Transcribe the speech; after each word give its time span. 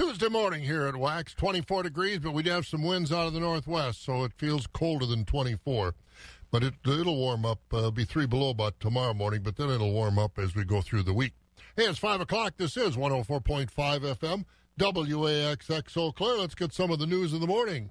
Tuesday 0.00 0.30
morning 0.30 0.62
here 0.62 0.86
at 0.86 0.96
Wax, 0.96 1.34
24 1.34 1.82
degrees, 1.82 2.20
but 2.20 2.32
we 2.32 2.42
do 2.42 2.48
have 2.48 2.66
some 2.66 2.82
winds 2.82 3.12
out 3.12 3.26
of 3.26 3.34
the 3.34 3.40
northwest, 3.40 4.02
so 4.02 4.24
it 4.24 4.32
feels 4.32 4.66
colder 4.66 5.04
than 5.04 5.26
24. 5.26 5.94
But 6.50 6.64
it, 6.64 6.72
it'll 6.86 7.18
warm 7.18 7.44
up, 7.44 7.60
uh, 7.70 7.90
be 7.90 8.06
three 8.06 8.24
below 8.24 8.48
about 8.48 8.80
tomorrow 8.80 9.12
morning, 9.12 9.42
but 9.42 9.56
then 9.56 9.68
it'll 9.68 9.92
warm 9.92 10.18
up 10.18 10.38
as 10.38 10.54
we 10.54 10.64
go 10.64 10.80
through 10.80 11.02
the 11.02 11.12
week. 11.12 11.34
Hey, 11.76 11.84
it's 11.84 11.98
5 11.98 12.22
o'clock. 12.22 12.54
This 12.56 12.78
is 12.78 12.96
104.5 12.96 13.68
FM, 13.68 14.46
WAXX 14.78 15.96
Eau 15.98 16.12
Claire. 16.12 16.38
Let's 16.38 16.54
get 16.54 16.72
some 16.72 16.90
of 16.90 16.98
the 16.98 17.06
news 17.06 17.34
of 17.34 17.42
the 17.42 17.46
morning. 17.46 17.90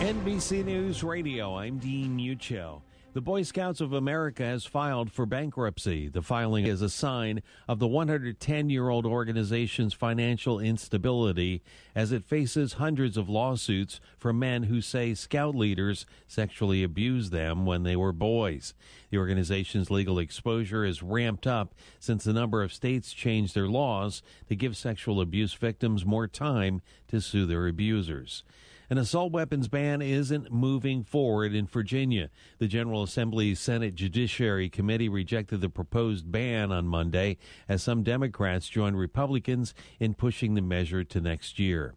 NBC 0.00 0.64
News 0.64 1.04
Radio, 1.04 1.56
I'm 1.56 1.78
Dean 1.78 2.16
Mucho. 2.16 2.82
The 3.14 3.20
Boy 3.20 3.42
Scouts 3.42 3.82
of 3.82 3.92
America 3.92 4.42
has 4.42 4.64
filed 4.64 5.12
for 5.12 5.26
bankruptcy. 5.26 6.08
The 6.08 6.22
filing 6.22 6.66
is 6.66 6.80
a 6.80 6.88
sign 6.88 7.42
of 7.68 7.78
the 7.78 7.86
110 7.86 8.70
year 8.70 8.88
old 8.88 9.04
organization's 9.04 9.92
financial 9.92 10.58
instability 10.58 11.62
as 11.94 12.10
it 12.10 12.24
faces 12.24 12.74
hundreds 12.74 13.18
of 13.18 13.28
lawsuits 13.28 14.00
from 14.16 14.38
men 14.38 14.62
who 14.62 14.80
say 14.80 15.12
scout 15.12 15.54
leaders 15.54 16.06
sexually 16.26 16.82
abused 16.82 17.32
them 17.32 17.66
when 17.66 17.82
they 17.82 17.96
were 17.96 18.14
boys. 18.14 18.72
The 19.10 19.18
organization's 19.18 19.90
legal 19.90 20.18
exposure 20.18 20.82
is 20.82 21.02
ramped 21.02 21.46
up 21.46 21.74
since 22.00 22.24
a 22.24 22.32
number 22.32 22.62
of 22.62 22.72
states 22.72 23.12
changed 23.12 23.54
their 23.54 23.68
laws 23.68 24.22
to 24.48 24.56
give 24.56 24.74
sexual 24.74 25.20
abuse 25.20 25.52
victims 25.52 26.06
more 26.06 26.28
time 26.28 26.80
to 27.08 27.20
sue 27.20 27.44
their 27.44 27.68
abusers. 27.68 28.42
An 28.90 28.98
assault 28.98 29.32
weapons 29.32 29.68
ban 29.68 30.02
isn't 30.02 30.52
moving 30.52 31.02
forward 31.04 31.54
in 31.54 31.66
Virginia. 31.66 32.30
The 32.58 32.68
General 32.68 33.02
Assembly's 33.02 33.60
Senate 33.60 33.94
Judiciary 33.94 34.68
Committee 34.68 35.08
rejected 35.08 35.60
the 35.60 35.68
proposed 35.68 36.30
ban 36.30 36.72
on 36.72 36.86
Monday 36.86 37.38
as 37.68 37.82
some 37.82 38.02
Democrats 38.02 38.68
joined 38.68 38.98
Republicans 38.98 39.72
in 39.98 40.14
pushing 40.14 40.54
the 40.54 40.60
measure 40.60 41.04
to 41.04 41.20
next 41.20 41.58
year. 41.58 41.94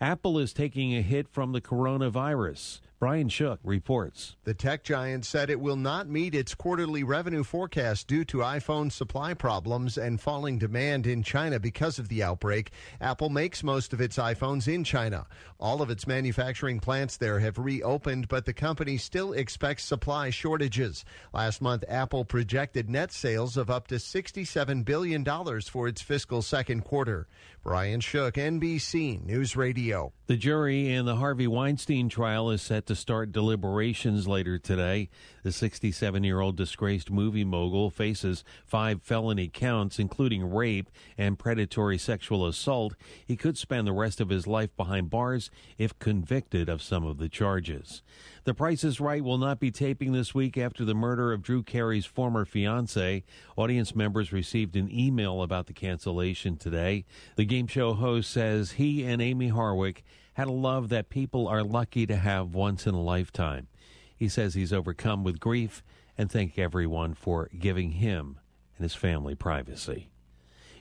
Apple 0.00 0.38
is 0.38 0.52
taking 0.52 0.94
a 0.94 1.02
hit 1.02 1.28
from 1.28 1.52
the 1.52 1.60
coronavirus. 1.60 2.80
Brian 3.04 3.28
Shook 3.28 3.60
reports. 3.62 4.36
The 4.44 4.54
tech 4.54 4.82
giant 4.82 5.26
said 5.26 5.50
it 5.50 5.60
will 5.60 5.76
not 5.76 6.08
meet 6.08 6.34
its 6.34 6.54
quarterly 6.54 7.04
revenue 7.04 7.44
forecast 7.44 8.08
due 8.08 8.24
to 8.24 8.38
iPhone 8.38 8.90
supply 8.90 9.34
problems 9.34 9.98
and 9.98 10.18
falling 10.18 10.56
demand 10.56 11.06
in 11.06 11.22
China 11.22 11.60
because 11.60 11.98
of 11.98 12.08
the 12.08 12.22
outbreak. 12.22 12.70
Apple 13.02 13.28
makes 13.28 13.62
most 13.62 13.92
of 13.92 14.00
its 14.00 14.16
iPhones 14.16 14.72
in 14.72 14.84
China. 14.84 15.26
All 15.60 15.82
of 15.82 15.90
its 15.90 16.06
manufacturing 16.06 16.80
plants 16.80 17.18
there 17.18 17.40
have 17.40 17.58
reopened, 17.58 18.28
but 18.28 18.46
the 18.46 18.54
company 18.54 18.96
still 18.96 19.34
expects 19.34 19.84
supply 19.84 20.30
shortages. 20.30 21.04
Last 21.34 21.60
month, 21.60 21.84
Apple 21.86 22.24
projected 22.24 22.88
net 22.88 23.12
sales 23.12 23.58
of 23.58 23.68
up 23.68 23.86
to 23.88 23.96
$67 23.96 24.82
billion 24.82 25.22
for 25.60 25.88
its 25.88 26.00
fiscal 26.00 26.40
second 26.40 26.84
quarter. 26.84 27.28
Brian 27.64 28.00
Shook, 28.00 28.34
NBC 28.34 29.24
News 29.24 29.56
Radio. 29.56 30.12
The 30.26 30.36
jury 30.36 30.92
in 30.92 31.06
the 31.06 31.16
Harvey 31.16 31.46
Weinstein 31.46 32.10
trial 32.10 32.50
is 32.50 32.60
set 32.60 32.84
to 32.86 32.94
start 32.94 33.32
deliberations 33.32 34.28
later 34.28 34.58
today. 34.58 35.08
The 35.42 35.52
67 35.52 36.24
year 36.24 36.40
old 36.40 36.56
disgraced 36.56 37.10
movie 37.10 37.44
mogul 37.44 37.88
faces 37.88 38.44
five 38.66 39.02
felony 39.02 39.48
counts, 39.48 39.98
including 39.98 40.52
rape 40.52 40.90
and 41.16 41.38
predatory 41.38 41.96
sexual 41.96 42.46
assault. 42.46 42.96
He 43.26 43.36
could 43.36 43.56
spend 43.56 43.86
the 43.86 43.92
rest 43.92 44.20
of 44.20 44.28
his 44.28 44.46
life 44.46 44.76
behind 44.76 45.08
bars 45.08 45.50
if 45.78 45.98
convicted 45.98 46.68
of 46.68 46.82
some 46.82 47.06
of 47.06 47.16
the 47.16 47.30
charges. 47.30 48.02
The 48.44 48.54
Price 48.54 48.84
is 48.84 49.00
Right 49.00 49.24
will 49.24 49.38
not 49.38 49.58
be 49.58 49.70
taping 49.70 50.12
this 50.12 50.34
week 50.34 50.58
after 50.58 50.84
the 50.84 50.94
murder 50.94 51.32
of 51.32 51.40
Drew 51.40 51.62
Carey's 51.62 52.04
former 52.04 52.44
fiance. 52.44 53.24
Audience 53.56 53.94
members 53.94 54.32
received 54.32 54.76
an 54.76 54.90
email 54.90 55.40
about 55.40 55.66
the 55.66 55.72
cancellation 55.72 56.58
today. 56.58 57.06
The 57.36 57.46
game 57.54 57.66
show 57.68 57.94
host 57.94 58.32
says 58.32 58.72
he 58.72 59.04
and 59.04 59.22
Amie 59.22 59.52
Harwick 59.52 59.98
had 60.32 60.48
a 60.48 60.52
love 60.52 60.88
that 60.88 61.08
people 61.08 61.46
are 61.46 61.62
lucky 61.62 62.04
to 62.04 62.16
have 62.16 62.52
once 62.52 62.84
in 62.84 62.94
a 62.94 63.00
lifetime. 63.00 63.68
He 64.16 64.28
says 64.28 64.54
he's 64.54 64.72
overcome 64.72 65.22
with 65.22 65.38
grief 65.38 65.84
and 66.18 66.28
thank 66.28 66.58
everyone 66.58 67.14
for 67.14 67.48
giving 67.56 67.92
him 67.92 68.40
and 68.76 68.82
his 68.82 68.96
family 68.96 69.36
privacy. 69.36 70.08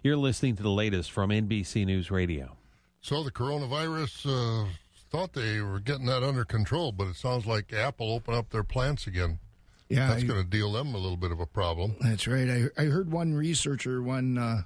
You're 0.02 0.18
listening 0.18 0.56
to 0.56 0.64
the 0.64 0.72
latest 0.72 1.12
from 1.12 1.30
NBC 1.30 1.86
News 1.86 2.10
Radio. 2.10 2.58
So 3.02 3.22
the 3.22 3.32
coronavirus 3.32 4.66
uh, 4.66 4.68
thought 5.12 5.34
they 5.34 5.62
were 5.62 5.80
getting 5.80 6.08
that 6.08 6.24
under 6.24 6.44
control, 6.44 6.92
but 6.92 7.06
it 7.06 7.18
sounds 7.18 7.46
like 7.46 7.72
Apple 7.72 8.12
opened 8.12 8.38
up 8.38 8.50
their 8.50 8.64
plants 8.64 9.06
again. 9.06 9.38
Yeah, 9.90 10.08
that's 10.08 10.24
going 10.24 10.42
to 10.42 10.50
deal 10.50 10.72
them 10.72 10.96
a 10.96 10.98
little 10.98 11.18
bit 11.18 11.32
of 11.32 11.40
a 11.40 11.46
problem. 11.46 11.98
That's 12.02 12.26
right. 12.26 12.50
I, 12.50 12.82
I 12.82 12.86
heard 12.86 13.12
one 13.12 13.36
researcher, 13.36 14.02
one 14.02 14.40
uh, 14.40 14.62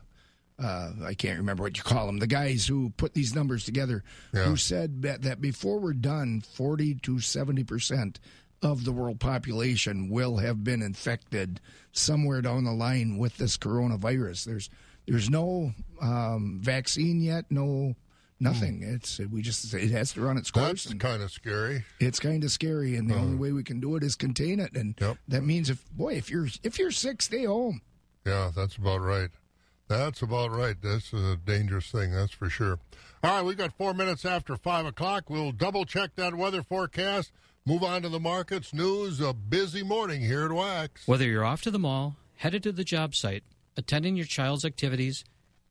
uh, 0.60 0.92
I 1.06 1.14
can't 1.14 1.38
remember 1.38 1.64
what 1.64 1.78
you 1.78 1.84
call 1.84 2.08
them, 2.08 2.18
the 2.18 2.28
guys 2.28 2.66
who 2.66 2.90
put 2.92 3.14
these 3.14 3.36
numbers 3.36 3.64
together, 3.64 4.04
yeah. 4.34 4.46
who 4.46 4.58
said 4.58 5.02
that, 5.04 5.22
that 5.24 5.42
before 5.42 5.80
we're 5.80 5.94
done, 5.94 6.42
forty 6.42 6.96
to 6.96 7.20
seventy 7.20 7.64
percent 7.64 8.20
of 8.62 8.84
the 8.86 8.92
world 8.92 9.20
population 9.20 10.10
will 10.10 10.38
have 10.38 10.64
been 10.64 10.82
infected 10.82 11.60
somewhere 11.92 12.42
down 12.42 12.64
the 12.64 12.72
line 12.72 13.18
with 13.18 13.38
this 13.38 13.58
coronavirus. 13.58 14.46
There's 14.46 14.70
there's 15.08 15.30
no 15.30 15.74
um, 16.02 16.60
vaccine 16.62 17.22
yet, 17.22 17.46
no 17.50 17.96
Nothing. 18.40 18.82
Mm. 18.82 18.96
It's 18.96 19.20
we 19.20 19.42
just 19.42 19.74
it 19.74 19.90
has 19.92 20.14
to 20.14 20.22
run 20.22 20.38
its 20.38 20.52
course. 20.52 20.84
That's 20.84 21.00
kind 21.00 21.24
of 21.24 21.32
scary. 21.32 21.86
It's 22.00 22.20
kind 22.20 22.44
of 22.44 22.52
scary, 22.52 22.96
and 22.96 23.10
the 23.10 23.16
uh, 23.16 23.20
only 23.20 23.36
way 23.36 23.52
we 23.52 23.64
can 23.64 23.80
do 23.80 23.96
it 23.96 24.04
is 24.04 24.16
contain 24.16 24.60
it. 24.60 24.76
And 24.76 24.96
yep. 25.02 25.18
that 25.28 25.44
means 25.44 25.70
if 25.72 25.84
boy, 25.92 26.14
if 26.14 26.30
you're 26.30 26.48
if 26.62 26.78
you're 26.78 26.92
sick, 26.92 27.24
stay 27.24 27.46
home. 27.46 27.82
Yeah, 28.26 28.52
that's 28.56 28.76
about 28.76 29.02
right. 29.02 29.30
That's 29.88 30.22
about 30.22 30.52
right. 30.52 30.76
That's 30.82 31.14
a 31.14 31.38
dangerous 31.38 31.90
thing, 31.92 32.12
that's 32.12 32.34
for 32.34 32.50
sure. 32.50 32.80
All 33.24 33.38
right, 33.38 33.46
we've 33.46 33.58
got 33.58 33.78
four 33.78 33.94
minutes 33.94 34.26
after 34.26 34.58
five 34.58 34.86
o'clock. 34.86 35.30
We'll 35.30 35.52
double 35.52 35.86
check 35.86 36.16
that 36.16 36.36
weather 36.36 36.62
forecast. 36.62 37.32
Move 37.66 37.84
on 37.84 38.02
to 38.02 38.10
the 38.10 38.20
markets, 38.20 38.74
news. 38.74 39.20
A 39.20 39.34
busy 39.34 39.84
morning 39.84 40.22
here 40.22 40.46
at 40.46 40.52
Wax. 40.52 41.08
Whether 41.08 41.26
you're 41.26 41.46
off 41.46 41.62
to 41.64 41.72
the 41.72 41.80
mall, 41.80 42.16
headed 42.36 42.64
to 42.64 42.72
the 42.72 42.84
job 42.84 43.16
site, 43.16 43.44
attending 43.76 44.16
your 44.16 44.26
child's 44.26 44.66
activities, 44.66 45.26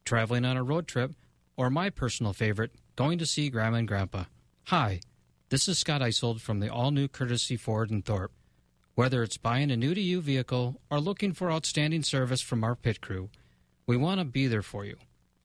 traveling 0.04 0.44
on 0.44 0.56
a 0.56 0.62
road 0.62 0.88
trip 0.88 1.12
or 1.56 1.70
my 1.70 1.90
personal 1.90 2.32
favorite, 2.32 2.72
going 2.96 3.18
to 3.18 3.26
see 3.26 3.48
Grandma 3.50 3.78
and 3.78 3.88
Grandpa. 3.88 4.24
Hi, 4.64 5.00
this 5.48 5.68
is 5.68 5.78
Scott 5.78 6.02
Isold 6.02 6.40
from 6.40 6.60
the 6.60 6.68
all 6.68 6.90
new 6.90 7.08
Courtesy 7.08 7.56
Ford 7.56 7.90
and 7.90 8.04
Thorpe. 8.04 8.32
Whether 8.94 9.22
it's 9.22 9.36
buying 9.36 9.70
a 9.70 9.76
new 9.76 9.94
to 9.94 10.00
you 10.00 10.20
vehicle 10.20 10.80
or 10.90 11.00
looking 11.00 11.32
for 11.32 11.50
outstanding 11.52 12.02
service 12.02 12.40
from 12.40 12.64
our 12.64 12.74
pit 12.74 13.00
crew, 13.00 13.30
we 13.86 13.96
want 13.96 14.20
to 14.20 14.24
be 14.24 14.46
there 14.46 14.62
for 14.62 14.84
you. 14.84 14.96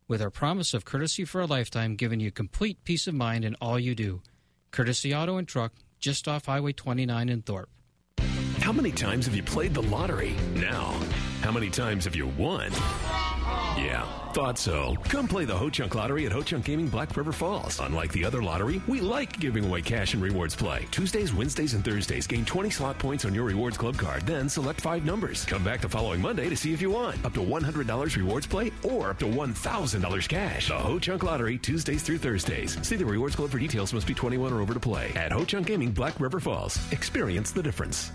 With 0.08 0.22
our 0.22 0.32
promise 0.32 0.74
of 0.74 0.84
courtesy 0.84 1.26
for 1.26 1.42
a 1.42 1.46
lifetime, 1.46 1.96
giving 1.96 2.20
you 2.20 2.32
complete 2.32 2.84
peace 2.84 3.08
of 3.08 3.14
mind 3.14 3.46
in 3.46 3.56
all 3.62 3.80
you 3.80 3.96
do. 3.96 4.22
Courtesy 4.72 5.14
Auto 5.14 5.38
and 5.38 5.48
Truck, 5.48 5.74
just 6.00 6.28
off 6.28 6.46
Highway 6.46 6.74
29 6.74 7.30
in 7.30 7.42
Thorpe. 7.44 7.70
How 8.60 8.72
many 8.72 8.92
times 8.92 9.26
have 9.26 9.36
you 9.36 9.44
played 9.44 9.74
the 9.74 9.84
lottery? 9.84 10.36
Now, 10.56 11.00
how 11.42 11.52
many 11.52 11.70
times 11.70 12.06
have 12.06 12.16
you 12.16 12.28
won? 12.28 12.72
Yeah, 13.82 14.06
thought 14.34 14.60
so. 14.60 14.96
Come 15.06 15.28
play 15.28 15.44
the 15.46 15.58
Ho 15.58 15.68
Chunk 15.68 15.96
Lottery 15.96 16.28
at 16.28 16.32
Ho 16.32 16.44
Chunk 16.44 16.66
Gaming 16.66 16.88
Black 16.88 17.18
River 17.18 17.32
Falls. 17.32 17.80
Unlike 17.80 18.12
the 18.12 18.24
other 18.24 18.44
lottery, 18.44 18.80
we 18.88 19.02
like 19.02 19.40
giving 19.40 19.66
away 19.66 19.82
cash 19.82 20.14
and 20.14 20.22
rewards 20.22 20.56
play. 20.56 20.86
Tuesdays, 20.92 21.34
Wednesdays, 21.34 21.74
and 21.74 21.84
Thursdays, 21.84 22.28
gain 22.28 22.46
20 22.46 22.70
slot 22.70 23.00
points 23.00 23.26
on 23.26 23.34
your 23.34 23.44
rewards 23.44 23.80
club 23.80 23.98
card, 23.98 24.22
then 24.28 24.48
select 24.48 24.82
five 24.82 25.04
numbers. 25.04 25.46
Come 25.46 25.64
back 25.64 25.82
the 25.82 25.90
following 25.90 26.22
Monday 26.22 26.48
to 26.48 26.56
see 26.56 26.74
if 26.74 26.82
you 26.82 26.92
won. 26.92 27.18
Up 27.26 27.34
to 27.34 27.40
$100 27.40 28.16
rewards 28.16 28.46
play 28.46 28.72
or 28.84 29.10
up 29.10 29.18
to 29.20 29.26
$1,000 29.26 30.30
cash. 30.30 30.68
The 30.68 30.76
Ho 30.76 31.00
Chunk 31.00 31.24
Lottery, 31.24 31.58
Tuesdays 31.58 32.04
through 32.04 32.20
Thursdays. 32.20 32.78
See 32.88 32.98
the 32.98 33.06
rewards 33.06 33.36
club 33.36 33.50
for 33.50 33.58
details. 33.58 33.94
Must 33.94 34.06
be 34.06 34.14
21 34.14 34.54
or 34.54 34.62
over 34.62 34.76
to 34.76 34.80
play. 34.80 35.12
At 35.16 35.32
Ho 35.32 35.44
Chunk 35.44 35.66
Gaming 35.66 35.92
Black 35.92 36.20
River 36.20 36.40
Falls. 36.40 36.80
Experience 36.92 37.50
the 37.50 37.64
difference. 37.64 38.12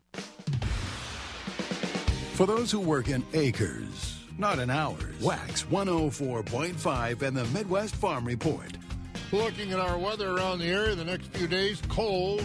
For 2.33 2.45
those 2.45 2.69
who 2.69 2.81
work 2.81 3.07
in 3.07 3.23
acres, 3.31 4.19
not 4.37 4.59
in 4.59 4.69
hours. 4.69 5.21
Wax 5.21 5.63
104.5 5.63 7.21
and 7.21 7.37
the 7.37 7.45
Midwest 7.45 7.95
Farm 7.95 8.25
Report. 8.25 8.73
Looking 9.31 9.71
at 9.71 9.79
our 9.79 9.97
weather 9.97 10.31
around 10.31 10.59
the 10.59 10.67
area 10.67 10.93
the 10.93 11.05
next 11.05 11.27
few 11.27 11.47
days, 11.47 11.81
cold, 11.87 12.43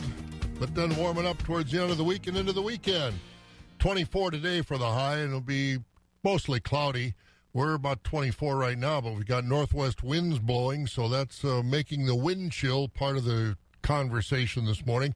but 0.61 0.73
then 0.76 0.94
warming 0.94 1.26
up 1.26 1.43
towards 1.43 1.73
the 1.73 1.82
end 1.82 1.90
of 1.90 1.99
the 1.99 2.05
week 2.05 2.28
and 2.28 2.37
into 2.37 2.52
the 2.52 2.62
weekend. 2.62 3.19
24 3.81 4.31
today 4.31 4.62
for 4.62 4.78
the 4.78 4.88
high, 4.88 5.16
and 5.16 5.31
it'll 5.31 5.40
be 5.40 5.78
mostly 6.22 6.61
cloudy. 6.61 7.14
We're 7.52 7.75
about 7.75 8.05
24 8.05 8.56
right 8.56 8.78
now, 8.78 9.00
but 9.00 9.14
we've 9.14 9.26
got 9.26 9.44
northwest 9.44 10.05
winds 10.05 10.38
blowing, 10.38 10.87
so 10.87 11.08
that's 11.08 11.44
uh, 11.44 11.62
making 11.64 12.06
the 12.06 12.14
wind 12.14 12.52
chill 12.52 12.88
part 12.88 13.17
of 13.17 13.25
the 13.25 13.56
conversation 13.82 14.67
this 14.67 14.87
morning. 14.87 15.14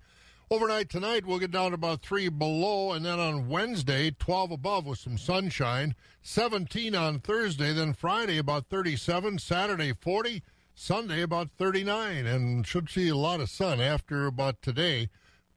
Overnight 0.50 0.90
tonight, 0.90 1.24
we'll 1.24 1.38
get 1.38 1.52
down 1.52 1.70
to 1.70 1.76
about 1.76 2.02
3 2.02 2.28
below, 2.28 2.92
and 2.92 3.04
then 3.04 3.18
on 3.18 3.48
Wednesday, 3.48 4.10
12 4.10 4.50
above 4.50 4.86
with 4.86 4.98
some 4.98 5.16
sunshine. 5.16 5.94
17 6.22 6.94
on 6.94 7.20
Thursday, 7.20 7.72
then 7.72 7.94
Friday, 7.94 8.38
about 8.38 8.66
37. 8.68 9.38
Saturday, 9.38 9.92
40. 9.92 10.42
Sunday, 10.74 11.22
about 11.22 11.50
39. 11.56 12.26
And 12.26 12.66
should 12.66 12.90
see 12.90 13.08
a 13.08 13.16
lot 13.16 13.40
of 13.40 13.48
sun 13.48 13.80
after 13.80 14.26
about 14.26 14.60
today. 14.60 15.08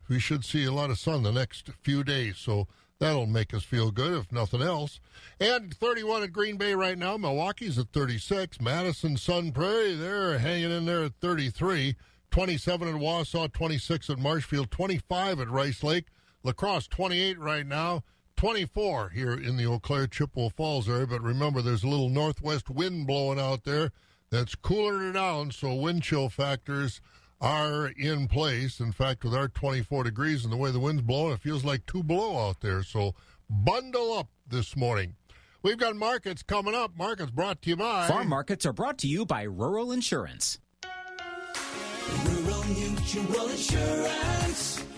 We 0.08 0.20
should 0.20 0.46
see 0.46 0.64
a 0.64 0.72
lot 0.72 0.92
of 0.92 1.00
sun 1.00 1.24
the 1.24 1.32
next 1.32 1.70
few 1.82 2.04
days. 2.04 2.38
So 2.38 2.68
That'll 3.00 3.28
make 3.28 3.54
us 3.54 3.64
feel 3.64 3.92
good, 3.92 4.14
if 4.14 4.32
nothing 4.32 4.62
else. 4.62 5.00
And 5.40 5.74
31 5.74 6.24
at 6.24 6.34
Green 6.34 6.58
Bay 6.58 6.74
right 6.74 6.98
now. 6.98 7.16
Milwaukee's 7.18 7.78
at 7.78 7.94
36. 7.94 8.60
Madison, 8.60 9.18
Sun 9.18 9.52
Prairie, 9.52 9.96
they're 9.96 10.40
hanging 10.40 10.72
in 10.72 10.86
there 10.86 11.04
at 11.04 11.14
33. 11.22 11.96
27 12.32 12.88
at 12.88 12.96
Wausau, 12.96 13.52
26 13.52 14.10
at 14.10 14.20
Marshfield, 14.20 14.72
25 14.72 15.40
at 15.40 15.50
Rice 15.50 15.84
Lake. 15.84 16.06
Lacrosse, 16.44 16.88
28 16.88 17.40
right 17.40 17.66
now. 17.66 18.04
24 18.36 19.10
here 19.10 19.34
in 19.34 19.58
the 19.58 19.66
Eau 19.66 19.80
Claire 19.80 20.08
Chippewa 20.08 20.50
Falls 20.50 20.90
area. 20.90 21.08
But 21.08 21.22
remember, 21.22 21.62
there's 21.62 21.84
a 21.84 21.88
little 21.88 22.10
northwest 22.10 22.70
wind 22.70 23.08
blowing 23.08 23.40
out 23.40 23.64
there 23.64 23.92
that's 24.30 24.56
cooling 24.56 25.10
it 25.10 25.14
down, 25.14 25.52
so 25.52 25.74
wind 25.74 26.04
chill 26.04 26.30
factors 26.30 27.02
are 27.40 27.88
in 27.98 28.28
place. 28.28 28.80
In 28.80 28.92
fact, 28.92 29.24
with 29.24 29.34
our 29.34 29.48
24 29.48 30.04
degrees 30.04 30.44
and 30.44 30.52
the 30.52 30.58
way 30.58 30.72
the 30.72 30.80
wind's 30.80 31.02
blowing, 31.02 31.34
it 31.34 31.42
feels 31.42 31.64
like 31.64 31.86
two 31.86 32.04
below 32.04 32.48
out 32.50 32.62
there. 32.62 32.84
So 32.84 33.16
bundle 33.50 34.14
up 34.14 34.30
this 34.48 34.76
morning. 34.76 35.16
We've 35.64 35.78
got 35.78 35.96
markets 35.96 36.44
coming 36.44 36.76
up. 36.76 36.92
Markets 36.98 37.32
brought 37.32 37.62
to 37.64 37.70
you 37.70 37.76
by. 37.76 38.08
Farm 38.08 38.30
markets 38.30 38.66
are 38.66 38.74
brought 38.74 38.98
to 39.00 39.08
you 39.08 39.26
by 39.26 39.44
Rural 39.44 39.92
Insurance. 39.92 40.60
Rural 42.26 42.64
Mutual 42.66 43.50
Insurance 43.50 44.77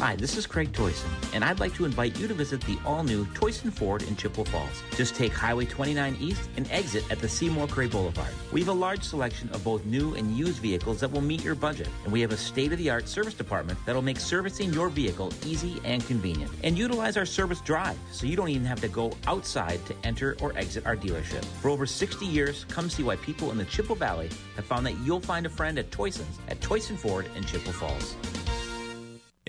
Hi, 0.00 0.16
this 0.16 0.38
is 0.38 0.46
Craig 0.46 0.72
Toycen, 0.72 1.10
and 1.34 1.44
I'd 1.44 1.60
like 1.60 1.74
to 1.74 1.84
invite 1.84 2.18
you 2.18 2.26
to 2.26 2.32
visit 2.32 2.62
the 2.62 2.78
all-new 2.86 3.26
Toycen 3.34 3.70
Ford 3.70 4.02
in 4.02 4.16
Chippewa 4.16 4.44
Falls. 4.44 4.82
Just 4.96 5.14
take 5.14 5.30
Highway 5.30 5.66
29 5.66 6.16
East 6.18 6.48
and 6.56 6.66
exit 6.70 7.04
at 7.10 7.18
the 7.18 7.28
Seymour 7.28 7.66
Cray 7.66 7.86
Boulevard. 7.86 8.30
We 8.50 8.60
have 8.60 8.70
a 8.70 8.72
large 8.72 9.02
selection 9.02 9.50
of 9.50 9.62
both 9.62 9.84
new 9.84 10.14
and 10.14 10.34
used 10.34 10.56
vehicles 10.62 11.00
that 11.00 11.12
will 11.12 11.20
meet 11.20 11.44
your 11.44 11.54
budget, 11.54 11.86
and 12.04 12.12
we 12.14 12.22
have 12.22 12.32
a 12.32 12.36
state-of-the-art 12.38 13.08
service 13.08 13.34
department 13.34 13.78
that'll 13.84 14.00
make 14.00 14.18
servicing 14.18 14.72
your 14.72 14.88
vehicle 14.88 15.34
easy 15.44 15.78
and 15.84 16.02
convenient. 16.06 16.50
And 16.64 16.78
utilize 16.78 17.18
our 17.18 17.26
service 17.26 17.60
drive, 17.60 17.98
so 18.10 18.26
you 18.26 18.36
don't 18.36 18.48
even 18.48 18.64
have 18.64 18.80
to 18.80 18.88
go 18.88 19.12
outside 19.26 19.84
to 19.84 19.94
enter 20.02 20.34
or 20.40 20.56
exit 20.56 20.86
our 20.86 20.96
dealership. 20.96 21.44
For 21.60 21.68
over 21.68 21.84
60 21.84 22.24
years, 22.24 22.64
come 22.70 22.88
see 22.88 23.02
why 23.02 23.16
people 23.16 23.50
in 23.50 23.58
the 23.58 23.66
Chippewa 23.66 23.96
Valley 23.96 24.30
have 24.56 24.64
found 24.64 24.86
that 24.86 24.98
you'll 25.00 25.20
find 25.20 25.44
a 25.44 25.50
friend 25.50 25.78
at 25.78 25.90
Toycen's 25.90 26.38
at 26.48 26.58
Toycen 26.62 26.96
Ford 26.96 27.26
in 27.36 27.44
Chippewa 27.44 27.72
Falls. 27.72 28.16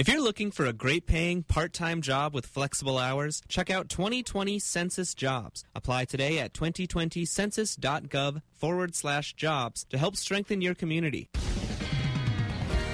If 0.01 0.07
you're 0.07 0.19
looking 0.19 0.49
for 0.49 0.65
a 0.65 0.73
great 0.73 1.05
paying 1.05 1.43
part 1.43 1.73
time 1.73 2.01
job 2.01 2.33
with 2.33 2.47
flexible 2.47 2.97
hours, 2.97 3.43
check 3.47 3.69
out 3.69 3.87
2020 3.87 4.57
Census 4.57 5.13
Jobs. 5.13 5.63
Apply 5.75 6.05
today 6.05 6.39
at 6.39 6.53
2020census.gov 6.53 8.41
forward 8.51 8.95
slash 8.95 9.33
jobs 9.33 9.85
to 9.91 9.99
help 9.99 10.15
strengthen 10.15 10.59
your 10.59 10.73
community. 10.73 11.29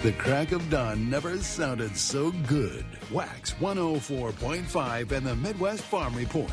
The 0.03 0.11
crack 0.17 0.51
of 0.51 0.69
dawn 0.69 1.09
never 1.09 1.37
sounded 1.37 1.95
so 1.95 2.31
good. 2.45 2.85
Wax 3.09 3.53
104.5 3.53 5.11
and 5.13 5.25
the 5.25 5.35
Midwest 5.37 5.83
Farm 5.83 6.13
Report. 6.13 6.51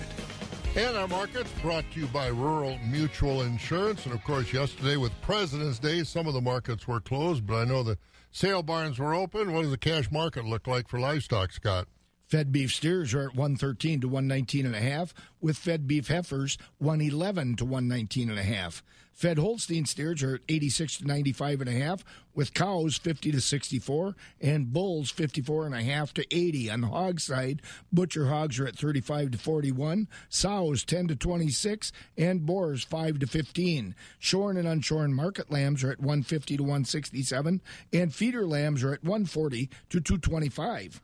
And 0.77 0.97
our 0.97 1.09
markets 1.09 1.51
brought 1.63 1.85
to 1.95 2.01
you 2.01 2.07
by 2.07 2.29
Rural 2.29 2.79
Mutual 2.89 3.43
Insurance. 3.43 4.07
And 4.07 4.15
of 4.15 4.23
course, 4.23 4.53
yesterday 4.53 4.99
with 4.99 5.21
President's 5.21 5.81
Day, 5.81 6.05
some 6.05 6.29
of 6.29 6.35
the 6.35 6.41
markets 6.41 6.87
were 6.87 7.01
closed, 7.01 7.45
but 7.45 7.57
I 7.57 7.65
know 7.65 7.83
the 7.83 7.99
Sale 8.37 8.65
barns 8.65 8.99
were 8.99 9.15
open. 9.15 9.53
What 9.53 9.63
does 9.63 9.71
the 9.71 9.79
cash 9.79 10.11
market 10.11 10.45
look 10.45 10.67
like 10.67 10.89
for 10.89 10.99
livestock, 10.99 11.53
Scott? 11.53 11.87
Fed 12.27 12.51
beef 12.51 12.75
steers 12.75 13.15
are 13.15 13.29
at 13.29 13.37
113 13.37 14.01
to 14.01 14.09
119 14.09 14.67
and 14.67 14.75
a 14.75 14.81
half, 14.81 15.15
with 15.41 15.57
fed 15.57 15.87
beef 15.87 16.09
heifers 16.09 16.59
111 16.79 17.55
to 17.55 17.65
119 17.65 18.31
and 18.31 18.39
a 18.39 18.43
half. 18.43 18.83
Fed 19.15 19.39
Holstein 19.39 19.87
steers 19.87 20.23
are 20.25 20.35
at 20.35 20.41
86 20.49 20.99
to 20.99 21.07
95 21.07 21.61
and 21.61 21.71
a 21.71 21.73
half, 21.73 22.05
with 22.35 22.53
cows 22.53 22.97
50 22.99 23.31
to 23.31 23.41
64 23.41 24.17
and 24.41 24.73
bulls 24.73 25.11
54 25.11 25.67
and 25.67 25.75
a 25.75 25.83
half 25.83 26.13
to 26.15 26.27
80. 26.35 26.71
On 26.71 26.81
the 26.81 26.89
hog 26.89 27.21
side, 27.21 27.63
butcher 27.93 28.27
hogs 28.27 28.59
are 28.59 28.67
at 28.67 28.77
35 28.77 29.31
to 29.31 29.39
41, 29.39 30.09
sows 30.29 30.85
10 30.85 31.09
to 31.09 31.17
26, 31.17 31.93
and 32.19 32.45
boars 32.45 32.83
5 32.83 33.21
to 33.21 33.27
15. 33.27 33.95
Shorn 34.19 34.57
and 34.57 34.67
unshorn 34.67 35.13
market 35.13 35.51
lambs 35.51 35.85
are 35.85 35.93
at 35.93 36.01
150 36.01 36.57
to 36.57 36.63
167, 36.63 37.63
and 37.93 38.13
feeder 38.13 38.45
lambs 38.45 38.83
are 38.83 38.93
at 38.93 39.05
140 39.05 39.71
to 39.91 40.01
225. 40.01 41.01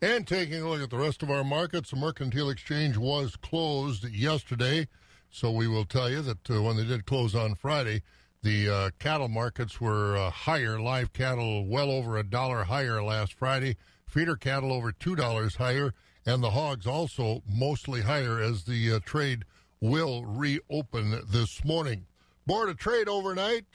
And 0.00 0.28
taking 0.28 0.62
a 0.62 0.68
look 0.68 0.80
at 0.80 0.90
the 0.90 0.96
rest 0.96 1.24
of 1.24 1.30
our 1.30 1.42
markets, 1.42 1.90
the 1.90 1.96
Mercantile 1.96 2.50
Exchange 2.50 2.96
was 2.96 3.34
closed 3.34 4.04
yesterday. 4.04 4.86
So 5.30 5.50
we 5.50 5.68
will 5.68 5.84
tell 5.84 6.10
you 6.10 6.22
that 6.22 6.50
uh, 6.50 6.62
when 6.62 6.76
they 6.76 6.84
did 6.84 7.06
close 7.06 7.34
on 7.34 7.54
Friday, 7.54 8.02
the 8.42 8.68
uh, 8.68 8.90
cattle 8.98 9.28
markets 9.28 9.80
were 9.80 10.16
uh, 10.16 10.30
higher. 10.30 10.80
Live 10.80 11.12
cattle 11.12 11.66
well 11.66 11.90
over 11.90 12.16
a 12.16 12.22
dollar 12.22 12.64
higher 12.64 13.02
last 13.02 13.34
Friday. 13.34 13.76
Feeder 14.06 14.36
cattle 14.36 14.72
over 14.72 14.92
two 14.92 15.16
dollars 15.16 15.56
higher, 15.56 15.92
and 16.24 16.42
the 16.42 16.50
hogs 16.50 16.86
also 16.86 17.42
mostly 17.48 18.02
higher 18.02 18.40
as 18.40 18.64
the 18.64 18.92
uh, 18.92 19.00
trade 19.04 19.44
will 19.80 20.24
reopen 20.24 21.20
this 21.28 21.64
morning. 21.64 22.06
Board 22.46 22.70
of 22.70 22.78
Trade 22.78 23.08
overnight, 23.08 23.66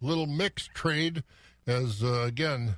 little 0.00 0.26
mixed 0.26 0.74
trade, 0.74 1.22
as 1.66 2.02
uh, 2.02 2.22
again 2.22 2.76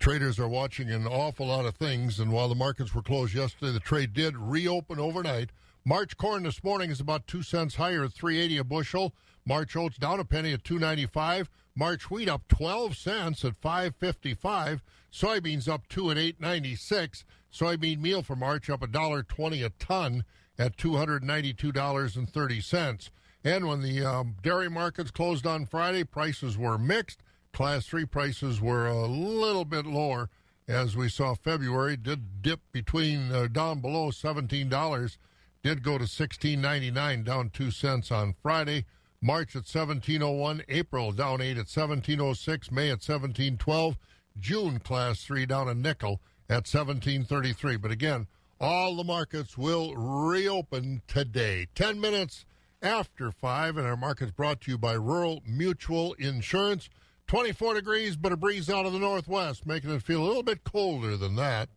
traders 0.00 0.38
are 0.38 0.48
watching 0.48 0.90
an 0.90 1.06
awful 1.06 1.46
lot 1.46 1.64
of 1.66 1.76
things. 1.76 2.18
And 2.18 2.32
while 2.32 2.48
the 2.48 2.54
markets 2.54 2.94
were 2.94 3.02
closed 3.02 3.34
yesterday, 3.34 3.72
the 3.72 3.80
trade 3.80 4.12
did 4.12 4.36
reopen 4.36 4.98
overnight. 4.98 5.50
March 5.88 6.16
corn 6.18 6.42
this 6.42 6.62
morning 6.62 6.90
is 6.90 7.00
about 7.00 7.26
two 7.26 7.42
cents 7.42 7.76
higher 7.76 8.04
at 8.04 8.12
380 8.12 8.58
a 8.58 8.64
bushel. 8.64 9.14
March 9.46 9.74
oats 9.74 9.96
down 9.96 10.20
a 10.20 10.24
penny 10.24 10.52
at 10.52 10.62
295. 10.62 11.48
March 11.74 12.10
wheat 12.10 12.28
up 12.28 12.46
12 12.48 12.94
cents 12.94 13.42
at 13.42 13.56
555. 13.56 14.82
Soybeans 15.10 15.66
up 15.66 15.88
two 15.88 16.10
at 16.10 16.18
896. 16.18 17.24
Soybean 17.50 18.00
meal 18.00 18.20
for 18.20 18.36
March 18.36 18.68
up 18.68 18.82
a 18.82 18.86
dollar 18.86 19.22
twenty 19.22 19.62
a 19.62 19.70
ton 19.70 20.26
at 20.58 20.76
$292.30. 20.76 23.10
And 23.42 23.66
when 23.66 23.80
the 23.80 24.04
um, 24.04 24.36
dairy 24.42 24.68
markets 24.68 25.10
closed 25.10 25.46
on 25.46 25.64
Friday, 25.64 26.04
prices 26.04 26.58
were 26.58 26.76
mixed. 26.76 27.22
Class 27.54 27.86
3 27.86 28.04
prices 28.04 28.60
were 28.60 28.88
a 28.88 29.06
little 29.06 29.64
bit 29.64 29.86
lower 29.86 30.28
as 30.68 30.94
we 30.94 31.08
saw 31.08 31.34
February 31.34 31.96
did 31.96 32.42
dip 32.42 32.60
between 32.72 33.32
uh, 33.32 33.46
down 33.46 33.80
below 33.80 34.10
$17 34.10 35.16
did 35.62 35.82
go 35.82 35.98
to 35.98 36.04
16.99 36.04 37.24
down 37.24 37.50
2 37.50 37.70
cents 37.70 38.10
on 38.10 38.34
Friday. 38.42 38.86
March 39.20 39.56
at 39.56 39.66
1701 39.66 40.62
April 40.68 41.12
down 41.12 41.40
8 41.40 41.50
at 41.50 41.66
1706 41.66 42.70
May 42.70 42.88
at 42.88 43.02
1712 43.02 43.96
June 44.38 44.78
class 44.78 45.24
3 45.24 45.44
down 45.46 45.68
a 45.68 45.74
nickel 45.74 46.20
at 46.48 46.68
1733 46.68 47.76
but 47.76 47.90
again 47.90 48.28
all 48.60 48.96
the 48.96 49.04
markets 49.04 49.56
will 49.56 49.94
reopen 49.94 51.02
today. 51.06 51.68
10 51.74 52.00
minutes 52.00 52.44
after 52.82 53.30
5 53.30 53.76
and 53.76 53.86
our 53.86 53.96
markets 53.96 54.32
brought 54.32 54.60
to 54.62 54.72
you 54.72 54.78
by 54.78 54.94
Rural 54.94 55.42
Mutual 55.46 56.14
Insurance. 56.14 56.88
24 57.28 57.74
degrees, 57.74 58.16
but 58.16 58.32
a 58.32 58.36
breeze 58.36 58.70
out 58.70 58.86
of 58.86 58.92
the 58.92 58.98
northwest, 58.98 59.66
making 59.66 59.90
it 59.90 60.02
feel 60.02 60.22
a 60.22 60.26
little 60.26 60.42
bit 60.42 60.64
colder 60.64 61.16
than 61.16 61.36
that. 61.36 61.68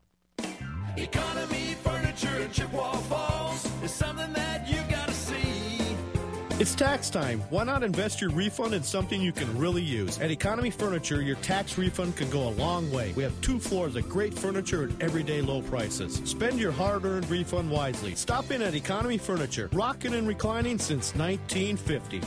Economy 0.97 1.75
Furniture 1.83 2.47
Chippewa 2.51 2.93
Falls 2.93 3.70
is 3.83 3.91
something 3.91 4.31
that 4.33 4.67
you 4.67 4.79
gotta 4.89 5.13
see. 5.13 5.95
It's 6.59 6.75
tax 6.75 7.09
time. 7.09 7.39
Why 7.49 7.63
not 7.63 7.81
invest 7.81 8.21
your 8.21 8.29
refund 8.29 8.75
in 8.75 8.83
something 8.83 9.19
you 9.19 9.31
can 9.31 9.57
really 9.57 9.81
use? 9.81 10.19
At 10.19 10.29
Economy 10.29 10.69
Furniture, 10.69 11.21
your 11.21 11.37
tax 11.37 11.77
refund 11.77 12.15
can 12.15 12.29
go 12.29 12.49
a 12.49 12.51
long 12.51 12.91
way. 12.91 13.13
We 13.15 13.23
have 13.23 13.39
two 13.41 13.59
floors 13.59 13.95
of 13.95 14.07
great 14.07 14.37
furniture 14.37 14.83
at 14.83 15.01
everyday 15.01 15.41
low 15.41 15.63
prices. 15.63 16.21
Spend 16.25 16.59
your 16.59 16.71
hard 16.71 17.05
earned 17.05 17.29
refund 17.29 17.71
wisely. 17.71 18.13
Stop 18.13 18.51
in 18.51 18.61
at 18.61 18.75
Economy 18.75 19.17
Furniture, 19.17 19.69
rocking 19.73 20.13
and 20.13 20.27
reclining 20.27 20.77
since 20.77 21.15
1950. 21.15 22.21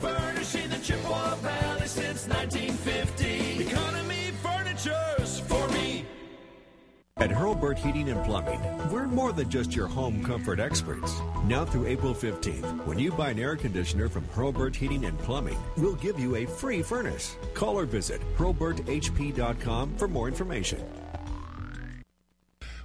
Furnishing 0.00 0.70
the 0.70 0.78
Chippewa 0.78 1.34
Valley 1.36 1.86
since 1.88 2.28
1950. 2.28 3.64
Economy 3.66 4.08
me. 4.08 4.20
At 7.20 7.28
Hurlburt 7.28 7.76
Heating 7.76 8.08
and 8.08 8.24
Plumbing, 8.24 8.58
we're 8.90 9.06
more 9.06 9.30
than 9.30 9.50
just 9.50 9.76
your 9.76 9.86
home 9.86 10.24
comfort 10.24 10.58
experts. 10.58 11.20
Now 11.44 11.66
through 11.66 11.86
April 11.86 12.14
15th, 12.14 12.86
when 12.86 12.98
you 12.98 13.12
buy 13.12 13.28
an 13.28 13.38
air 13.38 13.56
conditioner 13.56 14.08
from 14.08 14.24
Hurlburt 14.28 14.74
Heating 14.74 15.04
and 15.04 15.18
Plumbing, 15.18 15.58
we'll 15.76 15.96
give 15.96 16.18
you 16.18 16.36
a 16.36 16.46
free 16.46 16.80
furnace. 16.80 17.36
Call 17.52 17.78
or 17.78 17.84
visit 17.84 18.22
hurlburthp.com 18.38 19.98
for 19.98 20.08
more 20.08 20.28
information. 20.28 20.82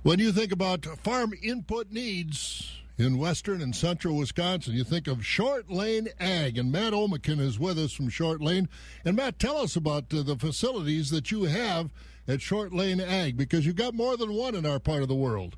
When 0.04 0.20
you 0.20 0.34
think 0.34 0.52
about 0.52 0.84
farm 0.84 1.32
input 1.42 1.94
needs 1.94 2.74
in 2.98 3.18
western 3.18 3.62
and 3.62 3.74
central 3.74 4.18
Wisconsin, 4.18 4.74
you 4.74 4.84
think 4.84 5.08
of 5.08 5.26
Short 5.26 5.72
Lane 5.72 6.10
Ag. 6.20 6.58
And 6.58 6.74
Matt 6.74 6.92
Omakin 6.92 7.40
is 7.40 7.58
with 7.58 7.80
us 7.80 7.94
from 7.94 8.10
Short 8.10 8.42
Lane. 8.42 8.68
And 9.06 9.16
Matt, 9.16 9.40
tell 9.40 9.60
us 9.60 9.78
about 9.78 10.14
uh, 10.14 10.24
the 10.24 10.36
facilities 10.36 11.10
that 11.12 11.32
you 11.32 11.44
have 11.44 11.90
at 12.28 12.42
Short 12.42 12.74
Lane 12.74 13.00
Ag 13.00 13.38
because 13.38 13.66
you've 13.66 13.76
got 13.76 13.94
more 13.94 14.18
than 14.18 14.34
one 14.34 14.56
in 14.56 14.66
our 14.66 14.80
part 14.80 15.02
of 15.02 15.08
the 15.08 15.16
world. 15.16 15.56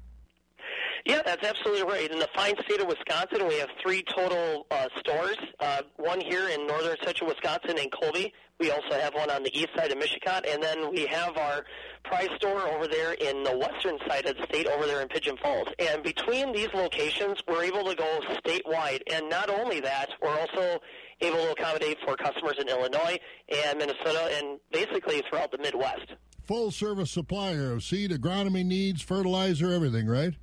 Yeah, 1.06 1.22
that's 1.26 1.48
absolutely 1.48 1.84
right. 1.84 2.12
In 2.12 2.20
the 2.20 2.28
fine 2.36 2.56
state 2.66 2.82
of 2.82 2.88
Wisconsin, 2.88 3.48
we 3.48 3.58
have 3.60 3.70
three 3.82 4.04
total 4.14 4.68
uh, 4.70 4.90
stores. 5.00 5.38
Uh, 5.58 5.84
one 5.96 6.20
here 6.20 6.50
in 6.50 6.68
northern 6.68 6.98
central 7.02 7.30
Wisconsin 7.30 7.78
in 7.78 7.90
Colby. 7.92 8.34
We 8.60 8.72
also 8.72 9.00
have 9.00 9.14
one 9.14 9.30
on 9.30 9.44
the 9.44 9.58
east 9.58 9.70
side 9.78 9.90
of 9.92 10.00
Michigan, 10.00 10.42
and 10.50 10.62
then 10.62 10.92
we 10.92 11.06
have 11.06 11.38
our 11.38 11.64
prize 12.04 12.28
store 12.36 12.68
over 12.68 12.88
there 12.88 13.14
in 13.14 13.44
the 13.44 13.58
western 13.58 13.98
side 14.06 14.26
of 14.26 14.36
the 14.36 14.44
state, 14.50 14.68
over 14.68 14.86
there 14.86 15.02
in 15.02 15.08
Pigeon 15.08 15.38
Falls. 15.38 15.70
And 15.80 16.04
between 16.04 16.52
these 16.52 16.70
locations, 16.74 17.38
we're 17.48 17.64
able 17.64 17.86
to 17.86 17.96
go 17.96 18.20
statewide. 18.46 19.00
And 19.14 19.30
not 19.30 19.50
only 19.50 19.80
that, 19.80 20.10
we're 20.22 20.38
also 20.38 20.82
able 21.22 21.38
to 21.38 21.52
accommodate 21.52 22.00
for 22.04 22.18
customers 22.18 22.56
in 22.60 22.68
Illinois 22.68 23.18
and 23.48 23.78
Minnesota, 23.78 24.30
and 24.38 24.60
basically 24.74 25.24
throughout 25.30 25.52
the 25.52 25.60
Midwest. 25.60 26.16
Full 26.48 26.72
service 26.72 27.12
supplier 27.12 27.74
of 27.74 27.84
seed, 27.84 28.12
agronomy 28.12 28.66
needs, 28.66 29.02
fertilizer, 29.02 29.70
everything, 29.74 30.08
right? 30.08 30.34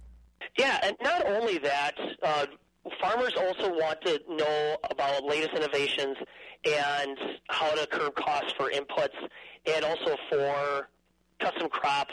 Yeah, 0.58 0.78
and 0.82 0.94
not 1.02 1.26
only 1.26 1.56
that, 1.58 1.94
uh, 2.22 2.46
farmers 3.00 3.32
also 3.38 3.70
want 3.70 4.02
to 4.02 4.20
know 4.28 4.76
about 4.90 5.24
latest 5.24 5.54
innovations 5.54 6.18
and 6.66 7.18
how 7.48 7.74
to 7.74 7.86
curb 7.86 8.14
costs 8.16 8.52
for 8.52 8.70
inputs 8.70 9.14
and 9.64 9.82
also 9.82 10.14
for 10.28 10.90
custom 11.40 11.70
crop 11.70 12.08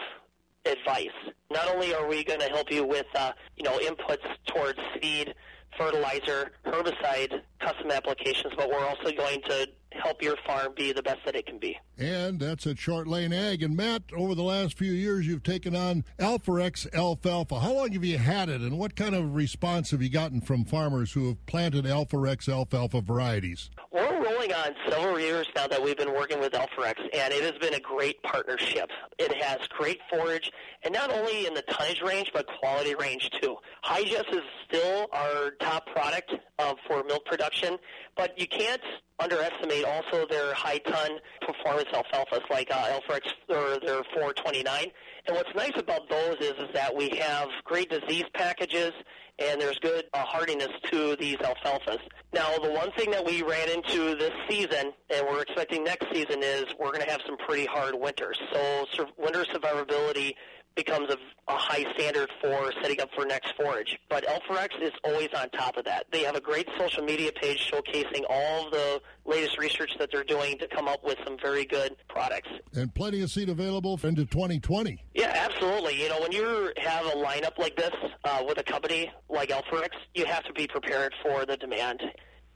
advice. 0.65 1.09
Not 1.51 1.67
only 1.67 1.93
are 1.93 2.07
we 2.07 2.23
going 2.23 2.39
to 2.39 2.47
help 2.47 2.71
you 2.71 2.85
with, 2.85 3.07
uh, 3.15 3.33
you 3.57 3.63
know, 3.63 3.77
inputs 3.79 4.25
towards 4.45 4.79
seed, 5.01 5.33
fertilizer, 5.77 6.51
herbicide, 6.65 7.41
custom 7.59 7.91
applications, 7.91 8.53
but 8.55 8.69
we're 8.69 8.85
also 8.85 9.11
going 9.11 9.41
to 9.49 9.67
help 9.93 10.21
your 10.21 10.35
farm 10.45 10.73
be 10.75 10.91
the 10.91 11.03
best 11.03 11.19
that 11.25 11.35
it 11.35 11.45
can 11.45 11.59
be. 11.59 11.77
And 11.97 12.39
that's 12.39 12.65
at 12.65 12.79
Short 12.79 13.07
Lane 13.07 13.33
Ag. 13.33 13.63
And 13.63 13.75
Matt, 13.75 14.03
over 14.15 14.35
the 14.35 14.43
last 14.43 14.77
few 14.77 14.91
years, 14.91 15.27
you've 15.27 15.43
taken 15.43 15.75
on 15.75 16.03
Alforex 16.19 16.91
alfalfa. 16.93 17.59
How 17.59 17.73
long 17.73 17.91
have 17.91 18.03
you 18.03 18.17
had 18.17 18.49
it, 18.49 18.61
and 18.61 18.77
what 18.77 18.95
kind 18.95 19.15
of 19.15 19.35
response 19.35 19.91
have 19.91 20.01
you 20.01 20.09
gotten 20.09 20.41
from 20.41 20.65
farmers 20.65 21.11
who 21.13 21.27
have 21.27 21.45
planted 21.45 21.85
Alforex 21.85 22.49
alfalfa 22.49 23.01
varieties? 23.01 23.69
We're 23.91 24.23
rolling 24.23 24.53
on 24.53 24.73
several 24.89 25.19
years 25.19 25.47
now 25.55 25.67
that 25.67 25.81
we've 25.83 25.97
been 25.97 26.13
working 26.13 26.39
with 26.39 26.53
Alforex, 26.53 26.99
and 27.13 27.33
it 27.33 27.43
has 27.43 27.57
been 27.59 27.73
a 27.73 27.79
great 27.79 28.21
partnership. 28.23 28.89
It 29.19 29.33
has 29.43 29.59
great 29.69 29.99
forage, 30.09 30.51
and 30.83 30.93
not 30.93 31.11
only 31.11 31.45
in 31.45 31.53
the 31.53 31.63
tonnage 31.63 32.01
range, 32.01 32.31
but 32.33 32.47
quality 32.59 32.95
range 32.95 33.29
too. 33.41 33.57
Hi-Gest 33.83 34.29
is 34.31 34.41
still 34.67 35.07
our 35.11 35.51
top 35.59 35.87
product 35.87 36.33
uh, 36.59 36.73
for 36.87 37.03
milk 37.03 37.25
production, 37.25 37.77
but 38.15 38.39
you 38.39 38.47
can't 38.47 38.81
underestimate 39.19 39.80
also 39.83 40.25
their 40.27 40.53
high 40.53 40.79
ton 40.79 41.19
performance 41.41 41.89
alfalfas 41.93 42.49
like 42.49 42.69
uh, 42.71 42.99
Alforex 42.99 43.21
or 43.49 43.79
their 43.79 44.03
429. 44.13 44.87
And 45.27 45.35
what's 45.35 45.53
nice 45.55 45.73
about 45.77 46.09
those 46.09 46.37
is 46.39 46.53
is 46.53 46.69
that 46.73 46.95
we 46.95 47.09
have 47.17 47.49
great 47.63 47.89
disease 47.89 48.25
packages 48.33 48.91
and 49.39 49.59
there's 49.59 49.79
good 49.79 50.05
uh, 50.13 50.23
hardiness 50.23 50.69
to 50.91 51.15
these 51.17 51.37
alfalfas. 51.37 51.99
Now, 52.33 52.57
the 52.57 52.71
one 52.71 52.91
thing 52.93 53.11
that 53.11 53.25
we 53.25 53.41
ran 53.41 53.69
into 53.69 54.15
this 54.15 54.31
season, 54.49 54.93
and 55.09 55.27
we're 55.27 55.41
expecting 55.41 55.83
next 55.83 56.07
season, 56.13 56.43
is 56.43 56.65
we're 56.79 56.91
going 56.91 57.01
to 57.01 57.09
have 57.09 57.21
some 57.25 57.37
pretty 57.37 57.65
hard 57.65 57.95
winters. 57.95 58.39
So, 58.53 58.85
winter 59.17 59.45
survivability 59.45 60.33
becomes 60.75 61.09
a, 61.09 61.17
a 61.51 61.55
high 61.55 61.85
standard 61.93 62.29
for 62.41 62.71
setting 62.81 63.01
up 63.01 63.09
for 63.15 63.25
next 63.25 63.53
forage. 63.55 63.97
But 64.09 64.25
Alforex 64.25 64.69
is 64.81 64.91
always 65.03 65.29
on 65.35 65.49
top 65.49 65.77
of 65.77 65.85
that. 65.85 66.05
They 66.11 66.23
have 66.23 66.35
a 66.35 66.41
great 66.41 66.67
social 66.77 67.03
media 67.03 67.31
page 67.31 67.71
showcasing 67.71 68.23
all 68.29 68.69
the 68.69 69.01
latest 69.25 69.57
research 69.57 69.91
that 69.99 70.09
they're 70.11 70.23
doing 70.23 70.57
to 70.59 70.67
come 70.67 70.87
up 70.87 71.03
with 71.03 71.17
some 71.25 71.37
very 71.41 71.65
good 71.65 71.95
products. 72.07 72.49
And 72.73 72.93
plenty 72.93 73.21
of 73.21 73.29
seed 73.29 73.49
available 73.49 73.99
into 74.03 74.25
2020. 74.25 75.03
Yeah, 75.13 75.31
absolutely. 75.35 76.01
You 76.01 76.09
know, 76.09 76.21
when 76.21 76.31
you 76.31 76.71
have 76.77 77.05
a 77.05 77.11
lineup 77.11 77.57
like 77.57 77.75
this 77.75 77.91
uh, 78.23 78.43
with 78.47 78.57
a 78.57 78.63
company 78.63 79.11
like 79.29 79.49
Alforex, 79.49 79.89
you 80.13 80.25
have 80.25 80.43
to 80.45 80.53
be 80.53 80.67
prepared 80.67 81.13
for 81.21 81.45
the 81.45 81.57
demand. 81.57 82.01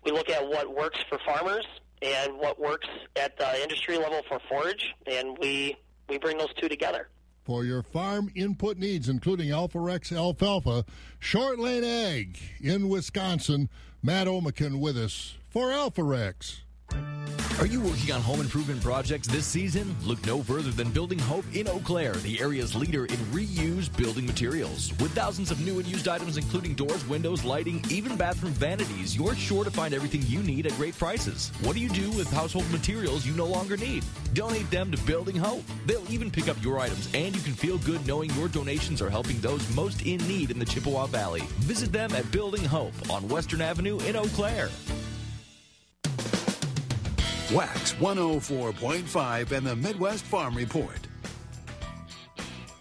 We 0.03 0.11
look 0.11 0.29
at 0.29 0.47
what 0.47 0.75
works 0.75 0.99
for 1.09 1.19
farmers 1.25 1.65
and 2.01 2.37
what 2.37 2.59
works 2.59 2.87
at 3.15 3.37
the 3.37 3.61
industry 3.61 3.97
level 3.97 4.21
for 4.27 4.39
forage, 4.49 4.93
and 5.07 5.37
we 5.39 5.75
we 6.07 6.19
bring 6.19 6.37
those 6.37 6.53
two 6.55 6.69
together. 6.69 7.09
For 7.45 7.63
your 7.63 7.83
farm 7.83 8.31
input 8.33 8.79
needs, 8.79 9.07
including 9.07 9.49
Alforex 9.49 10.11
alfalfa, 10.11 10.83
Short 11.19 11.59
Lane 11.59 11.83
Ag 11.83 12.39
in 12.59 12.89
Wisconsin. 12.89 13.69
Matt 14.01 14.27
Omakin 14.27 14.79
with 14.79 14.97
us 14.97 15.35
for 15.49 15.67
Alforex. 15.67 16.64
Are 17.57 17.65
you 17.65 17.79
working 17.79 18.11
on 18.11 18.21
home 18.21 18.41
improvement 18.41 18.81
projects 18.81 19.29
this 19.29 19.45
season? 19.45 19.95
Look 20.03 20.23
no 20.25 20.43
further 20.43 20.71
than 20.71 20.91
Building 20.91 21.17
Hope 21.19 21.45
in 21.53 21.69
Eau 21.69 21.79
Claire, 21.79 22.13
the 22.15 22.39
area's 22.41 22.75
leader 22.75 23.05
in 23.05 23.15
reused 23.31 23.95
building 23.95 24.25
materials. 24.25 24.91
With 24.99 25.13
thousands 25.13 25.51
of 25.51 25.61
new 25.61 25.79
and 25.79 25.87
used 25.87 26.09
items, 26.09 26.35
including 26.35 26.73
doors, 26.73 27.07
windows, 27.07 27.45
lighting, 27.45 27.81
even 27.89 28.17
bathroom 28.17 28.51
vanities, 28.53 29.15
you're 29.15 29.35
sure 29.35 29.63
to 29.63 29.71
find 29.71 29.93
everything 29.93 30.21
you 30.23 30.43
need 30.43 30.65
at 30.65 30.73
great 30.73 30.97
prices. 30.97 31.49
What 31.61 31.75
do 31.75 31.79
you 31.79 31.87
do 31.89 32.11
with 32.11 32.29
household 32.29 32.69
materials 32.71 33.25
you 33.25 33.33
no 33.33 33.45
longer 33.45 33.77
need? 33.77 34.03
Donate 34.33 34.69
them 34.69 34.91
to 34.91 34.97
Building 35.05 35.37
Hope. 35.37 35.63
They'll 35.85 36.11
even 36.11 36.29
pick 36.29 36.49
up 36.49 36.61
your 36.61 36.79
items, 36.79 37.07
and 37.13 37.33
you 37.33 37.41
can 37.41 37.53
feel 37.53 37.77
good 37.79 38.05
knowing 38.05 38.31
your 38.31 38.49
donations 38.49 39.01
are 39.01 39.09
helping 39.09 39.39
those 39.39 39.67
most 39.73 40.01
in 40.01 40.17
need 40.27 40.51
in 40.51 40.59
the 40.59 40.65
Chippewa 40.65 41.05
Valley. 41.05 41.41
Visit 41.59 41.93
them 41.93 42.11
at 42.13 42.29
Building 42.33 42.65
Hope 42.65 42.93
on 43.09 43.29
Western 43.29 43.61
Avenue 43.61 43.97
in 44.01 44.17
Eau 44.17 44.27
Claire. 44.35 44.69
Wax 47.53 47.93
104.5 47.93 49.51
and 49.51 49.67
the 49.67 49.75
Midwest 49.75 50.25
Farm 50.25 50.55
Report. 50.55 50.97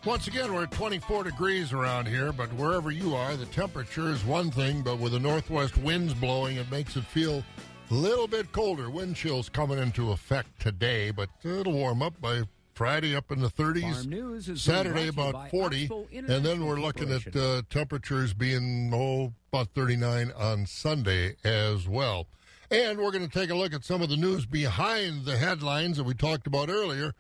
Once 0.06 0.26
again, 0.26 0.54
we're 0.54 0.62
at 0.62 0.70
24 0.70 1.24
degrees 1.24 1.72
around 1.72 2.08
here, 2.08 2.32
but 2.32 2.50
wherever 2.54 2.90
you 2.90 3.14
are, 3.14 3.36
the 3.36 3.46
temperature 3.46 4.10
is 4.10 4.24
one 4.24 4.50
thing, 4.50 4.80
but 4.82 4.98
with 4.98 5.12
the 5.12 5.18
northwest 5.18 5.76
winds 5.78 6.14
blowing, 6.14 6.56
it 6.56 6.70
makes 6.70 6.96
it 6.96 7.04
feel 7.04 7.42
a 7.90 7.94
little 7.94 8.26
bit 8.26 8.50
colder. 8.52 8.88
Wind 8.88 9.16
chills 9.16 9.50
coming 9.50 9.78
into 9.78 10.12
effect 10.12 10.60
today, 10.60 11.10
but 11.10 11.28
it'll 11.42 11.72
warm 11.72 12.00
up 12.00 12.18
by 12.20 12.42
Friday 12.72 13.14
up 13.14 13.30
in 13.32 13.40
the 13.40 13.50
30s. 13.50 13.92
Farm 13.92 14.08
News 14.08 14.48
is 14.48 14.62
Saturday 14.62 15.10
brought 15.10 15.50
to 15.50 15.56
you 15.56 15.84
about 15.84 16.10
40, 16.10 16.24
and 16.26 16.44
then 16.44 16.64
we're 16.66 16.80
looking 16.80 17.10
at 17.12 17.36
uh, 17.36 17.62
temperatures 17.68 18.32
being 18.32 18.90
oh 18.94 19.32
about 19.52 19.68
39 19.74 20.32
on 20.36 20.66
Sunday 20.66 21.36
as 21.44 21.86
well. 21.86 22.26
And 22.74 22.98
we're 22.98 23.12
going 23.12 23.24
to 23.24 23.38
take 23.38 23.50
a 23.50 23.54
look 23.54 23.72
at 23.72 23.84
some 23.84 24.02
of 24.02 24.08
the 24.08 24.16
news 24.16 24.46
behind 24.46 25.26
the 25.26 25.36
headlines 25.36 25.96
that 25.96 26.02
we 26.02 26.12
talked 26.12 26.48
about 26.48 26.68
earlier. 26.68 27.12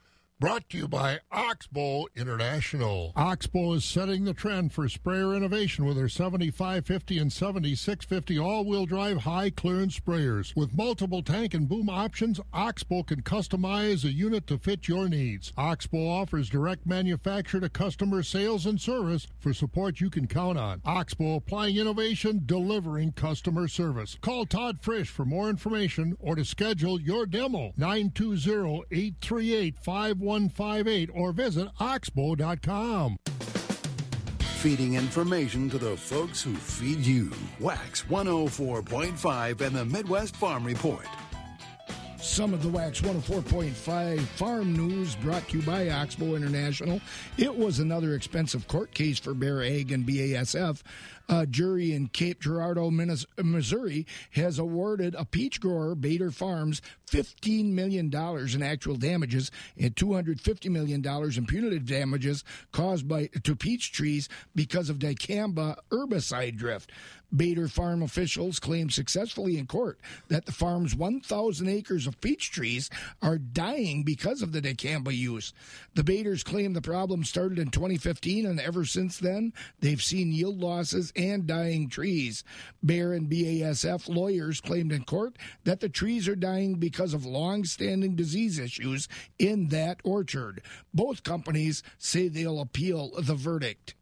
Brought 0.44 0.68
to 0.68 0.76
you 0.76 0.88
by 0.88 1.20
Oxbow 1.32 2.04
International. 2.14 3.14
Oxbow 3.16 3.72
is 3.72 3.82
setting 3.82 4.26
the 4.26 4.34
trend 4.34 4.74
for 4.74 4.86
sprayer 4.90 5.34
innovation 5.34 5.86
with 5.86 5.96
their 5.96 6.10
7550 6.10 7.18
and 7.18 7.32
7650 7.32 8.38
all-wheel 8.38 8.84
drive 8.84 9.22
high 9.22 9.48
clearance 9.48 9.98
sprayers. 9.98 10.54
With 10.54 10.76
multiple 10.76 11.22
tank 11.22 11.54
and 11.54 11.66
boom 11.66 11.88
options, 11.88 12.40
Oxbow 12.52 13.04
can 13.04 13.22
customize 13.22 14.04
a 14.04 14.12
unit 14.12 14.46
to 14.48 14.58
fit 14.58 14.86
your 14.86 15.08
needs. 15.08 15.50
Oxbow 15.56 16.06
offers 16.06 16.50
direct 16.50 16.84
manufacturer 16.84 17.62
to 17.62 17.70
customer 17.70 18.22
sales 18.22 18.66
and 18.66 18.78
service 18.78 19.26
for 19.38 19.54
support 19.54 19.98
you 19.98 20.10
can 20.10 20.26
count 20.26 20.58
on. 20.58 20.82
Oxbow 20.84 21.36
applying 21.36 21.78
innovation, 21.78 22.42
delivering 22.44 23.12
customer 23.12 23.66
service. 23.66 24.18
Call 24.20 24.44
Todd 24.44 24.76
Frisch 24.82 25.08
for 25.08 25.24
more 25.24 25.48
information 25.48 26.18
or 26.20 26.36
to 26.36 26.44
schedule 26.44 27.00
your 27.00 27.24
demo. 27.24 27.72
920-838-5158 30.34 31.10
or 31.14 31.32
visit 31.32 31.68
oxbow.com. 31.80 33.18
Feeding 34.40 34.94
information 34.94 35.68
to 35.70 35.78
the 35.78 35.96
folks 35.96 36.42
who 36.42 36.54
feed 36.54 37.00
you. 37.00 37.30
Wax 37.60 38.02
104.5 38.04 39.60
and 39.60 39.76
the 39.76 39.84
Midwest 39.84 40.36
Farm 40.36 40.64
Report. 40.64 41.06
Some 42.18 42.54
of 42.54 42.62
the 42.62 42.70
Wax 42.70 43.02
104.5 43.02 44.20
farm 44.20 44.72
news 44.72 45.14
brought 45.16 45.46
to 45.48 45.58
you 45.58 45.62
by 45.62 45.90
Oxbow 45.90 46.34
International. 46.34 46.98
It 47.36 47.54
was 47.54 47.80
another 47.80 48.14
expensive 48.14 48.66
court 48.66 48.94
case 48.94 49.18
for 49.18 49.34
Bayer 49.34 49.60
AG 49.60 49.92
and 49.92 50.06
BASF. 50.06 50.80
A 51.28 51.46
jury 51.46 51.92
in 51.92 52.08
Cape 52.08 52.40
Girardeau, 52.40 52.90
Missouri, 52.90 54.06
has 54.32 54.58
awarded 54.58 55.14
a 55.14 55.24
peach 55.24 55.60
grower, 55.60 55.94
Bader 55.94 56.30
Farms, 56.30 56.82
$15 57.10 57.72
million 57.72 58.12
in 58.12 58.62
actual 58.62 58.96
damages 58.96 59.50
and 59.78 59.94
$250 59.94 60.70
million 60.70 61.04
in 61.06 61.46
punitive 61.46 61.86
damages 61.86 62.44
caused 62.72 63.06
by 63.08 63.26
to 63.42 63.54
peach 63.54 63.92
trees 63.92 64.28
because 64.54 64.90
of 64.90 64.98
dicamba 64.98 65.76
herbicide 65.90 66.56
drift. 66.56 66.90
Bader 67.34 67.68
Farm 67.68 68.02
officials 68.02 68.60
claim 68.60 68.90
successfully 68.90 69.58
in 69.58 69.66
court 69.66 69.98
that 70.28 70.46
the 70.46 70.52
farm's 70.52 70.94
1,000 70.94 71.68
acres 71.68 72.06
of 72.06 72.20
peach 72.20 72.50
trees 72.50 72.90
are 73.22 73.38
dying 73.38 74.04
because 74.04 74.40
of 74.40 74.52
the 74.52 74.62
dicamba 74.62 75.16
use. 75.16 75.52
The 75.94 76.04
Baders 76.04 76.44
claim 76.44 76.74
the 76.74 76.82
problem 76.82 77.24
started 77.24 77.58
in 77.58 77.70
2015, 77.70 78.46
and 78.46 78.60
ever 78.60 78.84
since 78.84 79.18
then, 79.18 79.52
they've 79.80 80.02
seen 80.02 80.32
yield 80.32 80.60
losses 80.60 81.12
and 81.16 81.46
dying 81.46 81.88
trees. 81.88 82.44
Bayer 82.84 83.12
and 83.12 83.30
BASF 83.30 84.08
lawyers 84.08 84.60
claimed 84.60 84.92
in 84.92 85.04
court 85.04 85.36
that 85.64 85.80
the 85.80 85.88
trees 85.88 86.28
are 86.28 86.36
dying 86.36 86.74
because 86.76 87.14
of 87.14 87.24
long 87.26 87.64
standing 87.64 88.16
disease 88.16 88.58
issues 88.58 89.08
in 89.38 89.68
that 89.68 90.00
orchard. 90.04 90.62
Both 90.92 91.22
companies 91.22 91.82
say 91.98 92.28
they'll 92.28 92.60
appeal 92.60 93.12
the 93.18 93.34
verdict. 93.34 93.94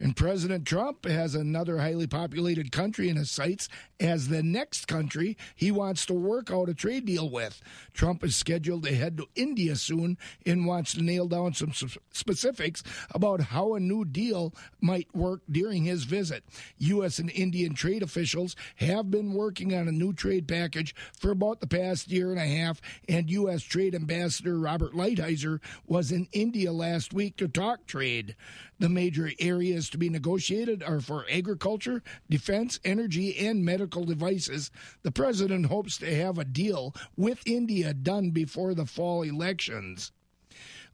And 0.00 0.16
President 0.16 0.66
Trump 0.66 1.04
has 1.06 1.34
another 1.34 1.78
highly 1.78 2.06
populated 2.06 2.72
country 2.72 3.08
in 3.08 3.16
his 3.16 3.30
sights 3.30 3.68
as 4.00 4.28
the 4.28 4.42
next 4.42 4.86
country 4.86 5.36
he 5.54 5.70
wants 5.70 6.04
to 6.06 6.14
work 6.14 6.50
out 6.50 6.68
a 6.68 6.74
trade 6.74 7.06
deal 7.06 7.30
with. 7.30 7.60
Trump 7.92 8.24
is 8.24 8.36
scheduled 8.36 8.84
to 8.84 8.94
head 8.94 9.16
to 9.16 9.26
India 9.34 9.76
soon 9.76 10.18
and 10.44 10.66
wants 10.66 10.94
to 10.94 11.02
nail 11.02 11.26
down 11.26 11.54
some 11.54 11.72
specifics 12.12 12.82
about 13.14 13.40
how 13.40 13.74
a 13.74 13.80
new 13.80 14.04
deal 14.04 14.54
might 14.80 15.14
work 15.14 15.40
during 15.50 15.84
his 15.84 16.04
visit. 16.04 16.44
U.S. 16.78 17.18
and 17.18 17.30
Indian 17.30 17.74
trade 17.74 18.02
officials 18.02 18.56
have 18.76 19.10
been 19.10 19.32
working 19.32 19.74
on 19.74 19.88
a 19.88 19.92
new 19.92 20.12
trade 20.12 20.46
package 20.48 20.94
for 21.18 21.30
about 21.30 21.60
the 21.60 21.66
past 21.66 22.10
year 22.10 22.30
and 22.30 22.40
a 22.40 22.46
half, 22.46 22.80
and 23.08 23.30
U.S. 23.30 23.62
Trade 23.62 23.94
Ambassador 23.94 24.58
Robert 24.58 24.92
Lighthizer 24.92 25.60
was 25.86 26.12
in 26.12 26.28
India 26.32 26.72
last 26.72 27.12
week 27.12 27.36
to 27.36 27.48
talk 27.48 27.86
trade. 27.86 28.34
The 28.78 28.88
major 28.88 29.30
areas 29.38 29.83
to 29.90 29.98
be 29.98 30.08
negotiated 30.08 30.82
are 30.82 31.00
for 31.00 31.26
agriculture, 31.30 32.02
defense, 32.28 32.80
energy, 32.84 33.36
and 33.38 33.64
medical 33.64 34.04
devices. 34.04 34.70
The 35.02 35.12
president 35.12 35.66
hopes 35.66 35.98
to 35.98 36.14
have 36.14 36.38
a 36.38 36.44
deal 36.44 36.94
with 37.16 37.46
India 37.46 37.94
done 37.94 38.30
before 38.30 38.74
the 38.74 38.86
fall 38.86 39.22
elections. 39.22 40.12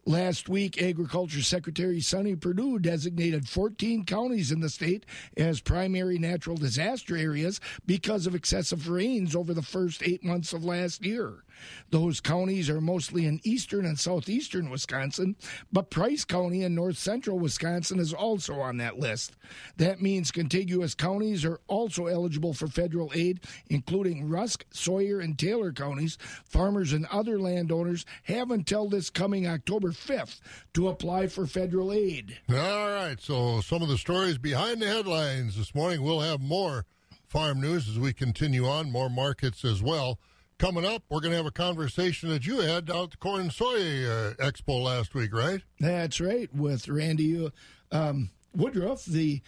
Last 0.06 0.48
week, 0.48 0.80
Agriculture 0.80 1.42
Secretary 1.42 2.00
Sonny 2.00 2.34
Perdue 2.34 2.78
designated 2.78 3.46
14 3.46 4.06
counties 4.06 4.50
in 4.50 4.60
the 4.60 4.70
state 4.70 5.04
as 5.36 5.60
primary 5.60 6.18
natural 6.18 6.56
disaster 6.56 7.16
areas 7.16 7.60
because 7.84 8.26
of 8.26 8.34
excessive 8.34 8.88
rains 8.88 9.36
over 9.36 9.52
the 9.52 9.60
first 9.60 10.02
eight 10.02 10.24
months 10.24 10.54
of 10.54 10.64
last 10.64 11.04
year. 11.04 11.44
Those 11.90 12.20
counties 12.20 12.70
are 12.70 12.80
mostly 12.80 13.26
in 13.26 13.40
eastern 13.42 13.84
and 13.84 13.98
southeastern 13.98 14.70
Wisconsin, 14.70 15.36
but 15.72 15.90
Price 15.90 16.24
County 16.24 16.62
in 16.62 16.74
north 16.74 16.98
central 16.98 17.38
Wisconsin 17.38 17.98
is 17.98 18.12
also 18.12 18.60
on 18.60 18.76
that 18.78 18.98
list. 18.98 19.36
That 19.76 20.00
means 20.00 20.30
contiguous 20.30 20.94
counties 20.94 21.44
are 21.44 21.60
also 21.66 22.06
eligible 22.06 22.54
for 22.54 22.68
federal 22.68 23.10
aid, 23.14 23.40
including 23.68 24.28
Rusk, 24.28 24.64
Sawyer, 24.70 25.20
and 25.20 25.38
Taylor 25.38 25.72
counties. 25.72 26.18
Farmers 26.44 26.92
and 26.92 27.06
other 27.06 27.38
landowners 27.38 28.04
have 28.24 28.50
until 28.50 28.88
this 28.88 29.10
coming 29.10 29.46
October 29.46 29.90
5th 29.90 30.40
to 30.74 30.88
apply 30.88 31.26
for 31.26 31.46
federal 31.46 31.92
aid. 31.92 32.38
All 32.48 32.90
right, 32.90 33.16
so 33.20 33.60
some 33.60 33.82
of 33.82 33.88
the 33.88 33.98
stories 33.98 34.38
behind 34.38 34.82
the 34.82 34.86
headlines 34.86 35.56
this 35.56 35.74
morning. 35.74 36.02
We'll 36.02 36.20
have 36.20 36.40
more 36.40 36.84
farm 37.26 37.60
news 37.60 37.88
as 37.88 37.98
we 37.98 38.12
continue 38.12 38.66
on, 38.66 38.90
more 38.90 39.08
markets 39.08 39.64
as 39.64 39.82
well. 39.82 40.18
Coming 40.60 40.84
up, 40.84 41.04
we're 41.08 41.20
going 41.20 41.30
to 41.30 41.38
have 41.38 41.46
a 41.46 41.50
conversation 41.50 42.28
that 42.28 42.46
you 42.46 42.60
had 42.60 42.90
out 42.90 43.04
at 43.04 43.10
the 43.12 43.16
Corn 43.16 43.40
and 43.40 43.50
Soy 43.50 44.04
uh, 44.04 44.34
Expo 44.34 44.82
last 44.82 45.14
week, 45.14 45.32
right? 45.32 45.62
That's 45.78 46.20
right, 46.20 46.54
with 46.54 46.86
Randy 46.86 47.50
um, 47.90 48.28
Woodruff, 48.54 49.06
the 49.06 49.40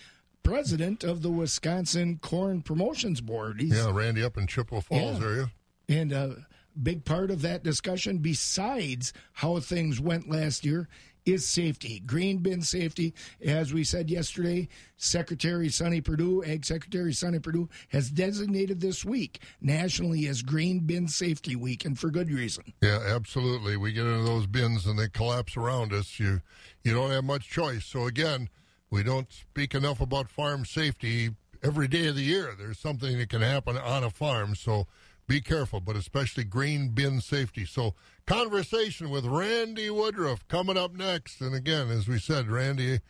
president 0.43 1.05
of 1.05 1.21
the 1.21 1.29
Wisconsin 1.29 2.19
Corn 2.23 2.63
Promotions 2.63 3.21
Board. 3.21 3.61
He's, 3.61 3.77
yeah, 3.77 3.91
Randy 3.93 4.25
up 4.25 4.39
in 4.39 4.47
Chippewa 4.47 4.81
Falls 4.81 5.21
yeah. 5.21 5.27
area. 5.27 5.51
And 5.87 6.13
a 6.13 6.47
big 6.83 7.05
part 7.05 7.31
of 7.31 7.43
that 7.43 7.63
discussion, 7.63 8.17
besides 8.17 9.13
how 9.35 9.61
things 9.61 10.01
went 10.01 10.31
last 10.31 10.65
year, 10.65 10.89
is 11.25 11.47
safety, 11.47 12.01
grain 12.01 12.39
bin 12.39 12.63
safety. 12.63 13.15
As 13.45 13.73
we 13.73 13.85
said 13.85 14.11
yesterday, 14.11 14.69
Secretary 14.97 15.69
Sonny 15.69 16.01
Perdue, 16.01 16.45
Ag 16.45 16.65
Secretary 16.65 17.13
Sonny 17.13 17.39
Perdue, 17.39 17.69
has 17.89 18.11
designated 18.11 18.81
this 18.81 19.05
week 19.05 19.41
nationally 19.61 20.27
as 20.27 20.43
Grain 20.43 20.81
Bin 20.81 21.09
Safety 21.09 21.57
Week, 21.57 21.85
and 21.85 21.99
for 21.99 22.11
good 22.11 22.31
reason. 22.31 22.73
Yeah, 22.83 23.01
absolutely. 23.05 23.77
We 23.77 23.93
get 23.93 24.07
into 24.07 24.25
those 24.25 24.47
bins 24.47 24.87
and 24.87 24.99
they 24.99 25.09
collapse 25.09 25.57
around 25.57 25.93
us. 25.93 26.19
You 26.19 26.41
you 26.85 26.95
don't 26.95 27.11
have 27.11 27.25
much 27.25 27.49
choice. 27.49 27.85
So 27.85 28.07
again, 28.07 28.49
we 28.91 29.03
don't 29.03 29.33
speak 29.33 29.75
enough 29.75 30.01
about 30.01 30.29
farm 30.29 30.65
safety 30.65 31.31
every 31.63 31.89
day 31.89 32.09
of 32.09 32.17
the 32.17 32.23
year. 32.23 32.55
There's 32.59 32.79
something 32.79 33.19
that 33.19 33.29
can 33.29 33.43
happen 33.43 33.77
on 33.77 34.05
a 34.05 34.11
farm. 34.11 34.55
So 34.55 34.87
be 35.33 35.41
careful, 35.41 35.81
but 35.81 35.97
especially 35.97 36.45
grain 36.45 36.91
bin 36.91 37.19
safety. 37.19 37.65
So, 37.65 37.95
conversation 38.27 39.09
with 39.09 39.25
Randy 39.25 39.89
Woodruff 39.89 40.47
coming 40.47 40.77
up 40.77 40.95
next. 40.95 41.41
And 41.41 41.55
again, 41.55 41.89
as 41.89 42.07
we 42.07 42.19
said, 42.19 42.51
Randy 42.51 43.01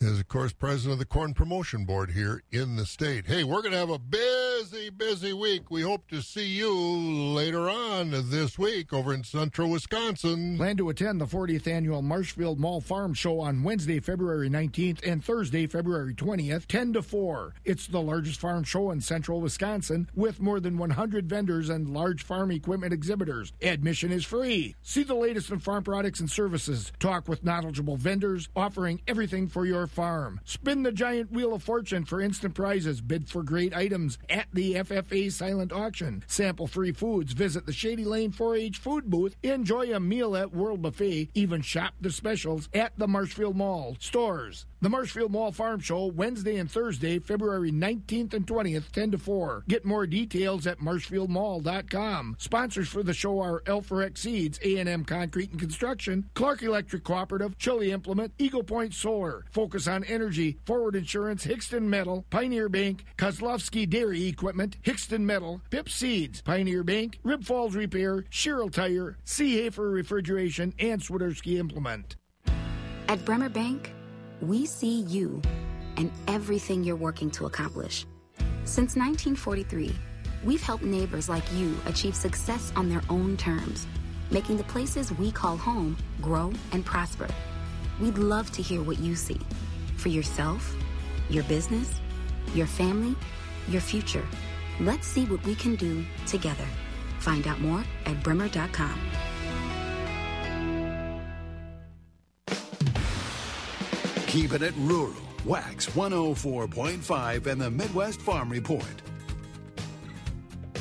is, 0.00 0.18
of 0.18 0.28
course, 0.28 0.52
president 0.52 0.94
of 0.94 0.98
the 0.98 1.04
Corn 1.04 1.34
Promotion 1.34 1.84
Board 1.84 2.10
here 2.10 2.42
in 2.50 2.76
the 2.76 2.84
state. 2.84 3.26
Hey, 3.26 3.44
we're 3.44 3.62
going 3.62 3.72
to 3.72 3.78
have 3.78 3.90
a 3.90 3.98
busy, 3.98 4.90
busy 4.90 5.32
week. 5.32 5.70
We 5.70 5.82
hope 5.82 6.08
to 6.08 6.20
see 6.20 6.46
you 6.46 6.74
later 6.74 7.70
on 7.70 8.10
this 8.10 8.58
week 8.58 8.92
over 8.92 9.14
in 9.14 9.24
central 9.24 9.70
Wisconsin. 9.70 10.56
Plan 10.56 10.76
to 10.76 10.90
attend 10.90 11.20
the 11.20 11.26
40th 11.26 11.66
annual 11.66 12.02
Marshfield 12.02 12.58
Mall 12.58 12.80
Farm 12.80 13.14
Show 13.14 13.40
on 13.40 13.62
Wednesday, 13.62 14.00
February 14.00 14.50
19th 14.50 15.06
and 15.06 15.24
Thursday, 15.24 15.66
February 15.66 16.14
20th, 16.14 16.66
10 16.66 16.92
to 16.94 17.02
4. 17.02 17.54
It's 17.64 17.86
the 17.86 18.02
largest 18.02 18.40
farm 18.40 18.64
show 18.64 18.90
in 18.90 19.00
central 19.00 19.40
Wisconsin 19.40 20.10
with 20.14 20.40
more 20.40 20.60
than 20.60 20.76
100 20.76 21.28
vendors 21.28 21.68
and 21.70 21.88
large 21.88 22.22
farm 22.22 22.50
equipment 22.50 22.92
exhibitors. 22.92 23.52
Admission 23.62 24.12
is 24.12 24.24
free. 24.24 24.74
See 24.82 25.02
the 25.02 25.14
latest 25.14 25.50
in 25.50 25.60
farm 25.60 25.84
products 25.84 26.20
and 26.20 26.30
services. 26.30 26.92
Talk 26.98 27.28
with 27.28 27.44
knowledgeable 27.44 27.96
vendors 27.96 28.48
offering 28.54 29.00
everything 29.06 29.48
for 29.48 29.64
your 29.64 29.83
farm. 29.86 30.40
Spin 30.44 30.82
the 30.82 30.92
giant 30.92 31.32
wheel 31.32 31.54
of 31.54 31.62
fortune 31.62 32.04
for 32.04 32.20
instant 32.20 32.54
prizes. 32.54 33.00
Bid 33.00 33.28
for 33.28 33.42
great 33.42 33.74
items 33.74 34.18
at 34.28 34.46
the 34.52 34.74
FFA 34.74 35.30
silent 35.30 35.72
auction. 35.72 36.24
Sample 36.26 36.66
free 36.66 36.92
foods. 36.92 37.32
Visit 37.32 37.66
the 37.66 37.72
Shady 37.72 38.04
Lane 38.04 38.32
4 38.32 38.56
H 38.56 38.78
food 38.78 39.10
booth. 39.10 39.36
Enjoy 39.42 39.94
a 39.94 40.00
meal 40.00 40.36
at 40.36 40.54
World 40.54 40.82
Buffet. 40.82 41.30
Even 41.34 41.62
shop 41.62 41.94
the 42.00 42.10
specials 42.10 42.68
at 42.74 42.92
the 42.98 43.08
Marshfield 43.08 43.56
Mall 43.56 43.96
stores. 44.00 44.66
The 44.84 44.90
Marshfield 44.90 45.32
Mall 45.32 45.50
Farm 45.50 45.80
Show, 45.80 46.12
Wednesday 46.14 46.58
and 46.58 46.70
Thursday, 46.70 47.18
February 47.18 47.72
19th 47.72 48.34
and 48.34 48.46
20th, 48.46 48.92
10 48.92 49.12
to 49.12 49.18
4. 49.18 49.64
Get 49.66 49.86
more 49.86 50.06
details 50.06 50.66
at 50.66 50.78
marshfieldmall.com. 50.78 52.36
Sponsors 52.38 52.88
for 52.90 53.02
the 53.02 53.14
show 53.14 53.40
are 53.40 53.62
Alforex 53.62 54.18
Seeds, 54.18 54.60
A&M 54.62 55.06
Concrete 55.06 55.52
and 55.52 55.58
Construction, 55.58 56.28
Clark 56.34 56.62
Electric 56.62 57.02
Cooperative, 57.02 57.56
Chili 57.56 57.92
Implement, 57.92 58.34
Eagle 58.36 58.62
Point 58.62 58.92
Solar, 58.92 59.46
Focus 59.52 59.88
on 59.88 60.04
Energy, 60.04 60.58
Forward 60.66 60.96
Insurance, 60.96 61.46
Hixton 61.46 61.84
Metal, 61.84 62.26
Pioneer 62.28 62.68
Bank, 62.68 63.06
Kozlowski 63.16 63.88
Dairy 63.88 64.26
Equipment, 64.26 64.76
Hixton 64.82 65.20
Metal, 65.20 65.62
Pip 65.70 65.88
Seeds, 65.88 66.42
Pioneer 66.42 66.84
Bank, 66.84 67.20
Rib 67.22 67.42
Falls 67.42 67.74
Repair, 67.74 68.26
Sherrill 68.28 68.68
Tire, 68.68 69.16
Seehafer 69.24 69.90
Refrigeration, 69.90 70.74
and 70.78 71.00
Swiderski 71.00 71.58
Implement. 71.58 72.16
At 73.08 73.24
Bremer 73.24 73.48
Bank, 73.48 73.93
we 74.48 74.66
see 74.66 75.00
you 75.02 75.40
and 75.96 76.10
everything 76.28 76.84
you're 76.84 76.96
working 76.96 77.30
to 77.32 77.46
accomplish. 77.46 78.06
Since 78.64 78.96
1943, 78.96 79.94
we've 80.44 80.62
helped 80.62 80.84
neighbors 80.84 81.28
like 81.28 81.44
you 81.54 81.76
achieve 81.86 82.14
success 82.14 82.72
on 82.76 82.88
their 82.88 83.02
own 83.08 83.36
terms, 83.36 83.86
making 84.30 84.56
the 84.56 84.64
places 84.64 85.12
we 85.12 85.30
call 85.30 85.56
home 85.56 85.96
grow 86.20 86.52
and 86.72 86.84
prosper. 86.84 87.28
We'd 88.00 88.18
love 88.18 88.50
to 88.52 88.62
hear 88.62 88.82
what 88.82 88.98
you 88.98 89.14
see 89.16 89.40
for 89.96 90.08
yourself, 90.08 90.74
your 91.28 91.44
business, 91.44 92.00
your 92.54 92.66
family, 92.66 93.16
your 93.68 93.80
future. 93.80 94.26
Let's 94.80 95.06
see 95.06 95.24
what 95.26 95.44
we 95.44 95.54
can 95.54 95.76
do 95.76 96.04
together. 96.26 96.66
Find 97.20 97.46
out 97.46 97.60
more 97.60 97.84
at 98.06 98.22
bremer.com. 98.22 98.98
Keeping 104.34 104.62
it 104.62 104.74
rural. 104.78 105.14
Wax 105.44 105.86
104.5 105.90 107.46
and 107.46 107.60
the 107.60 107.70
Midwest 107.70 108.20
Farm 108.20 108.50
Report. 108.50 108.82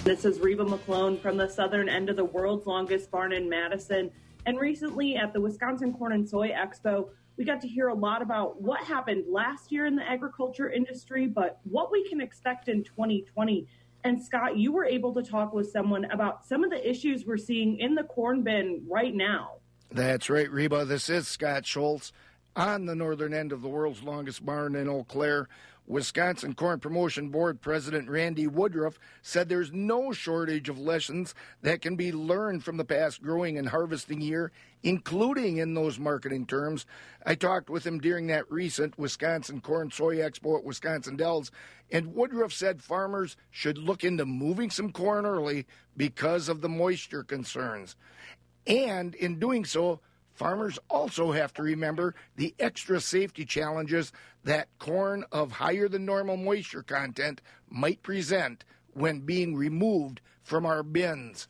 This 0.04 0.26
is 0.26 0.40
Reba 0.40 0.66
McClone 0.66 1.22
from 1.22 1.38
the 1.38 1.48
southern 1.48 1.88
end 1.88 2.10
of 2.10 2.16
the 2.16 2.26
world's 2.26 2.66
longest 2.66 3.12
barn 3.12 3.32
in 3.32 3.48
Madison. 3.48 4.10
And 4.48 4.60
recently 4.60 5.18
at 5.18 5.34
the 5.34 5.40
Wisconsin 5.40 5.94
Corn 5.94 6.14
and 6.14 6.28
Soy 6.28 6.50
Expo, 6.50 7.10
we 7.38 7.46
got 7.46 7.62
to 7.62 7.68
hear 7.68 7.90
a 7.90 7.94
lot 7.94 8.24
about 8.24 8.60
what 8.60 8.84
happened 8.86 9.26
last 9.30 9.72
year 9.72 9.86
in 9.86 9.96
the 9.96 10.10
agriculture 10.10 10.72
industry, 10.72 11.28
but 11.28 11.60
what 11.64 11.92
we 11.92 12.10
can 12.10 12.22
expect 12.22 12.70
in 12.70 12.84
2020. 12.84 13.68
And 14.04 14.20
Scott, 14.20 14.58
you 14.58 14.72
were 14.72 14.86
able 14.86 15.14
to 15.14 15.22
talk 15.22 15.54
with 15.54 15.70
someone 15.70 16.06
about 16.06 16.44
some 16.44 16.64
of 16.64 16.72
the 16.72 16.90
issues 16.90 17.24
we're 17.28 17.38
seeing 17.38 17.78
in 17.78 17.94
the 17.94 18.04
corn 18.04 18.42
bin 18.42 18.84
right 18.90 19.14
now. 19.14 19.58
That's 19.92 20.28
right, 20.28 20.50
Reba. 20.50 20.86
This 20.86 21.08
is 21.08 21.28
Scott 21.28 21.68
Schultz 21.68 22.12
on 22.56 22.86
the 22.86 22.96
northern 22.96 23.34
end 23.34 23.52
of 23.52 23.62
the 23.62 23.68
world's 23.68 24.04
longest 24.04 24.46
barn 24.46 24.76
in 24.76 24.88
Eau 24.88 25.04
Claire. 25.04 25.48
Wisconsin 25.86 26.54
Corn 26.54 26.80
Promotion 26.80 27.28
Board 27.28 27.60
President 27.60 28.10
Randy 28.10 28.48
Woodruff 28.48 28.98
said 29.22 29.50
there's 29.50 29.74
no 29.74 30.14
shortage 30.14 30.70
of 30.70 30.80
lessons 30.80 31.36
that 31.62 31.82
can 31.82 31.98
be 31.98 32.14
learned 32.14 32.64
from 32.64 32.78
the 32.78 32.86
past 32.86 33.22
growing 33.22 33.58
and 33.58 33.68
harvesting 33.68 34.22
year, 34.22 34.54
including 34.82 35.58
in 35.58 35.74
those 35.74 36.00
marketing 36.00 36.46
terms. 36.46 36.86
I 37.26 37.36
talked 37.36 37.70
with 37.70 37.86
him 37.86 38.00
during 38.00 38.28
that 38.28 38.50
recent 38.50 38.98
Wisconsin 38.98 39.60
Corn 39.60 39.92
Soy 39.92 40.18
Expo 40.18 40.58
at 40.58 40.64
Wisconsin 40.64 41.18
Dells, 41.18 41.52
and 41.92 42.16
Woodruff 42.16 42.54
said 42.54 42.82
farmers 42.82 43.36
should 43.52 43.78
look 43.78 44.06
into 44.06 44.26
moving 44.26 44.70
some 44.70 44.92
corn 44.94 45.26
early 45.26 45.66
because 45.98 46.48
of 46.48 46.62
the 46.62 46.70
moisture 46.70 47.24
concerns. 47.24 47.98
And 48.66 49.16
in 49.16 49.38
doing 49.38 49.66
so, 49.66 50.00
Farmers 50.34 50.80
also 50.90 51.32
have 51.32 51.54
to 51.54 51.64
remember 51.64 52.16
the 52.36 52.56
extra 52.60 53.00
safety 53.00 53.46
challenges 53.46 54.12
that 54.44 54.68
corn 54.80 55.24
of 55.32 55.52
higher 55.52 55.88
than 55.88 56.06
normal 56.06 56.38
moisture 56.38 56.84
content 56.84 57.42
might 57.70 58.02
present 58.02 58.66
when 58.94 59.22
being 59.22 59.56
removed 59.56 60.22
from 60.42 60.66
our 60.66 60.84
bins. 60.84 61.48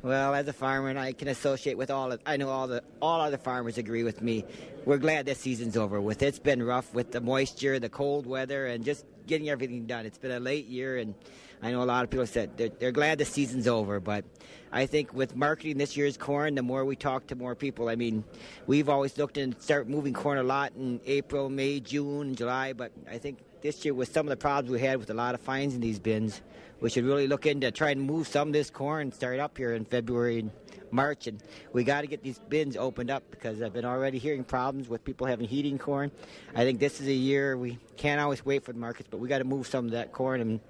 Well, 0.00 0.32
as 0.32 0.46
a 0.46 0.52
farmer, 0.52 0.90
and 0.90 0.98
I 0.98 1.12
can 1.12 1.26
associate 1.26 1.76
with 1.76 1.90
all. 1.90 2.12
Of, 2.12 2.20
I 2.24 2.36
know 2.36 2.50
all 2.50 2.68
the 2.68 2.84
all 3.02 3.20
other 3.20 3.36
farmers 3.36 3.78
agree 3.78 4.04
with 4.04 4.22
me. 4.22 4.44
We're 4.84 4.98
glad 4.98 5.26
this 5.26 5.38
season's 5.38 5.76
over 5.76 6.00
with. 6.00 6.22
It's 6.22 6.38
been 6.38 6.62
rough 6.62 6.94
with 6.94 7.10
the 7.10 7.20
moisture, 7.20 7.80
the 7.80 7.88
cold 7.88 8.24
weather, 8.24 8.66
and 8.66 8.84
just 8.84 9.04
getting 9.26 9.48
everything 9.48 9.86
done. 9.86 10.06
It's 10.06 10.18
been 10.18 10.30
a 10.30 10.38
late 10.38 10.66
year, 10.66 10.98
and 10.98 11.16
I 11.62 11.72
know 11.72 11.82
a 11.82 11.84
lot 11.84 12.04
of 12.04 12.10
people 12.10 12.26
said 12.26 12.56
they're, 12.56 12.68
they're 12.68 12.92
glad 12.92 13.18
the 13.18 13.24
season's 13.24 13.66
over. 13.66 14.00
But 14.00 14.24
I 14.70 14.86
think 14.86 15.12
with 15.12 15.34
marketing 15.34 15.78
this 15.78 15.96
year's 15.96 16.16
corn, 16.16 16.54
the 16.54 16.62
more 16.62 16.84
we 16.84 16.96
talk 16.96 17.26
to 17.28 17.34
more 17.34 17.54
people. 17.54 17.88
I 17.88 17.96
mean, 17.96 18.24
we've 18.66 18.88
always 18.88 19.16
looked 19.18 19.38
and 19.38 19.60
start 19.60 19.88
moving 19.88 20.12
corn 20.12 20.38
a 20.38 20.42
lot 20.42 20.72
in 20.76 21.00
April, 21.06 21.48
May, 21.48 21.80
June, 21.80 22.34
July. 22.34 22.72
But 22.72 22.92
I 23.10 23.18
think 23.18 23.38
this 23.62 23.84
year 23.84 23.94
with 23.94 24.12
some 24.12 24.26
of 24.26 24.30
the 24.30 24.36
problems 24.36 24.70
we 24.70 24.80
had 24.80 24.98
with 24.98 25.10
a 25.10 25.14
lot 25.14 25.34
of 25.34 25.40
fines 25.40 25.74
in 25.74 25.80
these 25.80 25.98
bins, 25.98 26.40
we 26.80 26.90
should 26.90 27.04
really 27.04 27.26
look 27.26 27.46
into 27.46 27.70
trying 27.70 27.96
to 27.96 28.02
move 28.02 28.28
some 28.28 28.48
of 28.48 28.52
this 28.52 28.70
corn 28.70 29.12
start 29.12 29.40
up 29.40 29.56
here 29.56 29.74
in 29.74 29.84
February 29.84 30.40
and 30.40 30.50
March, 30.90 31.26
and 31.26 31.42
we 31.72 31.84
got 31.84 32.02
to 32.02 32.06
get 32.06 32.22
these 32.22 32.38
bins 32.48 32.76
opened 32.76 33.10
up 33.10 33.22
because 33.30 33.60
I've 33.60 33.72
been 33.72 33.84
already 33.84 34.18
hearing 34.18 34.44
problems 34.44 34.88
with 34.88 35.04
people 35.04 35.26
having 35.26 35.46
heating 35.46 35.76
corn. 35.78 36.10
I 36.54 36.64
think 36.64 36.78
this 36.78 37.00
is 37.00 37.08
a 37.08 37.12
year 37.12 37.56
we 37.56 37.78
can't 37.96 38.20
always 38.20 38.44
wait 38.44 38.64
for 38.64 38.72
the 38.72 38.78
markets, 38.78 39.08
but 39.10 39.18
we 39.18 39.28
got 39.28 39.38
to 39.38 39.44
move 39.44 39.66
some 39.66 39.86
of 39.86 39.90
that 39.92 40.12
corn 40.12 40.40
and 40.40 40.60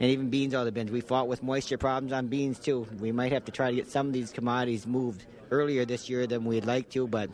and 0.00 0.10
even 0.10 0.30
beans 0.30 0.54
out 0.54 0.60
of 0.60 0.66
the 0.66 0.72
bins. 0.72 0.90
We 0.90 1.02
fought 1.02 1.28
with 1.28 1.42
moisture 1.42 1.76
problems 1.76 2.12
on 2.12 2.28
beans 2.28 2.58
too. 2.58 2.86
We 2.98 3.12
might 3.12 3.32
have 3.32 3.44
to 3.44 3.52
try 3.52 3.70
to 3.70 3.76
get 3.76 3.90
some 3.90 4.06
of 4.06 4.12
these 4.12 4.30
commodities 4.32 4.86
moved 4.86 5.26
earlier 5.50 5.84
this 5.84 6.08
year 6.08 6.26
than 6.26 6.44
we'd 6.44 6.64
like 6.64 6.88
to, 6.90 7.06
but 7.06 7.30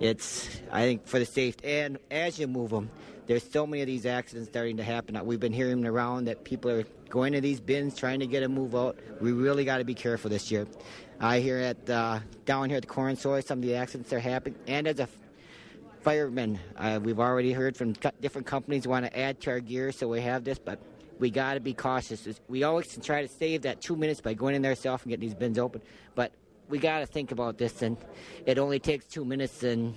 it's 0.00 0.48
I 0.70 0.82
think 0.82 1.06
for 1.06 1.18
the 1.18 1.26
safety 1.26 1.66
and 1.68 1.98
as 2.10 2.38
you 2.38 2.46
move 2.46 2.70
them 2.70 2.90
there's 3.26 3.48
so 3.48 3.66
many 3.66 3.80
of 3.80 3.86
these 3.86 4.04
accidents 4.04 4.50
starting 4.50 4.76
to 4.76 4.84
happen. 4.84 5.18
We've 5.24 5.40
been 5.40 5.52
hearing 5.52 5.86
around 5.86 6.26
that 6.26 6.44
people 6.44 6.70
are 6.70 6.84
going 7.08 7.32
to 7.32 7.40
these 7.40 7.60
bins 7.60 7.96
trying 7.96 8.20
to 8.20 8.26
get 8.26 8.42
a 8.42 8.48
move 8.48 8.74
out. 8.74 8.98
We 9.20 9.32
really 9.32 9.64
got 9.64 9.78
to 9.78 9.84
be 9.84 9.94
careful 9.94 10.28
this 10.30 10.50
year. 10.50 10.66
I 11.20 11.40
hear 11.40 11.58
at 11.58 11.88
uh, 11.88 12.20
down 12.44 12.68
here 12.68 12.76
at 12.76 12.82
the 12.82 12.88
corn 12.88 13.16
soy 13.16 13.40
some 13.40 13.58
of 13.58 13.64
the 13.64 13.76
accidents 13.76 14.12
are 14.12 14.18
happening, 14.18 14.58
and 14.66 14.86
as 14.86 15.00
a 15.00 15.08
fireman, 16.02 16.58
uh, 16.76 17.00
we've 17.02 17.20
already 17.20 17.52
heard 17.52 17.76
from 17.76 17.94
different 18.20 18.46
companies 18.46 18.86
want 18.86 19.06
to 19.06 19.18
add 19.18 19.40
to 19.42 19.50
our 19.52 19.60
gear, 19.60 19.90
so 19.90 20.08
we 20.08 20.20
have 20.20 20.44
this, 20.44 20.58
but 20.58 20.78
we 21.18 21.30
got 21.30 21.54
to 21.54 21.60
be 21.60 21.72
cautious. 21.72 22.28
We 22.48 22.64
always 22.64 22.98
try 23.02 23.22
to 23.22 23.28
save 23.28 23.62
that 23.62 23.80
two 23.80 23.96
minutes 23.96 24.20
by 24.20 24.34
going 24.34 24.54
in 24.54 24.62
there 24.62 24.72
ourselves 24.72 25.04
and 25.04 25.10
getting 25.10 25.26
these 25.26 25.36
bins 25.36 25.58
open, 25.58 25.80
but 26.14 26.32
we 26.68 26.78
got 26.78 27.00
to 27.00 27.06
think 27.06 27.32
about 27.32 27.58
this, 27.58 27.82
and 27.82 27.96
it 28.46 28.58
only 28.58 28.78
takes 28.78 29.04
two 29.06 29.24
minutes, 29.24 29.62
and 29.62 29.94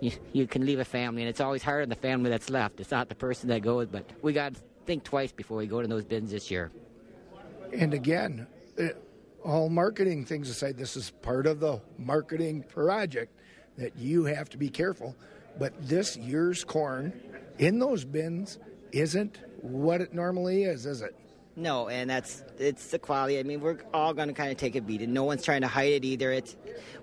you, 0.00 0.12
you 0.32 0.46
can 0.46 0.64
leave 0.64 0.78
a 0.78 0.84
family, 0.84 1.22
and 1.22 1.28
it's 1.28 1.40
always 1.40 1.62
hard 1.62 1.82
on 1.82 1.88
the 1.88 1.94
family 1.94 2.30
that's 2.30 2.50
left. 2.50 2.80
It's 2.80 2.90
not 2.90 3.08
the 3.08 3.14
person 3.14 3.48
that 3.50 3.60
goes, 3.62 3.86
but 3.86 4.04
we 4.22 4.32
got 4.32 4.54
to 4.54 4.60
think 4.86 5.04
twice 5.04 5.32
before 5.32 5.58
we 5.58 5.66
go 5.66 5.82
to 5.82 5.88
those 5.88 6.04
bins 6.04 6.30
this 6.30 6.50
year. 6.50 6.70
And 7.72 7.94
again, 7.94 8.46
it, 8.76 8.96
uh, 8.96 9.46
all 9.46 9.68
marketing 9.68 10.24
things 10.24 10.50
aside, 10.50 10.76
this 10.76 10.96
is 10.96 11.10
part 11.22 11.46
of 11.46 11.60
the 11.60 11.80
marketing 11.98 12.62
project 12.64 13.32
that 13.78 13.96
you 13.96 14.24
have 14.24 14.50
to 14.50 14.58
be 14.58 14.68
careful. 14.68 15.16
But 15.58 15.72
this 15.80 16.16
year's 16.16 16.64
corn 16.64 17.12
in 17.58 17.78
those 17.78 18.04
bins 18.04 18.58
isn't 18.92 19.38
what 19.62 20.00
it 20.00 20.12
normally 20.12 20.64
is, 20.64 20.86
is 20.86 21.02
it? 21.02 21.14
No, 21.56 21.88
and 21.88 22.08
that's 22.08 22.42
it's 22.58 22.88
the 22.88 22.98
quality. 22.98 23.38
I 23.38 23.42
mean, 23.42 23.60
we're 23.60 23.78
all 23.92 24.14
going 24.14 24.28
to 24.28 24.34
kind 24.34 24.50
of 24.50 24.56
take 24.56 24.76
a 24.76 24.80
beat, 24.80 25.02
and 25.02 25.12
no 25.12 25.24
one's 25.24 25.44
trying 25.44 25.62
to 25.62 25.66
hide 25.66 25.92
it 25.92 26.04
either. 26.04 26.32
It's 26.32 26.56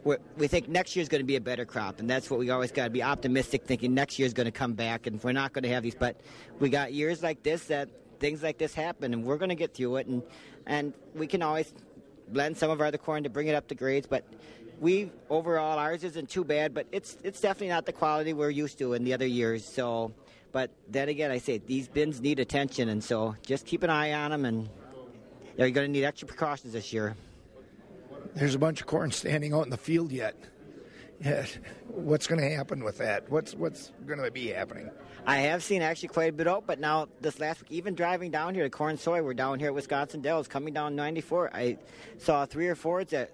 we 0.04 0.48
think 0.48 0.70
next 0.70 0.96
year's 0.96 1.10
going 1.10 1.22
to 1.22 1.26
be 1.26 1.36
a 1.36 1.42
better 1.42 1.66
crop, 1.66 2.00
and 2.00 2.10
that's 2.10 2.30
what 2.30 2.40
we 2.40 2.50
always 2.50 2.72
got 2.72 2.86
to 2.86 2.90
be 2.90 3.04
optimistic, 3.04 3.66
thinking 3.66 3.94
next 3.94 4.18
year's 4.18 4.34
going 4.34 4.46
to 4.46 4.52
come 4.52 4.74
back, 4.74 5.06
and 5.06 5.22
we're 5.22 5.34
not 5.34 5.52
going 5.52 5.64
to 5.64 5.70
have 5.70 5.84
these. 5.84 5.96
But 5.96 6.22
we 6.60 6.70
got 6.70 6.94
years 6.94 7.22
like 7.22 7.44
this 7.44 7.66
that 7.66 7.90
things 8.20 8.42
like 8.42 8.58
this 8.58 8.74
happen, 8.74 9.14
and 9.14 9.26
we're 9.26 9.38
going 9.38 9.50
to 9.50 9.56
get 9.56 9.74
through 9.74 9.98
it, 9.98 10.08
and 10.08 10.24
and 10.66 10.94
we 11.14 11.28
can 11.28 11.42
always 11.42 11.74
blend 12.30 12.58
some 12.58 12.72
of 12.72 12.80
our 12.80 12.88
other 12.88 12.98
corn 12.98 13.24
to 13.24 13.30
bring 13.30 13.48
it 13.48 13.56
up 13.56 13.68
to 13.68 13.76
grades, 13.76 14.08
but. 14.08 14.24
We 14.80 15.10
overall 15.28 15.80
ours 15.80 16.04
isn't 16.04 16.30
too 16.30 16.44
bad, 16.44 16.76
but 16.76 16.86
it's 16.92 17.18
it's 17.24 17.42
definitely 17.42 17.70
not 17.70 17.88
the 17.88 17.94
quality 17.94 18.34
we're 18.34 18.52
used 18.52 18.78
to 18.78 18.94
in 18.94 19.04
the 19.06 19.12
other 19.12 19.26
years. 19.26 19.66
So 19.66 20.14
but 20.52 20.72
then 20.88 21.10
again, 21.10 21.32
I 21.32 21.38
say 21.38 21.58
these 21.58 21.88
bins 21.88 22.22
need 22.22 22.40
attention, 22.40 22.90
and 22.90 23.04
so 23.04 23.36
just 23.46 23.66
keep 23.66 23.84
an 23.84 23.90
eye 23.90 24.14
on 24.14 24.32
them, 24.32 24.46
and 24.46 24.70
they're 25.56 25.70
going 25.70 25.88
to 25.88 25.92
need 25.92 26.06
extra 26.06 26.28
precautions 26.28 26.74
this 26.74 26.94
year. 26.94 27.16
There's 28.36 28.56
a 28.56 28.60
bunch 28.60 28.82
of 28.82 28.88
corn 28.88 29.12
standing 29.12 29.54
out 29.54 29.64
in 29.64 29.70
the 29.70 29.78
field 29.78 30.12
yet. 30.12 30.36
Yeah. 31.20 31.46
What's 31.88 32.28
going 32.28 32.42
to 32.42 32.56
happen 32.56 32.84
with 32.84 33.00
that? 33.00 33.30
What's 33.32 33.56
what's 33.56 33.92
going 34.06 34.20
to 34.20 34.30
be 34.30 34.50
happening? 34.50 34.92
I 35.26 35.38
have 35.38 35.64
seen 35.64 35.82
actually 35.82 36.10
quite 36.10 36.30
a 36.30 36.34
bit 36.34 36.48
out, 36.48 36.66
but 36.68 36.80
now 36.80 37.08
this 37.22 37.40
last 37.40 37.62
week, 37.62 37.72
even 37.72 37.96
driving 37.96 38.32
down 38.32 38.54
here 38.54 38.64
to 38.64 38.70
corn 38.70 38.98
soy, 38.98 39.22
we're 39.22 39.34
down 39.34 39.60
here 39.60 39.70
at 39.70 39.74
Wisconsin 39.74 40.22
Dells, 40.22 40.48
coming 40.48 40.74
down 40.74 40.96
94. 40.96 41.52
I 41.54 41.78
saw 42.18 42.46
three 42.46 42.68
or 42.68 42.76
four 42.76 43.04
that 43.06 43.32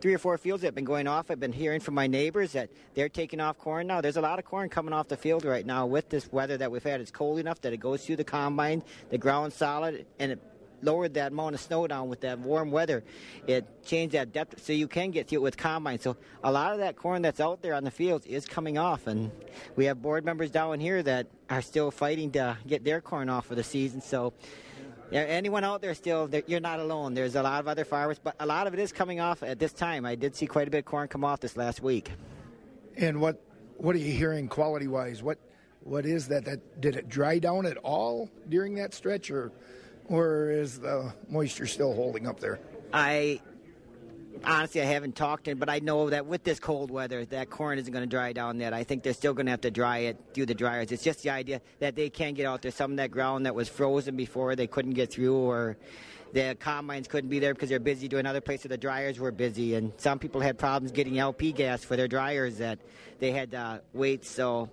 three 0.00 0.14
or 0.14 0.18
four 0.18 0.38
fields 0.38 0.62
that 0.62 0.68
have 0.68 0.74
been 0.74 0.84
going 0.84 1.06
off. 1.06 1.30
I've 1.30 1.40
been 1.40 1.52
hearing 1.52 1.80
from 1.80 1.94
my 1.94 2.06
neighbors 2.06 2.52
that 2.52 2.70
they're 2.94 3.08
taking 3.08 3.40
off 3.40 3.58
corn 3.58 3.86
now. 3.86 4.00
There's 4.00 4.16
a 4.16 4.20
lot 4.20 4.38
of 4.38 4.44
corn 4.44 4.68
coming 4.68 4.92
off 4.92 5.08
the 5.08 5.16
field 5.16 5.44
right 5.44 5.64
now 5.64 5.86
with 5.86 6.08
this 6.08 6.30
weather 6.32 6.56
that 6.56 6.70
we've 6.70 6.82
had. 6.82 7.00
It's 7.00 7.10
cold 7.10 7.38
enough 7.38 7.60
that 7.62 7.72
it 7.72 7.78
goes 7.78 8.04
through 8.04 8.16
the 8.16 8.24
combine, 8.24 8.82
the 9.10 9.18
ground 9.18 9.52
solid, 9.52 10.06
and 10.18 10.32
it 10.32 10.40
lowered 10.82 11.14
that 11.14 11.32
amount 11.32 11.54
of 11.54 11.60
snow 11.60 11.86
down 11.86 12.08
with 12.08 12.20
that 12.22 12.38
warm 12.38 12.70
weather. 12.70 13.04
It 13.46 13.84
changed 13.84 14.14
that 14.14 14.32
depth 14.32 14.64
so 14.64 14.72
you 14.72 14.88
can 14.88 15.10
get 15.10 15.28
through 15.28 15.40
it 15.40 15.42
with 15.42 15.56
combine. 15.56 15.98
So 15.98 16.16
a 16.42 16.50
lot 16.50 16.72
of 16.72 16.78
that 16.78 16.96
corn 16.96 17.22
that's 17.22 17.40
out 17.40 17.62
there 17.62 17.74
on 17.74 17.84
the 17.84 17.90
fields 17.90 18.26
is 18.26 18.46
coming 18.46 18.78
off, 18.78 19.06
and 19.06 19.30
we 19.76 19.84
have 19.86 20.00
board 20.00 20.24
members 20.24 20.50
down 20.50 20.80
here 20.80 21.02
that 21.02 21.26
are 21.48 21.62
still 21.62 21.90
fighting 21.90 22.30
to 22.32 22.56
get 22.66 22.84
their 22.84 23.00
corn 23.00 23.28
off 23.28 23.46
for 23.46 23.54
the 23.54 23.64
season. 23.64 24.00
So 24.00 24.32
yeah, 25.10 25.22
anyone 25.22 25.64
out 25.64 25.80
there 25.80 25.94
still, 25.94 26.30
you're 26.46 26.60
not 26.60 26.78
alone. 26.78 27.14
There's 27.14 27.34
a 27.34 27.42
lot 27.42 27.60
of 27.60 27.68
other 27.68 27.84
farmers, 27.84 28.18
but 28.22 28.36
a 28.38 28.46
lot 28.46 28.66
of 28.66 28.74
it 28.74 28.80
is 28.80 28.92
coming 28.92 29.20
off 29.20 29.42
at 29.42 29.58
this 29.58 29.72
time. 29.72 30.06
I 30.06 30.14
did 30.14 30.36
see 30.36 30.46
quite 30.46 30.68
a 30.68 30.70
bit 30.70 30.78
of 30.78 30.84
corn 30.84 31.08
come 31.08 31.24
off 31.24 31.40
this 31.40 31.56
last 31.56 31.82
week. 31.82 32.10
And 32.96 33.20
what 33.20 33.42
what 33.76 33.96
are 33.96 33.98
you 33.98 34.12
hearing 34.12 34.48
quality 34.48 34.86
wise? 34.86 35.22
What 35.22 35.38
what 35.80 36.06
is 36.06 36.28
that? 36.28 36.44
That 36.44 36.80
did 36.80 36.96
it 36.96 37.08
dry 37.08 37.38
down 37.38 37.66
at 37.66 37.76
all 37.78 38.30
during 38.48 38.74
that 38.76 38.94
stretch, 38.94 39.30
or 39.30 39.52
or 40.06 40.50
is 40.50 40.78
the 40.78 41.12
moisture 41.28 41.66
still 41.66 41.94
holding 41.94 42.26
up 42.26 42.38
there? 42.40 42.60
I 42.92 43.40
honestly, 44.44 44.80
I 44.80 44.84
haven't 44.84 45.16
talked 45.16 45.44
to 45.44 45.52
him, 45.52 45.58
but 45.58 45.68
I 45.68 45.78
know 45.78 46.10
that 46.10 46.26
with 46.26 46.44
this 46.44 46.58
cold 46.58 46.90
weather, 46.90 47.24
that 47.26 47.50
corn 47.50 47.78
isn't 47.78 47.92
going 47.92 48.04
to 48.04 48.08
dry 48.08 48.32
down 48.32 48.58
yet. 48.60 48.72
I 48.72 48.84
think 48.84 49.02
they're 49.02 49.12
still 49.12 49.34
going 49.34 49.46
to 49.46 49.50
have 49.50 49.60
to 49.62 49.70
dry 49.70 49.98
it 49.98 50.18
through 50.34 50.46
the 50.46 50.54
dryers. 50.54 50.92
It's 50.92 51.02
just 51.02 51.22
the 51.22 51.30
idea 51.30 51.60
that 51.78 51.96
they 51.96 52.10
can't 52.10 52.36
get 52.36 52.46
out 52.46 52.62
there. 52.62 52.70
Some 52.70 52.92
of 52.92 52.96
that 52.98 53.10
ground 53.10 53.46
that 53.46 53.54
was 53.54 53.68
frozen 53.68 54.16
before 54.16 54.56
they 54.56 54.66
couldn't 54.66 54.92
get 54.92 55.12
through, 55.12 55.36
or 55.36 55.76
the 56.32 56.56
combines 56.60 57.08
couldn't 57.08 57.30
be 57.30 57.38
there 57.38 57.54
because 57.54 57.68
they're 57.68 57.80
busy 57.80 58.08
doing 58.08 58.26
other 58.26 58.40
places. 58.40 58.68
The 58.68 58.78
dryers 58.78 59.18
were 59.18 59.32
busy, 59.32 59.74
and 59.74 59.92
some 59.96 60.18
people 60.18 60.40
had 60.40 60.58
problems 60.58 60.92
getting 60.92 61.18
LP 61.18 61.52
gas 61.52 61.84
for 61.84 61.96
their 61.96 62.08
dryers 62.08 62.58
that 62.58 62.78
they 63.18 63.32
had 63.32 63.54
uh, 63.54 63.78
to 63.78 63.82
wait. 63.92 64.24
So 64.24 64.70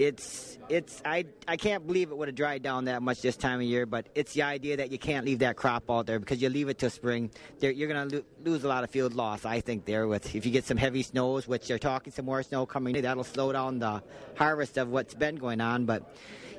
it's 0.00 0.56
it's 0.70 1.02
I 1.04 1.26
I 1.46 1.58
can't 1.58 1.86
believe 1.86 2.10
it 2.10 2.16
would 2.16 2.28
have 2.28 2.34
dried 2.34 2.62
down 2.62 2.86
that 2.86 3.02
much 3.02 3.20
this 3.20 3.36
time 3.36 3.60
of 3.60 3.66
year, 3.66 3.84
but 3.84 4.06
it's 4.14 4.32
the 4.32 4.42
idea 4.42 4.78
that 4.78 4.90
you 4.90 4.98
can't 4.98 5.26
leave 5.26 5.40
that 5.40 5.56
crop 5.56 5.90
out 5.90 6.06
there 6.06 6.18
because 6.18 6.40
you 6.40 6.48
leave 6.48 6.70
it 6.70 6.78
till 6.78 6.88
spring, 6.88 7.30
you're 7.60 7.86
going 7.86 8.08
to 8.08 8.16
lo- 8.16 8.24
lose 8.42 8.64
a 8.64 8.68
lot 8.68 8.82
of 8.82 8.88
field 8.88 9.12
loss. 9.12 9.44
I 9.44 9.60
think 9.60 9.84
there 9.84 10.08
with 10.08 10.34
if 10.34 10.46
you 10.46 10.52
get 10.52 10.64
some 10.64 10.78
heavy 10.78 11.02
snows, 11.02 11.46
which 11.46 11.68
they're 11.68 11.78
talking 11.78 12.14
some 12.14 12.24
more 12.24 12.42
snow 12.42 12.64
coming, 12.64 12.96
in, 12.96 13.02
that'll 13.02 13.24
slow 13.24 13.52
down 13.52 13.78
the 13.78 14.02
harvest 14.36 14.78
of 14.78 14.88
what's 14.88 15.12
been 15.12 15.36
going 15.36 15.60
on. 15.60 15.84
But 15.84 16.16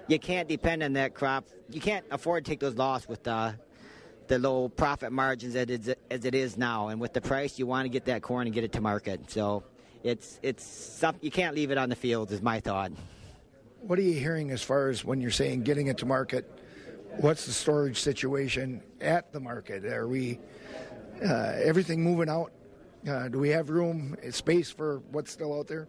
you 0.08 0.20
can't 0.20 0.48
depend 0.48 0.84
on 0.84 0.94
that 0.94 1.16
crop. 1.16 1.48
You 1.72 1.82
can't 1.82 2.06
afford 2.12 2.46
to 2.46 2.52
take 2.52 2.60
those 2.60 2.76
losses 2.76 3.10
with 3.10 3.24
the 3.24 3.56
the 4.28 4.38
low 4.38 4.70
profit 4.70 5.12
margins 5.12 5.56
as 5.56 5.64
it, 5.64 5.88
is, 5.88 5.96
as 6.12 6.26
it 6.26 6.36
is 6.36 6.58
now. 6.58 6.90
And 6.90 7.02
with 7.02 7.14
the 7.14 7.22
price, 7.22 7.58
you 7.58 7.66
want 7.66 7.86
to 7.86 7.90
get 7.90 8.06
that 8.06 8.22
corn 8.22 8.46
and 8.46 8.54
get 8.54 8.64
it 8.64 8.74
to 8.74 8.82
market. 8.82 9.32
So 9.32 9.64
it's 10.04 10.40
it's 10.44 10.64
something 10.64 11.24
you 11.24 11.32
can't 11.32 11.56
leave 11.56 11.72
it 11.72 11.80
on 11.80 11.90
the 11.90 11.96
field. 11.96 12.32
Is 12.32 12.40
my 12.40 12.60
thought. 12.60 12.92
What 13.82 13.98
are 13.98 14.04
you 14.04 14.14
hearing 14.14 14.52
as 14.52 14.62
far 14.62 14.90
as 14.90 15.04
when 15.04 15.22
you're 15.22 15.32
saying 15.32 15.64
getting 15.64 15.88
it 15.88 15.98
to 15.98 16.06
market? 16.06 16.48
What's 17.18 17.48
the 17.48 17.52
storage 17.52 18.00
situation 18.00 18.84
at 19.02 19.34
the 19.34 19.40
market? 19.40 19.86
Are 19.86 20.08
we 20.08 20.40
uh, 21.26 21.54
everything 21.56 22.04
moving 22.04 22.30
out? 22.30 22.52
Uh, 23.10 23.28
do 23.28 23.40
we 23.40 23.50
have 23.50 23.72
room, 23.72 24.16
space 24.30 24.70
for 24.70 25.00
what's 25.10 25.32
still 25.32 25.58
out 25.58 25.66
there? 25.66 25.88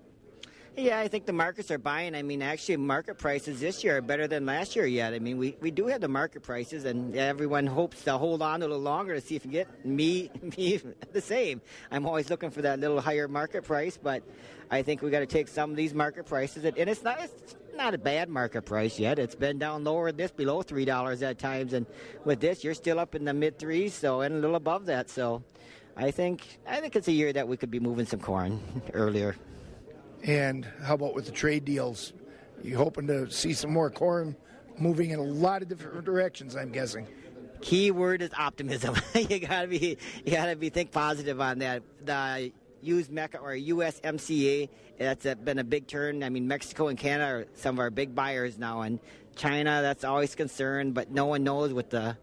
Yeah, 0.77 0.99
I 0.99 1.09
think 1.09 1.27
the 1.27 1.35
markets 1.35 1.71
are 1.71 1.77
buying. 1.77 2.15
I 2.15 2.23
mean, 2.23 2.41
actually, 2.41 2.79
market 2.79 3.19
prices 3.19 3.61
this 3.61 3.85
year 3.85 3.99
are 3.99 4.01
better 4.01 4.27
than 4.27 4.47
last 4.47 4.75
year 4.75 4.87
yet. 4.87 5.13
I 5.13 5.19
mean, 5.19 5.37
we, 5.37 5.55
we 5.61 5.71
do 5.71 5.87
have 5.89 6.01
the 6.01 6.09
market 6.09 6.43
prices, 6.43 6.87
and 6.87 7.15
everyone 7.15 7.67
hopes 7.67 8.05
to 8.05 8.17
hold 8.17 8.41
on 8.41 8.63
a 8.63 8.65
little 8.65 8.79
longer 8.79 9.15
to 9.15 9.21
see 9.21 9.37
if 9.37 9.45
you 9.45 9.51
get 9.51 9.85
me 9.85 10.31
me 10.57 10.81
the 11.13 11.21
same. 11.21 11.61
I'm 11.91 12.07
always 12.07 12.31
looking 12.31 12.49
for 12.51 12.63
that 12.63 12.81
little 12.81 13.03
higher 13.03 13.29
market 13.29 13.65
price, 13.65 13.99
but 14.03 14.23
I 14.71 14.81
think 14.81 15.03
we 15.03 15.11
got 15.11 15.21
to 15.21 15.27
take 15.27 15.49
some 15.49 15.71
of 15.71 15.77
these 15.77 15.93
market 15.93 16.25
prices, 16.25 16.65
and 16.65 16.75
it's 16.77 17.03
not 17.03 17.23
it's 17.23 17.55
not 17.77 17.93
a 17.93 17.99
bad 17.99 18.31
market 18.31 18.63
price 18.63 18.99
yet. 18.99 19.19
It's 19.19 19.35
been 19.35 19.59
down 19.59 19.85
lower 19.85 20.11
than 20.11 20.17
this, 20.17 20.31
below 20.31 20.63
three 20.63 20.87
dollars 20.87 21.23
at 21.23 21.39
times, 21.39 21.75
and 21.75 21.85
with 22.25 22.41
this, 22.41 22.65
you're 22.65 22.73
still 22.73 22.99
up 22.99 23.15
in 23.15 23.27
the 23.27 23.35
mid 23.35 23.59
threes, 23.59 23.93
so 23.93 24.23
and 24.23 24.37
a 24.37 24.39
little 24.39 24.57
above 24.57 24.87
that. 24.87 25.11
So, 25.11 25.43
I 25.99 26.13
think 26.13 26.61
I 26.67 26.81
think 26.81 26.97
it's 26.97 27.09
a 27.09 27.13
year 27.13 27.31
that 27.35 27.47
we 27.47 27.59
could 27.59 27.71
be 27.71 27.79
moving 27.79 28.07
some 28.07 28.21
corn 28.21 28.59
earlier. 28.95 29.37
And 30.23 30.67
how 30.83 30.95
about 30.95 31.15
with 31.15 31.27
the 31.27 31.33
trade 31.33 31.65
deals? 31.65 32.13
You 32.63 32.77
hoping 32.77 33.07
to 33.09 33.31
see 33.31 33.53
some 33.55 33.73
more 33.73 33.91
corn 33.91 34.37
moving 34.79 35.11
in 35.11 35.19
a 35.19 35.25
lot 35.25 35.63
of 35.63 35.69
different 35.69 36.05
directions? 36.05 36.57
I'm 36.57 36.71
guessing. 36.71 37.09
Key 37.61 37.91
word 37.91 38.23
is 38.23 38.31
optimism. 38.37 38.97
you 39.15 39.39
gotta 39.41 39.69
be 39.69 39.97
you 40.25 40.33
gotta 40.33 40.57
be 40.57 40.69
think 40.71 40.91
positive 40.91 41.41
on 41.41 41.61
that. 41.61 41.83
The 42.05 42.53
USMCA 42.85 43.41
or 43.41 43.53
USMCA 43.53 44.69
that's 44.99 45.25
been 45.45 45.59
a 45.59 45.65
big 45.65 45.87
turn. 45.87 46.23
I 46.23 46.29
mean, 46.29 46.49
Mexico 46.49 46.89
and 46.89 46.99
Canada 46.99 47.31
are 47.31 47.47
some 47.55 47.77
of 47.77 47.81
our 47.81 47.91
big 47.91 48.15
buyers 48.15 48.59
now, 48.59 48.83
and 48.83 49.01
China 49.37 49.81
that's 49.83 50.05
always 50.05 50.35
concerned, 50.35 50.95
but 50.95 51.11
no 51.11 51.27
one 51.27 51.45
knows 51.45 51.73
with 51.73 51.91
the 51.91 52.17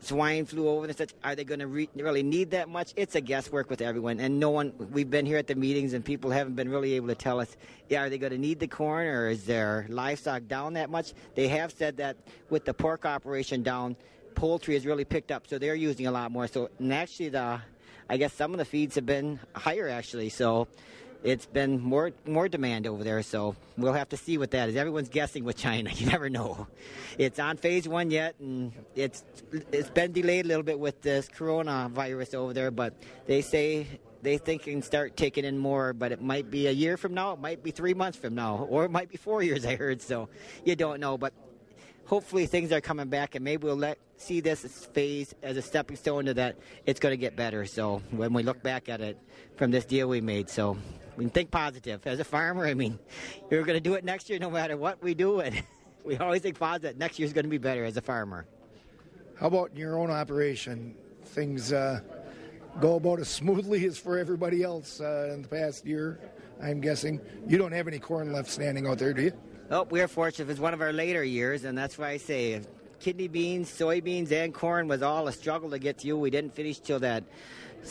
swine 0.00 0.44
flu 0.44 0.68
over 0.68 0.86
and 0.86 0.96
such. 0.96 1.12
Are 1.24 1.34
they 1.34 1.44
going 1.44 1.60
to 1.60 1.66
re- 1.66 1.88
really 1.94 2.22
need 2.22 2.50
that 2.52 2.68
much? 2.68 2.92
It's 2.96 3.14
a 3.14 3.20
guesswork 3.20 3.70
with 3.70 3.80
everyone, 3.80 4.20
and 4.20 4.38
no 4.38 4.50
one. 4.50 4.72
We've 4.92 5.10
been 5.10 5.26
here 5.26 5.38
at 5.38 5.46
the 5.46 5.54
meetings, 5.54 5.92
and 5.92 6.04
people 6.04 6.30
haven't 6.30 6.54
been 6.54 6.68
really 6.68 6.94
able 6.94 7.08
to 7.08 7.14
tell 7.14 7.40
us. 7.40 7.56
Yeah, 7.88 8.04
are 8.04 8.10
they 8.10 8.18
going 8.18 8.32
to 8.32 8.38
need 8.38 8.60
the 8.60 8.68
corn, 8.68 9.06
or 9.06 9.28
is 9.28 9.44
their 9.44 9.86
livestock 9.88 10.46
down 10.48 10.74
that 10.74 10.90
much? 10.90 11.14
They 11.34 11.48
have 11.48 11.72
said 11.72 11.96
that 11.98 12.16
with 12.50 12.64
the 12.64 12.74
pork 12.74 13.06
operation 13.06 13.62
down, 13.62 13.96
poultry 14.34 14.74
has 14.74 14.86
really 14.86 15.04
picked 15.04 15.32
up, 15.32 15.46
so 15.46 15.58
they're 15.58 15.74
using 15.74 16.06
a 16.06 16.10
lot 16.10 16.30
more. 16.30 16.46
So, 16.46 16.70
and 16.78 16.92
actually, 16.92 17.30
the 17.30 17.60
I 18.10 18.16
guess 18.16 18.32
some 18.32 18.52
of 18.52 18.58
the 18.58 18.64
feeds 18.64 18.94
have 18.94 19.04
been 19.04 19.38
higher 19.54 19.88
actually. 19.88 20.30
So 20.30 20.66
it's 21.22 21.46
been 21.46 21.80
more 21.80 22.12
more 22.26 22.48
demand 22.48 22.86
over 22.86 23.02
there. 23.02 23.22
So 23.22 23.56
we'll 23.76 23.92
have 23.92 24.08
to 24.10 24.16
see 24.16 24.38
what 24.38 24.50
that 24.52 24.68
is. 24.68 24.76
Everyone's 24.76 25.08
guessing 25.08 25.44
with 25.44 25.56
China. 25.56 25.90
You 25.98 26.06
never 26.06 26.30
know. 26.30 26.68
It's 27.18 27.40
on 27.40 27.56
phase 27.56 27.88
one 27.88 28.10
yet, 28.10 28.36
and 28.38 28.72
it's 28.94 29.24
it's 29.72 29.90
been 29.90 30.12
delayed 30.12 30.44
a 30.44 30.48
little 30.48 30.62
bit 30.62 30.78
with 30.78 31.02
this 31.02 31.28
coronavirus 31.28 32.34
over 32.34 32.52
there. 32.52 32.70
But 32.70 32.94
they 33.26 33.42
say 33.42 33.86
they 34.22 34.38
think 34.38 34.62
can 34.62 34.82
start 34.82 35.16
taking 35.16 35.44
in 35.44 35.58
more, 35.58 35.92
but 35.92 36.12
it 36.12 36.22
might 36.22 36.50
be 36.50 36.66
a 36.66 36.70
year 36.70 36.96
from 36.96 37.14
now, 37.14 37.32
it 37.32 37.40
might 37.40 37.62
be 37.62 37.70
three 37.70 37.94
months 37.94 38.18
from 38.18 38.34
now, 38.34 38.66
or 38.68 38.84
it 38.84 38.90
might 38.90 39.08
be 39.08 39.16
four 39.16 39.42
years. 39.42 39.64
I 39.64 39.76
heard, 39.76 40.02
so 40.02 40.28
you 40.64 40.76
don't 40.76 41.00
know. 41.00 41.18
But 41.18 41.32
hopefully 42.06 42.46
things 42.46 42.72
are 42.72 42.80
coming 42.80 43.08
back, 43.08 43.34
and 43.34 43.44
maybe 43.44 43.64
we'll 43.64 43.76
let 43.76 43.98
see 44.16 44.40
this 44.40 44.64
phase 44.92 45.34
as 45.42 45.56
a 45.56 45.62
stepping 45.62 45.96
stone 45.96 46.26
to 46.26 46.34
that. 46.34 46.56
It's 46.86 47.00
going 47.00 47.12
to 47.12 47.16
get 47.16 47.36
better. 47.36 47.64
So 47.66 48.02
when 48.10 48.32
we 48.32 48.42
look 48.42 48.62
back 48.62 48.88
at 48.88 49.00
it 49.00 49.18
from 49.56 49.70
this 49.70 49.84
deal 49.84 50.08
we 50.08 50.20
made, 50.20 50.50
so 50.50 50.78
we 51.18 51.24
can 51.24 51.30
think 51.30 51.50
positive. 51.50 52.06
As 52.06 52.20
a 52.20 52.24
farmer, 52.24 52.64
I 52.64 52.74
mean, 52.74 52.96
we're 53.50 53.64
going 53.64 53.76
to 53.76 53.80
do 53.80 53.94
it 53.94 54.04
next 54.04 54.30
year 54.30 54.38
no 54.38 54.50
matter 54.50 54.76
what 54.76 55.02
we 55.02 55.14
do, 55.14 55.40
and 55.40 55.60
we 56.04 56.16
always 56.16 56.42
think 56.42 56.56
positive. 56.58 56.96
Next 56.96 57.18
year's 57.18 57.32
going 57.32 57.44
to 57.44 57.50
be 57.50 57.58
better 57.58 57.84
as 57.84 57.96
a 57.96 58.00
farmer. 58.00 58.46
How 59.34 59.48
about 59.48 59.72
in 59.72 59.78
your 59.78 59.98
own 59.98 60.12
operation? 60.12 60.94
Things 61.24 61.72
uh, 61.72 62.00
go 62.80 62.94
about 62.94 63.18
as 63.18 63.28
smoothly 63.40 63.84
as 63.84 63.98
for 63.98 64.16
everybody 64.16 64.62
else 64.62 65.00
uh, 65.00 65.30
in 65.34 65.42
the 65.42 65.48
past 65.48 65.84
year. 65.84 66.20
I'm 66.62 66.80
guessing 66.80 67.20
you 67.48 67.58
don't 67.58 67.72
have 67.72 67.88
any 67.88 67.98
corn 67.98 68.32
left 68.32 68.48
standing 68.48 68.86
out 68.86 68.98
there, 68.98 69.12
do 69.12 69.22
you? 69.22 69.32
Oh, 69.72 69.82
we're 69.90 70.08
fortunate. 70.08 70.48
It's 70.50 70.60
one 70.60 70.72
of 70.72 70.80
our 70.80 70.92
later 70.92 71.24
years, 71.24 71.64
and 71.64 71.76
that's 71.76 71.98
why 71.98 72.10
I 72.10 72.16
say 72.18 72.62
kidney 73.00 73.28
beans, 73.28 73.68
soybeans, 73.68 74.30
and 74.30 74.54
corn 74.54 74.86
was 74.86 75.02
all 75.02 75.26
a 75.26 75.32
struggle 75.32 75.70
to 75.70 75.80
get 75.80 75.98
to 75.98 76.06
you. 76.06 76.16
We 76.16 76.30
didn't 76.30 76.54
finish 76.54 76.78
till 76.78 77.00
that 77.00 77.24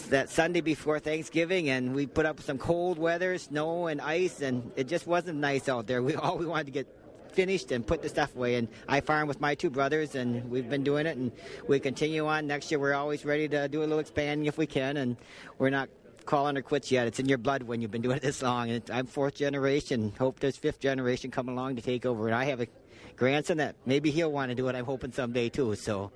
that 0.10 0.30
Sunday 0.30 0.62
before 0.62 1.00
Thanksgiving, 1.00 1.69
and 1.69 1.95
we 1.95 2.06
put 2.06 2.26
up 2.26 2.41
some 2.41 2.58
cold 2.58 2.97
weather, 2.97 3.38
snow 3.38 3.88
and 3.88 4.00
ice, 4.02 4.41
and 4.41 4.71
it 4.76 4.88
just 4.88 5.08
wasn't 5.08 5.39
nice 5.39 5.67
out 5.69 5.88
there. 5.88 6.02
We 6.02 6.15
all 6.23 6.38
we 6.38 6.45
wanted 6.45 6.65
to 6.65 6.71
get 6.71 6.88
finished 7.34 7.71
and 7.71 7.86
put 7.86 8.02
the 8.02 8.10
stuff 8.10 8.36
away. 8.36 8.56
And 8.56 8.67
I 8.88 9.02
farm 9.02 9.28
with 9.28 9.39
my 9.39 9.56
two 9.56 9.69
brothers, 9.69 10.15
and 10.15 10.50
we've 10.50 10.69
been 10.69 10.84
doing 10.84 11.06
it, 11.06 11.17
and 11.17 11.32
we 11.67 11.80
continue 11.80 12.26
on. 12.26 12.47
Next 12.47 12.71
year, 12.71 12.80
we're 12.80 12.93
always 12.93 13.26
ready 13.26 13.47
to 13.50 13.67
do 13.67 13.82
a 13.82 13.86
little 13.86 14.00
expanding 14.00 14.47
if 14.47 14.58
we 14.58 14.65
can, 14.65 14.97
and 14.97 15.17
we're 15.58 15.69
not 15.69 15.89
calling 16.26 16.56
her 16.56 16.62
quits 16.62 16.91
yet. 16.91 17.08
It's 17.08 17.19
in 17.19 17.30
your 17.30 17.38
blood 17.38 17.63
when 17.63 17.82
you've 17.82 17.91
been 17.91 18.02
doing 18.02 18.17
it 18.17 18.23
this 18.23 18.41
long. 18.41 18.69
And 18.69 18.89
I'm 18.91 19.06
fourth 19.06 19.36
generation. 19.36 20.13
Hope 20.19 20.39
there's 20.39 20.58
fifth 20.58 20.80
generation 20.80 21.32
coming 21.32 21.56
along 21.56 21.78
to 21.78 21.82
take 21.82 22.06
over. 22.06 22.28
And 22.28 22.36
I 22.36 22.45
have 22.45 22.60
a 22.60 22.67
grandson 23.15 23.58
that 23.58 23.76
maybe 23.86 24.12
he'll 24.12 24.32
want 24.32 24.50
to 24.50 24.56
do 24.56 24.67
it. 24.67 24.76
I'm 24.76 24.86
hoping 24.86 25.12
someday 25.12 25.50
too. 25.50 25.76
So. 25.76 26.12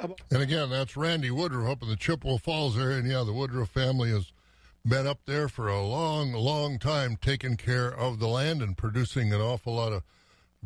And 0.00 0.42
again, 0.42 0.70
that's 0.70 0.96
Randy 0.96 1.30
Woodruff 1.30 1.70
up 1.70 1.82
in 1.82 1.88
the 1.88 1.96
Chippewa 1.96 2.38
Falls 2.38 2.78
area. 2.78 2.98
And 2.98 3.08
yeah, 3.08 3.24
the 3.24 3.32
Woodruff 3.32 3.70
family 3.70 4.10
has 4.10 4.32
been 4.86 5.06
up 5.06 5.20
there 5.26 5.48
for 5.48 5.68
a 5.68 5.82
long, 5.82 6.32
long 6.32 6.78
time 6.78 7.16
taking 7.16 7.56
care 7.56 7.88
of 7.88 8.18
the 8.18 8.28
land 8.28 8.62
and 8.62 8.76
producing 8.76 9.32
an 9.32 9.40
awful 9.40 9.74
lot 9.74 9.92
of 9.92 10.02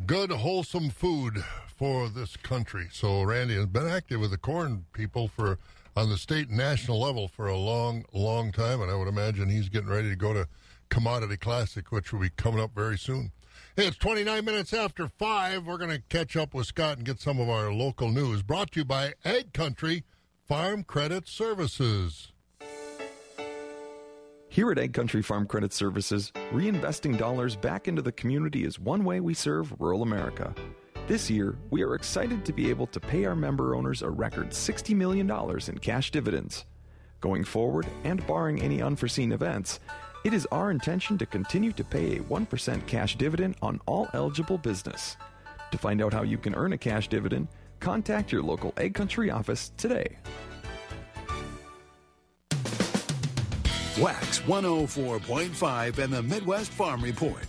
good, 0.06 0.30
wholesome 0.30 0.90
food 0.90 1.44
for 1.66 2.08
this 2.08 2.36
country. 2.36 2.88
So 2.92 3.22
Randy 3.22 3.54
has 3.54 3.66
been 3.66 3.88
active 3.88 4.20
with 4.20 4.30
the 4.30 4.38
corn 4.38 4.84
people 4.92 5.28
for 5.28 5.58
on 5.96 6.08
the 6.08 6.18
state 6.18 6.48
and 6.48 6.56
national 6.56 7.00
level 7.00 7.28
for 7.28 7.48
a 7.48 7.56
long, 7.56 8.04
long 8.12 8.52
time, 8.52 8.80
and 8.80 8.90
I 8.90 8.94
would 8.94 9.08
imagine 9.08 9.48
he's 9.48 9.68
getting 9.68 9.88
ready 9.88 10.08
to 10.08 10.16
go 10.16 10.32
to 10.32 10.46
Commodity 10.88 11.36
Classic, 11.36 11.90
which 11.90 12.12
will 12.12 12.20
be 12.20 12.30
coming 12.30 12.60
up 12.60 12.74
very 12.74 12.98
soon. 12.98 13.32
Hey, 13.76 13.86
it's 13.86 13.96
29 13.98 14.44
minutes 14.44 14.74
after 14.74 15.06
5. 15.06 15.64
We're 15.64 15.78
going 15.78 15.92
to 15.92 16.02
catch 16.08 16.36
up 16.36 16.54
with 16.54 16.66
Scott 16.66 16.96
and 16.96 17.06
get 17.06 17.20
some 17.20 17.38
of 17.38 17.48
our 17.48 17.72
local 17.72 18.10
news. 18.10 18.42
Brought 18.42 18.72
to 18.72 18.80
you 18.80 18.84
by 18.84 19.14
Ag 19.24 19.52
Country 19.52 20.02
Farm 20.48 20.82
Credit 20.82 21.28
Services. 21.28 22.32
Here 24.48 24.72
at 24.72 24.78
Ag 24.78 24.92
Country 24.92 25.22
Farm 25.22 25.46
Credit 25.46 25.72
Services, 25.72 26.32
reinvesting 26.50 27.16
dollars 27.16 27.54
back 27.54 27.86
into 27.86 28.02
the 28.02 28.10
community 28.10 28.64
is 28.64 28.80
one 28.80 29.04
way 29.04 29.20
we 29.20 29.34
serve 29.34 29.72
rural 29.80 30.02
America. 30.02 30.52
This 31.06 31.30
year, 31.30 31.56
we 31.70 31.84
are 31.84 31.94
excited 31.94 32.44
to 32.46 32.52
be 32.52 32.70
able 32.70 32.88
to 32.88 32.98
pay 32.98 33.24
our 33.24 33.36
member 33.36 33.76
owners 33.76 34.02
a 34.02 34.10
record 34.10 34.50
$60 34.50 34.96
million 34.96 35.30
in 35.30 35.78
cash 35.78 36.10
dividends. 36.10 36.64
Going 37.20 37.44
forward, 37.44 37.86
and 38.02 38.26
barring 38.26 38.60
any 38.60 38.82
unforeseen 38.82 39.30
events, 39.30 39.78
it 40.22 40.34
is 40.34 40.46
our 40.52 40.70
intention 40.70 41.16
to 41.18 41.26
continue 41.26 41.72
to 41.72 41.82
pay 41.82 42.18
a 42.18 42.20
1% 42.20 42.86
cash 42.86 43.16
dividend 43.16 43.56
on 43.62 43.80
all 43.86 44.08
eligible 44.12 44.58
business. 44.58 45.16
To 45.70 45.78
find 45.78 46.02
out 46.02 46.12
how 46.12 46.22
you 46.22 46.36
can 46.36 46.54
earn 46.54 46.72
a 46.72 46.78
cash 46.78 47.08
dividend, 47.08 47.48
contact 47.78 48.30
your 48.30 48.42
local 48.42 48.74
Ag 48.76 48.94
Country 48.94 49.30
office 49.30 49.72
today. 49.76 50.18
Wax 53.98 54.40
104.5 54.40 55.98
and 55.98 56.12
the 56.12 56.22
Midwest 56.22 56.70
Farm 56.72 57.02
Report. 57.02 57.46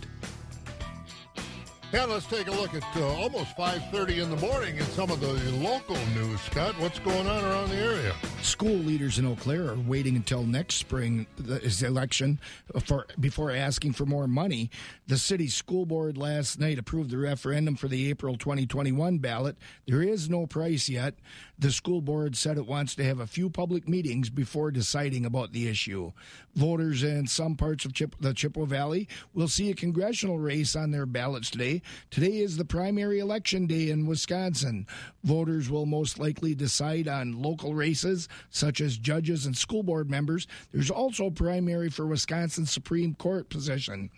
Yeah, 1.92 2.04
let's 2.04 2.26
take 2.26 2.46
a 2.46 2.50
look 2.50 2.74
at 2.74 2.84
uh, 2.96 3.06
almost 3.06 3.54
5.30 3.56 4.22
in 4.22 4.30
the 4.30 4.36
morning 4.36 4.76
in 4.76 4.84
some 4.86 5.10
of 5.10 5.20
the 5.20 5.32
local 5.58 5.98
news. 6.14 6.40
Scott, 6.40 6.74
what's 6.78 6.98
going 6.98 7.26
on 7.26 7.44
around 7.44 7.68
the 7.68 7.76
area? 7.76 8.14
School 8.42 8.74
leaders 8.74 9.20
in 9.20 9.24
Eau 9.24 9.36
Claire 9.36 9.70
are 9.70 9.76
waiting 9.76 10.16
until 10.16 10.42
next 10.42 10.74
spring, 10.74 11.28
the 11.36 11.86
election, 11.86 12.40
for 12.84 13.06
before 13.20 13.52
asking 13.52 13.92
for 13.92 14.04
more 14.04 14.26
money. 14.26 14.68
The 15.06 15.16
city 15.16 15.46
school 15.46 15.86
board 15.86 16.18
last 16.18 16.58
night 16.58 16.76
approved 16.76 17.10
the 17.10 17.18
referendum 17.18 17.76
for 17.76 17.86
the 17.86 18.10
April 18.10 18.36
2021 18.36 19.18
ballot. 19.18 19.56
There 19.86 20.02
is 20.02 20.28
no 20.28 20.48
price 20.48 20.88
yet. 20.88 21.14
The 21.56 21.70
school 21.70 22.00
board 22.00 22.34
said 22.34 22.58
it 22.58 22.66
wants 22.66 22.96
to 22.96 23.04
have 23.04 23.20
a 23.20 23.28
few 23.28 23.48
public 23.48 23.88
meetings 23.88 24.28
before 24.28 24.72
deciding 24.72 25.24
about 25.24 25.52
the 25.52 25.68
issue. 25.68 26.10
Voters 26.56 27.04
in 27.04 27.28
some 27.28 27.54
parts 27.54 27.84
of 27.84 27.94
the 28.20 28.34
Chippewa 28.34 28.66
Valley 28.66 29.08
will 29.34 29.46
see 29.46 29.70
a 29.70 29.74
congressional 29.74 30.40
race 30.40 30.74
on 30.74 30.90
their 30.90 31.06
ballots 31.06 31.48
today. 31.48 31.80
Today 32.10 32.38
is 32.38 32.56
the 32.56 32.64
primary 32.64 33.20
election 33.20 33.68
day 33.68 33.90
in 33.90 34.06
Wisconsin. 34.06 34.88
Voters 35.22 35.70
will 35.70 35.86
most 35.86 36.18
likely 36.18 36.56
decide 36.56 37.06
on 37.06 37.40
local 37.40 37.74
races 37.74 38.28
such 38.50 38.80
as 38.80 38.98
judges 38.98 39.46
and 39.46 39.56
school 39.56 39.82
board 39.82 40.10
members. 40.10 40.46
There's 40.72 40.90
also 40.90 41.26
a 41.26 41.30
primary 41.30 41.90
for 41.90 42.06
Wisconsin 42.06 42.66
Supreme 42.66 43.14
Court 43.14 43.48
position. 43.48 44.10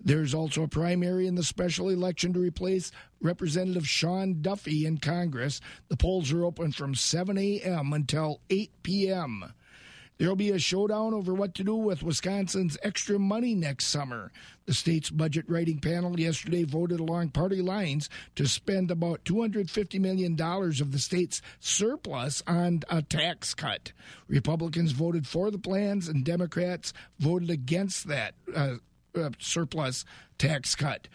There's 0.00 0.34
also 0.34 0.64
a 0.64 0.68
primary 0.68 1.26
in 1.26 1.34
the 1.34 1.44
special 1.44 1.88
election 1.88 2.32
to 2.32 2.40
replace 2.40 2.90
Representative 3.20 3.88
Sean 3.88 4.42
Duffy 4.42 4.84
in 4.86 4.98
Congress. 4.98 5.60
The 5.88 5.96
polls 5.96 6.32
are 6.32 6.44
open 6.44 6.72
from 6.72 6.94
7 6.94 7.38
a.m. 7.38 7.92
until 7.92 8.40
8 8.50 8.70
p.m. 8.82 9.52
There'll 10.22 10.36
be 10.36 10.52
a 10.52 10.58
showdown 10.60 11.14
over 11.14 11.34
what 11.34 11.52
to 11.56 11.64
do 11.64 11.74
with 11.74 12.04
Wisconsin's 12.04 12.78
extra 12.84 13.18
money 13.18 13.56
next 13.56 13.86
summer. 13.86 14.30
The 14.66 14.72
state's 14.72 15.10
budget 15.10 15.46
writing 15.48 15.80
panel 15.80 16.20
yesterday 16.20 16.62
voted 16.62 17.00
along 17.00 17.30
party 17.30 17.60
lines 17.60 18.08
to 18.36 18.46
spend 18.46 18.92
about 18.92 19.24
$250 19.24 20.00
million 20.00 20.40
of 20.40 20.92
the 20.92 21.00
state's 21.00 21.42
surplus 21.58 22.40
on 22.46 22.84
a 22.88 23.02
tax 23.02 23.52
cut. 23.52 23.90
Republicans 24.28 24.92
voted 24.92 25.26
for 25.26 25.50
the 25.50 25.58
plans, 25.58 26.06
and 26.06 26.24
Democrats 26.24 26.92
voted 27.18 27.50
against 27.50 28.06
that 28.06 28.36
uh, 28.54 28.74
uh, 29.16 29.30
surplus 29.40 30.04
tax 30.38 30.76
cut. 30.76 31.08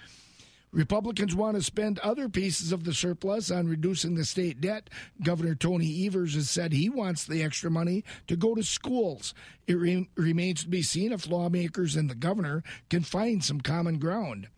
Republicans 0.77 1.33
want 1.33 1.57
to 1.57 1.63
spend 1.63 1.97
other 1.99 2.29
pieces 2.29 2.71
of 2.71 2.83
the 2.83 2.93
surplus 2.93 3.49
on 3.49 3.67
reducing 3.67 4.13
the 4.13 4.23
state 4.23 4.61
debt. 4.61 4.91
Governor 5.23 5.55
Tony 5.55 6.05
Evers 6.05 6.35
has 6.35 6.51
said 6.51 6.71
he 6.71 6.87
wants 6.87 7.25
the 7.25 7.41
extra 7.41 7.71
money 7.71 8.03
to 8.27 8.35
go 8.35 8.53
to 8.53 8.61
schools. 8.61 9.33
It 9.65 9.73
re- 9.73 10.07
remains 10.15 10.61
to 10.61 10.69
be 10.69 10.83
seen 10.83 11.11
if 11.11 11.27
lawmakers 11.27 11.95
and 11.95 12.11
the 12.11 12.15
governor 12.15 12.63
can 12.91 13.01
find 13.01 13.43
some 13.43 13.59
common 13.59 13.97
ground. 13.97 14.49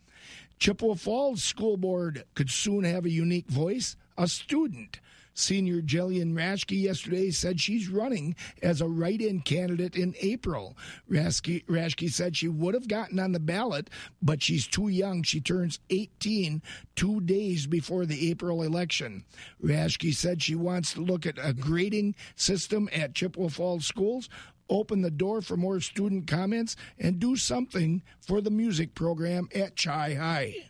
Chippewa 0.58 0.94
Falls 0.94 1.42
School 1.42 1.78
Board 1.78 2.24
could 2.34 2.50
soon 2.50 2.84
have 2.84 3.06
a 3.06 3.10
unique 3.10 3.48
voice, 3.48 3.96
a 4.18 4.28
student. 4.28 5.00
Senior 5.40 5.80
Jillian 5.80 6.34
Rashke 6.34 6.80
yesterday 6.80 7.30
said 7.30 7.60
she's 7.60 7.88
running 7.88 8.36
as 8.62 8.80
a 8.80 8.88
write 8.88 9.20
in 9.20 9.40
candidate 9.40 9.96
in 9.96 10.14
April. 10.20 10.76
Rashke, 11.10 11.64
Rashke 11.66 12.10
said 12.10 12.36
she 12.36 12.48
would 12.48 12.74
have 12.74 12.88
gotten 12.88 13.18
on 13.18 13.32
the 13.32 13.40
ballot, 13.40 13.90
but 14.22 14.42
she's 14.42 14.66
too 14.66 14.88
young. 14.88 15.22
She 15.22 15.40
turns 15.40 15.80
18 15.90 16.62
two 16.94 17.20
days 17.22 17.66
before 17.66 18.06
the 18.06 18.30
April 18.30 18.62
election. 18.62 19.24
Rashke 19.62 20.14
said 20.14 20.42
she 20.42 20.54
wants 20.54 20.94
to 20.94 21.00
look 21.00 21.26
at 21.26 21.38
a 21.42 21.52
grading 21.52 22.14
system 22.36 22.88
at 22.92 23.14
Chippewa 23.14 23.48
Falls 23.48 23.86
schools 23.86 24.28
open 24.70 25.02
the 25.02 25.10
door 25.10 25.42
for 25.42 25.56
more 25.56 25.80
student 25.80 26.26
comments, 26.26 26.76
and 26.98 27.18
do 27.18 27.36
something 27.36 28.02
for 28.20 28.40
the 28.40 28.50
music 28.50 28.94
program 28.94 29.48
at 29.54 29.76
Chi 29.76 30.14
High. 30.14 30.69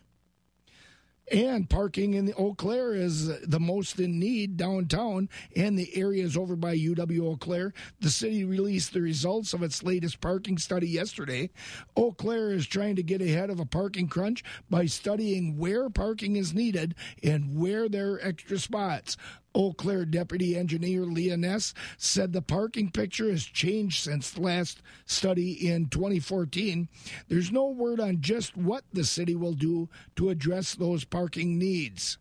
And 1.31 1.69
parking 1.69 2.13
in 2.13 2.25
the 2.25 2.33
Eau 2.35 2.53
Claire 2.53 2.93
is 2.93 3.27
the 3.41 3.59
most 3.59 3.99
in 3.99 4.19
need 4.19 4.57
downtown 4.57 5.29
and 5.55 5.77
the 5.77 5.95
areas 5.95 6.35
over 6.35 6.55
by 6.57 6.75
UW 6.75 7.21
Eau 7.21 7.37
Claire. 7.37 7.73
The 8.01 8.09
city 8.09 8.43
released 8.43 8.91
the 8.91 9.01
results 9.01 9.53
of 9.53 9.63
its 9.63 9.81
latest 9.81 10.19
parking 10.19 10.57
study 10.57 10.89
yesterday. 10.89 11.49
Eau 11.95 12.11
Claire 12.11 12.51
is 12.51 12.67
trying 12.67 12.97
to 12.97 13.03
get 13.03 13.21
ahead 13.21 13.49
of 13.49 13.61
a 13.61 13.65
parking 13.65 14.09
crunch 14.09 14.43
by 14.69 14.87
studying 14.87 15.57
where 15.57 15.89
parking 15.89 16.35
is 16.35 16.53
needed 16.53 16.95
and 17.23 17.57
where 17.57 17.87
there 17.87 18.13
are 18.13 18.21
extra 18.21 18.57
spots. 18.57 19.15
Eau 19.53 19.73
Claire 19.73 20.05
Deputy 20.05 20.55
Engineer 20.55 21.03
Leah 21.03 21.37
Ness 21.37 21.73
said 21.97 22.31
the 22.31 22.41
parking 22.41 22.89
picture 22.91 23.29
has 23.29 23.43
changed 23.43 24.03
since 24.03 24.31
the 24.31 24.41
last 24.41 24.81
study 25.05 25.67
in 25.67 25.87
2014. 25.87 26.87
There's 27.27 27.51
no 27.51 27.67
word 27.67 27.99
on 27.99 28.21
just 28.21 28.55
what 28.55 28.83
the 28.93 29.03
city 29.03 29.35
will 29.35 29.53
do 29.53 29.89
to 30.15 30.29
address 30.29 30.75
those 30.75 31.03
parking 31.03 31.57
needs. 31.57 32.17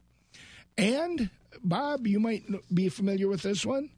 And, 0.77 1.31
Bob, 1.63 2.07
you 2.07 2.19
might 2.21 2.45
be 2.73 2.89
familiar 2.89 3.29
with 3.29 3.43
this 3.43 3.65
one. 3.65 3.91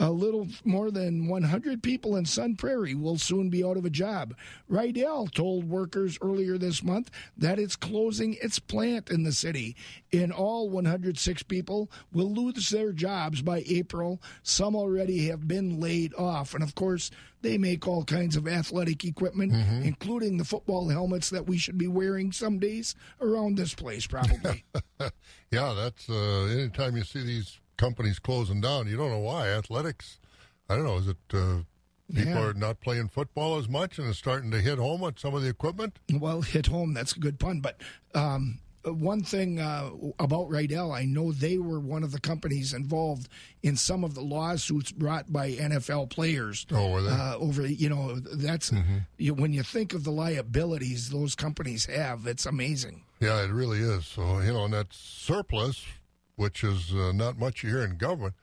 A 0.00 0.10
little 0.10 0.48
more 0.64 0.90
than 0.90 1.28
100 1.28 1.80
people 1.80 2.16
in 2.16 2.24
Sun 2.24 2.56
Prairie 2.56 2.96
will 2.96 3.16
soon 3.16 3.48
be 3.48 3.64
out 3.64 3.76
of 3.76 3.84
a 3.84 3.90
job. 3.90 4.34
Riddell 4.68 5.28
told 5.28 5.68
workers 5.68 6.18
earlier 6.20 6.58
this 6.58 6.82
month 6.82 7.12
that 7.36 7.60
it's 7.60 7.76
closing 7.76 8.36
its 8.42 8.58
plant 8.58 9.08
in 9.08 9.22
the 9.22 9.30
city. 9.30 9.76
In 10.10 10.32
all, 10.32 10.68
106 10.68 11.44
people 11.44 11.92
will 12.12 12.32
lose 12.32 12.70
their 12.70 12.90
jobs 12.90 13.40
by 13.40 13.62
April. 13.68 14.20
Some 14.42 14.74
already 14.74 15.28
have 15.28 15.46
been 15.46 15.78
laid 15.78 16.12
off. 16.14 16.54
And 16.54 16.64
of 16.64 16.74
course, 16.74 17.12
they 17.42 17.56
make 17.56 17.86
all 17.86 18.04
kinds 18.04 18.34
of 18.34 18.48
athletic 18.48 19.04
equipment, 19.04 19.52
mm-hmm. 19.52 19.82
including 19.82 20.38
the 20.38 20.44
football 20.44 20.88
helmets 20.88 21.30
that 21.30 21.46
we 21.46 21.56
should 21.56 21.78
be 21.78 21.88
wearing 21.88 22.32
some 22.32 22.58
days 22.58 22.96
around 23.20 23.56
this 23.56 23.74
place, 23.74 24.08
probably. 24.08 24.64
yeah, 25.52 25.72
that's 25.76 26.10
uh, 26.10 26.48
anytime 26.50 26.96
you 26.96 27.04
see 27.04 27.22
these 27.22 27.60
companies 27.76 28.18
closing 28.18 28.60
down. 28.60 28.88
You 28.88 28.96
don't 28.96 29.10
know 29.10 29.18
why. 29.18 29.48
Athletics, 29.48 30.18
I 30.68 30.76
don't 30.76 30.84
know. 30.84 30.96
Is 30.96 31.08
it 31.08 31.16
uh, 31.32 31.58
people 32.12 32.32
yeah. 32.32 32.42
are 32.42 32.54
not 32.54 32.80
playing 32.80 33.08
football 33.08 33.56
as 33.58 33.68
much 33.68 33.98
and 33.98 34.08
it's 34.08 34.18
starting 34.18 34.50
to 34.50 34.60
hit 34.60 34.78
home 34.78 35.02
on 35.02 35.16
some 35.16 35.34
of 35.34 35.42
the 35.42 35.48
equipment? 35.48 35.98
Well, 36.12 36.42
hit 36.42 36.66
home. 36.66 36.94
That's 36.94 37.12
a 37.12 37.18
good 37.18 37.38
pun. 37.38 37.60
But 37.60 37.80
um, 38.14 38.60
one 38.84 39.22
thing 39.22 39.60
uh, 39.60 39.90
about 40.18 40.48
Riddell, 40.48 40.92
I 40.92 41.04
know 41.04 41.32
they 41.32 41.58
were 41.58 41.80
one 41.80 42.02
of 42.02 42.12
the 42.12 42.20
companies 42.20 42.74
involved 42.74 43.28
in 43.62 43.76
some 43.76 44.04
of 44.04 44.14
the 44.14 44.20
lawsuits 44.20 44.92
brought 44.92 45.32
by 45.32 45.52
NFL 45.52 46.10
players. 46.10 46.66
Oh, 46.70 46.90
were 46.90 47.02
they? 47.02 47.10
Uh, 47.10 47.36
over, 47.36 47.66
you 47.66 47.88
know, 47.88 48.16
that's 48.16 48.70
mm-hmm. 48.70 48.98
you, 49.16 49.34
when 49.34 49.52
you 49.52 49.62
think 49.62 49.94
of 49.94 50.04
the 50.04 50.10
liabilities 50.10 51.10
those 51.10 51.34
companies 51.34 51.86
have, 51.86 52.26
it's 52.26 52.46
amazing. 52.46 53.02
Yeah, 53.20 53.42
it 53.42 53.50
really 53.50 53.78
is. 53.78 54.06
So, 54.06 54.40
you 54.40 54.52
know, 54.52 54.64
and 54.64 54.74
that 54.74 54.88
surplus 54.92 55.84
which 56.36 56.64
is 56.64 56.92
uh, 56.92 57.12
not 57.12 57.38
much 57.38 57.60
here 57.60 57.82
in 57.82 57.96
government, 57.96 58.34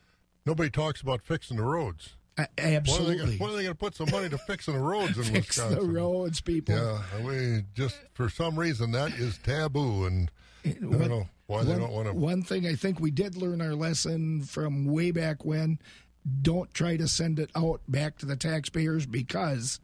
nobody 0.46 0.70
talks 0.70 1.02
about 1.02 1.22
fixing 1.22 1.58
the 1.58 1.64
roads. 1.64 2.16
Uh, 2.38 2.46
absolutely. 2.58 3.38
When 3.38 3.50
are 3.50 3.54
they 3.54 3.64
going 3.64 3.74
to 3.74 3.76
put 3.76 3.96
some 3.96 4.10
money 4.10 4.30
to 4.30 4.38
fixing 4.38 4.74
the 4.74 4.80
roads 4.80 5.18
in 5.18 5.24
Fix 5.34 5.58
Wisconsin? 5.58 5.80
the 5.80 6.00
roads, 6.00 6.42
people. 6.42 6.76
Yeah, 6.76 7.26
we 7.26 7.64
just 7.74 7.98
for 8.14 8.30
some 8.30 8.58
reason 8.58 8.92
that 8.92 9.12
is 9.14 9.38
taboo, 9.40 10.06
and 10.06 10.32
I 10.66 10.70
don't 10.72 11.10
know 11.10 11.28
why 11.48 11.58
one, 11.58 11.68
they 11.68 11.78
don't 11.78 11.92
want 11.92 12.08
to. 12.08 12.14
One 12.14 12.42
thing 12.42 12.66
I 12.66 12.76
think 12.76 13.00
we 13.00 13.12
did 13.12 13.36
learn 13.36 13.62
our 13.62 13.76
lesson 13.76 14.44
from 14.44 14.86
way 14.86 15.12
back 15.12 15.44
when: 15.44 15.80
don't 16.42 16.74
try 16.74 16.96
to 16.96 17.08
send 17.08 17.38
it 17.38 17.52
out 17.54 17.82
back 17.88 18.18
to 18.20 18.26
the 18.26 18.38
taxpayers 18.38 19.06
because 19.06 19.82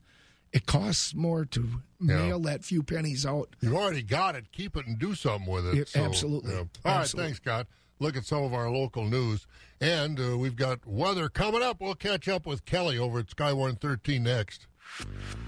it 0.53 0.65
costs 0.65 1.13
more 1.13 1.43
to 1.43 1.81
mail 1.99 2.39
that 2.39 2.63
few 2.63 2.81
pennies 2.81 3.25
out. 3.25 3.49
You've 3.59 3.75
already 3.75 4.03
got 4.03 4.35
it. 4.37 4.53
Keep 4.53 4.77
it 4.77 4.87
and 4.87 4.97
do 4.97 5.15
something 5.15 5.51
with 5.51 5.67
it. 5.67 5.77
it 5.77 5.89
so, 5.89 5.99
absolutely. 5.99 6.55
All 6.55 6.69
absolutely. 6.85 6.95
right, 6.95 7.09
thanks, 7.09 7.37
Scott 7.39 7.67
look 7.99 8.15
at 8.15 8.25
some 8.25 8.43
of 8.43 8.53
our 8.53 8.69
local 8.69 9.05
news. 9.05 9.47
And 9.79 10.19
uh, 10.19 10.37
we've 10.37 10.55
got 10.55 10.85
weather 10.85 11.29
coming 11.29 11.61
up. 11.61 11.79
We'll 11.79 11.95
catch 11.95 12.27
up 12.27 12.45
with 12.45 12.65
Kelly 12.65 12.97
over 12.97 13.19
at 13.19 13.27
Skywarn 13.27 13.79
13 13.79 14.23
next. 14.23 14.67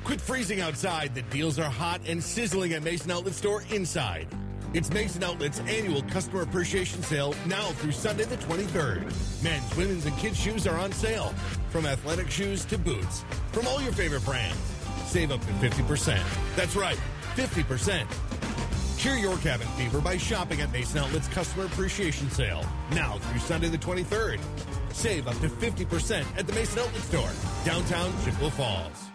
Quit 0.03 0.21
freezing 0.21 0.61
outside. 0.61 1.15
The 1.15 1.21
deals 1.23 1.59
are 1.59 1.69
hot 1.69 2.01
and 2.07 2.23
sizzling 2.23 2.73
at 2.73 2.83
Mason 2.83 3.11
Outlet 3.11 3.33
Store 3.33 3.63
inside. 3.71 4.27
It's 4.71 4.91
Mason 4.91 5.23
Outlet's 5.23 5.59
annual 5.61 6.03
customer 6.03 6.43
appreciation 6.43 7.01
sale 7.01 7.33
now 7.47 7.69
through 7.71 7.91
Sunday 7.91 8.25
the 8.25 8.37
23rd. 8.37 9.43
Men's, 9.43 9.75
women's, 9.75 10.05
and 10.05 10.15
kids' 10.17 10.37
shoes 10.37 10.67
are 10.67 10.77
on 10.77 10.91
sale. 10.91 11.33
From 11.71 11.87
athletic 11.87 12.29
shoes 12.29 12.65
to 12.65 12.77
boots. 12.77 13.23
From 13.51 13.65
all 13.65 13.81
your 13.81 13.93
favorite 13.93 14.23
brands. 14.23 14.59
Save 15.05 15.31
up 15.31 15.41
to 15.41 15.53
50%. 15.53 16.21
That's 16.55 16.75
right, 16.75 16.99
50%. 17.35 18.05
Cure 18.99 19.15
your 19.15 19.37
cabin 19.37 19.65
fever 19.77 20.01
by 20.01 20.17
shopping 20.17 20.59
at 20.59 20.73
Mason 20.73 20.97
Outlet's 20.97 21.29
Customer 21.29 21.63
Appreciation 21.63 22.29
Sale. 22.29 22.65
Now 22.91 23.17
through 23.17 23.39
Sunday 23.39 23.69
the 23.69 23.77
23rd. 23.77 24.41
Save 24.91 25.29
up 25.29 25.39
to 25.39 25.47
50% 25.47 26.25
at 26.37 26.45
the 26.45 26.51
Mason 26.51 26.79
Outlet 26.79 27.01
Store, 27.03 27.31
downtown 27.63 28.11
Chippewa 28.25 28.49
Falls. 28.49 29.05